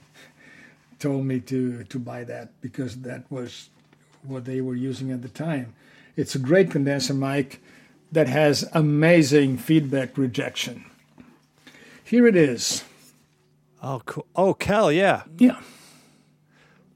[0.99, 3.71] told me to, to buy that because that was
[4.23, 5.75] what they were using at the time.
[6.15, 7.63] It's a great condenser mic
[8.13, 10.85] that has amazing feedback rejection.
[12.05, 12.85] Here it is.
[13.83, 14.27] Oh, cool.
[14.37, 15.23] Oh, Kel, yeah.
[15.39, 15.59] Yeah.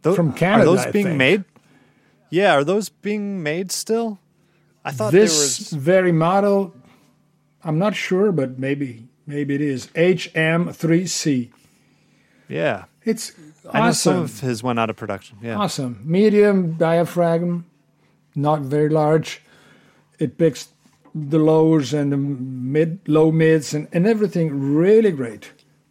[0.02, 1.18] Tho- From Canada, Are those I being think.
[1.18, 1.44] made?
[2.30, 4.18] Yeah, are those being made still?
[4.84, 5.32] I thought this
[5.70, 5.84] there was.
[5.84, 6.74] very model,
[7.64, 11.50] I'm not sure, but maybe maybe it is HM3C.
[12.48, 13.32] Yeah, It's
[13.72, 14.22] I know some awesome.
[14.24, 15.38] of his went out of production.
[15.42, 16.00] Yeah, Awesome.
[16.04, 17.64] Medium diaphragm,
[18.36, 19.42] not very large.
[20.20, 20.68] It picks
[21.12, 25.50] the lows and the mid, low mids, and, and everything really great,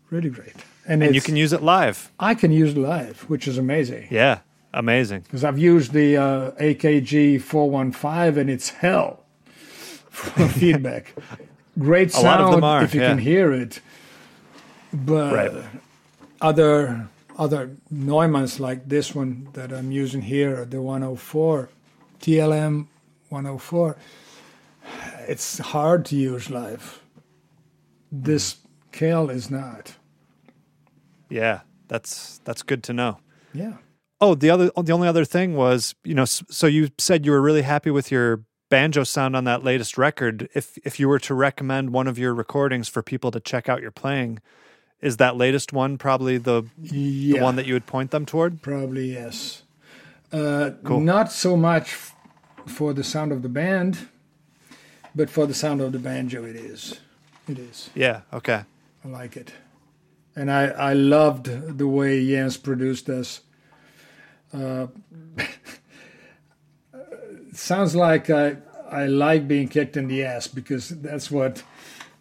[0.09, 0.55] really great.
[0.87, 2.11] And, and you can use it live.
[2.19, 4.39] I can use it live, which is amazing Yeah,
[4.73, 5.21] amazing.
[5.21, 9.23] because I've used the uh, AKG 415 and it's hell
[10.09, 11.13] for feedback.
[11.79, 13.09] Great sound lot of them are, if you yeah.
[13.09, 13.81] can hear it,
[14.93, 15.51] but Right.
[16.41, 17.07] other
[17.37, 21.67] other Neumanns like this one that I'm using here, the 104,
[22.21, 22.87] TLM
[23.27, 23.97] 104,
[25.27, 27.01] it's hard to use live.
[28.09, 28.55] This
[28.93, 29.95] Kel is not.
[31.29, 33.17] Yeah, that's that's good to know.
[33.53, 33.73] Yeah.
[34.21, 37.41] Oh, the other the only other thing was, you know, so you said you were
[37.41, 40.47] really happy with your banjo sound on that latest record.
[40.53, 43.81] If if you were to recommend one of your recordings for people to check out
[43.81, 44.39] your playing,
[45.01, 47.37] is that latest one probably the Yeah.
[47.39, 48.61] the one that you would point them toward?
[48.61, 49.63] Probably yes.
[50.31, 51.01] Uh, Cool.
[51.01, 52.15] Not so much f-
[52.65, 54.07] for the sound of the band,
[55.13, 56.99] but for the sound of the banjo, it is.
[57.47, 57.89] It is.
[57.93, 58.63] Yeah, okay.
[59.03, 59.53] I like it,
[60.35, 63.41] and I I loved the way Jens produced this.
[64.53, 64.87] Uh,
[67.53, 68.57] sounds like I
[68.89, 71.63] I like being kicked in the ass because that's what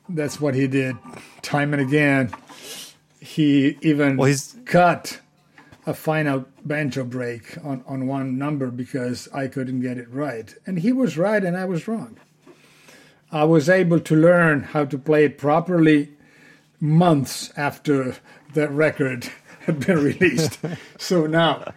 [0.09, 0.97] that's what he did
[1.43, 2.33] time and again.
[3.21, 5.21] He even Well, he's- cut
[5.87, 10.55] a final banjo break on, on one number because I couldn't get it right.
[10.67, 12.17] And he was right and I was wrong.
[13.31, 16.13] I was able to learn how to play it properly
[16.85, 18.17] months after
[18.53, 19.31] that record
[19.61, 20.59] had been released.
[20.99, 21.73] so now,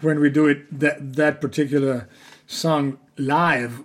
[0.00, 2.08] when we do it, that, that particular
[2.46, 3.82] song live,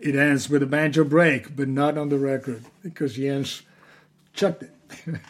[0.00, 3.62] it ends with a banjo break, but not on the record because Jens
[4.32, 4.72] chucked it.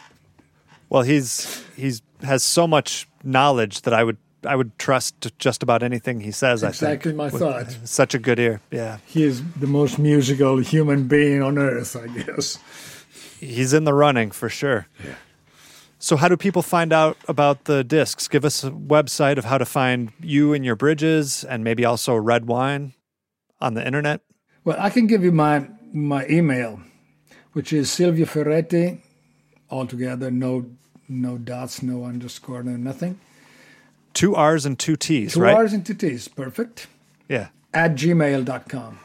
[0.91, 5.83] Well, he's he's has so much knowledge that I would I would trust just about
[5.83, 6.63] anything he says.
[6.63, 7.77] Exactly I think my thought.
[7.83, 8.59] Such a good ear.
[8.71, 12.57] Yeah, He is the most musical human being on earth, I guess.
[13.39, 14.87] He's in the running for sure.
[15.03, 15.15] Yeah.
[16.01, 18.27] So, how do people find out about the discs?
[18.27, 22.15] Give us a website of how to find you and your bridges, and maybe also
[22.15, 22.93] red wine
[23.59, 24.21] on the internet.
[24.63, 26.79] Well, I can give you my my email,
[27.51, 29.01] which is Silvio Ferretti,
[29.69, 30.65] altogether, no
[31.09, 33.19] no dots, no underscore, no nothing.
[34.13, 35.55] Two R's and two T's, Two right?
[35.55, 36.87] R's and two T's, perfect.
[37.27, 37.49] Yeah.
[37.73, 38.99] At gmail.com.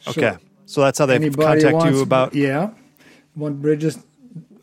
[0.00, 0.36] So Okay.
[0.68, 2.34] So that's how they anybody contact wants, you about.
[2.34, 2.70] Yeah,
[3.34, 3.98] want bridges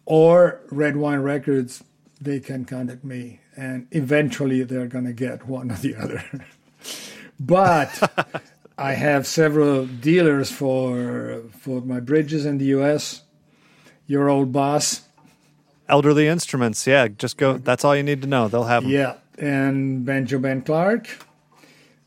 [0.06, 1.84] or Red Wine Records,
[2.22, 6.24] they can contact me, and eventually they're gonna get one or the other.
[7.40, 8.40] but
[8.78, 13.24] I have several dealers for for my bridges in the U.S.
[14.06, 15.02] Your old boss,
[15.90, 16.86] Elderly Instruments.
[16.86, 17.08] Yeah.
[17.08, 17.58] Just go.
[17.58, 18.48] That's all you need to know.
[18.48, 18.92] They'll have them.
[18.92, 21.08] yeah, and Banjo Ben Clark,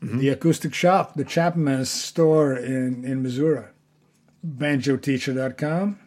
[0.01, 0.19] mm-hmm.
[0.19, 3.65] the acoustic shop, the Chapman's store in in Missouri,
[4.45, 5.99] banjoteacher.com,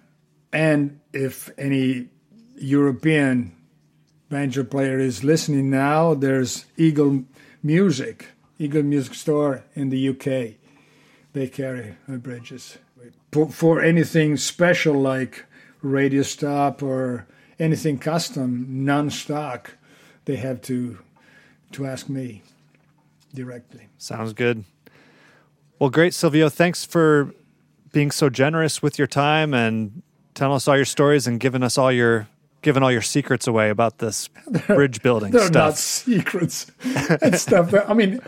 [0.53, 2.09] and if any
[2.57, 3.53] European
[4.29, 7.25] banjo player is listening now, there's Eagle
[7.63, 8.29] Music,
[8.59, 10.57] Eagle Music Store in the UK.
[11.33, 12.79] They carry bridges.
[13.31, 15.47] For, anything special like
[15.81, 17.27] radio stop or
[17.59, 19.77] anything custom, non-stock,
[20.25, 20.99] they have to
[21.73, 22.43] to ask me
[23.35, 23.89] directly.
[23.97, 24.65] Sounds good.
[25.79, 26.51] Well, great, Silvio.
[26.51, 27.35] Thanks for
[27.93, 30.03] being so generous with your time and
[30.35, 32.29] telling us all your stories and giving us all your
[32.63, 34.29] giving all your secrets away about this
[34.67, 35.55] bridge building They're stuff.
[35.55, 36.71] not secrets.
[37.21, 38.21] and stuff that I mean,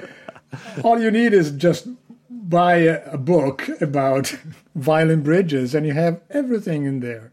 [0.82, 1.86] all you need is just
[2.28, 4.35] buy a, a book about
[4.74, 7.32] violin bridges, and you have everything in there.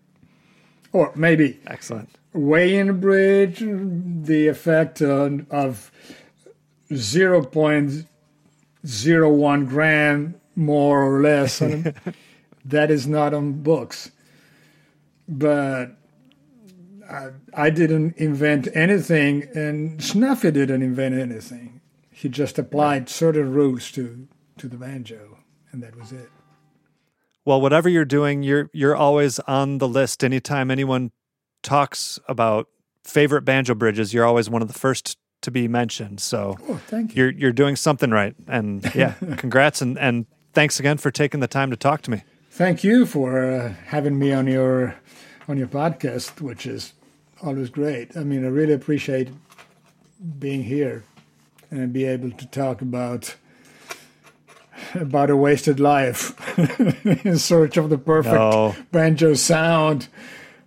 [0.94, 2.10] Or maybe Excellent.
[2.34, 5.90] weigh in a bridge, the effect on, of
[6.92, 11.60] 0.01 gram more or less.
[12.66, 14.12] that is not on books.
[15.28, 15.98] But
[17.10, 21.82] I, I didn't invent anything, and Snuffy didn't invent anything.
[22.12, 25.40] He just applied certain rules to, to the banjo,
[25.72, 26.30] and that was it.
[27.46, 30.24] Well, whatever you're doing, you're you're always on the list.
[30.24, 31.12] Anytime anyone
[31.64, 32.68] talks about
[33.04, 36.20] favorite banjo bridges, you're always one of the first to be mentioned.
[36.20, 37.24] So Oh, thank you.
[37.24, 38.36] you're you're doing something right.
[38.48, 42.24] And yeah, congrats and and thanks again for taking the time to talk to me.
[42.50, 44.96] Thank you for uh, having me on your
[45.48, 46.94] on your podcast, which is
[47.42, 48.16] always great.
[48.16, 49.30] I mean, I really appreciate
[50.40, 51.04] being here
[51.72, 53.36] and be able to talk about
[54.94, 56.34] about a wasted life
[57.26, 58.76] in search of the perfect No.
[58.92, 60.08] banjo sound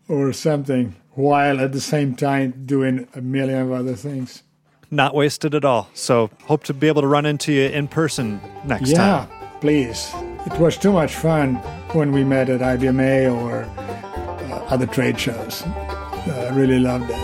[0.09, 4.43] or something, while at the same time doing a million of other things.
[4.90, 5.89] Not wasted at all.
[5.94, 8.97] So hope to be able to run into you in person next yeah,
[9.27, 9.28] time.
[9.65, 10.12] Please.
[10.45, 11.55] It was too much fun
[11.95, 15.62] when we met at IBMA or uh, other trade shows.
[15.62, 17.16] Uh, I really loved it.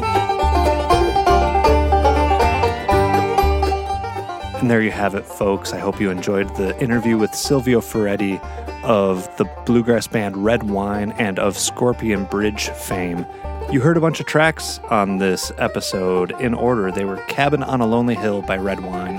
[4.59, 5.75] And there you have it, folks.
[5.75, 8.41] I hope you enjoyed the interview with Silvio Ferretti
[8.85, 13.27] of the bluegrass band Red Wine and of Scorpion Bridge fame.
[13.71, 16.91] You heard a bunch of tracks on this episode in order.
[16.91, 19.19] They were Cabin on a Lonely Hill by Red Wine,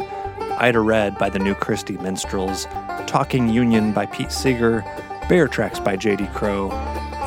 [0.61, 2.65] Ida Red by the New Christy Minstrels,
[3.07, 4.85] Talking Union by Pete Seeger,
[5.27, 6.27] Bear Tracks by J.D.
[6.35, 6.71] Crowe,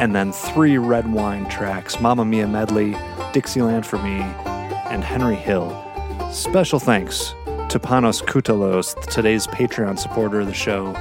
[0.01, 2.97] and then three Red Wine tracks Mamma Mia Medley,
[3.33, 5.69] Dixieland for Me, and Henry Hill.
[6.33, 7.35] Special thanks
[7.71, 10.93] to Panos Koutalos, today's Patreon supporter of the show.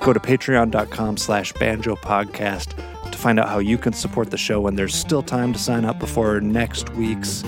[0.00, 2.76] Go to patreon.com slash banjo podcast
[3.10, 5.84] to find out how you can support the show when there's still time to sign
[5.84, 7.42] up before next week's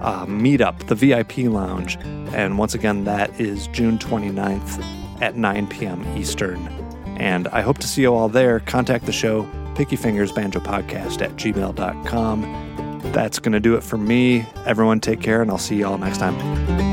[0.00, 1.96] uh, meetup, the VIP Lounge.
[2.34, 4.82] And once again, that is June 29th
[5.20, 6.04] at 9 p.m.
[6.16, 6.66] Eastern.
[7.18, 8.60] And I hope to see you all there.
[8.60, 13.00] Contact the show, Picky Fingers Banjo Podcast at gmail.com.
[13.12, 14.46] That's going to do it for me.
[14.66, 16.89] Everyone take care, and I'll see you all next time.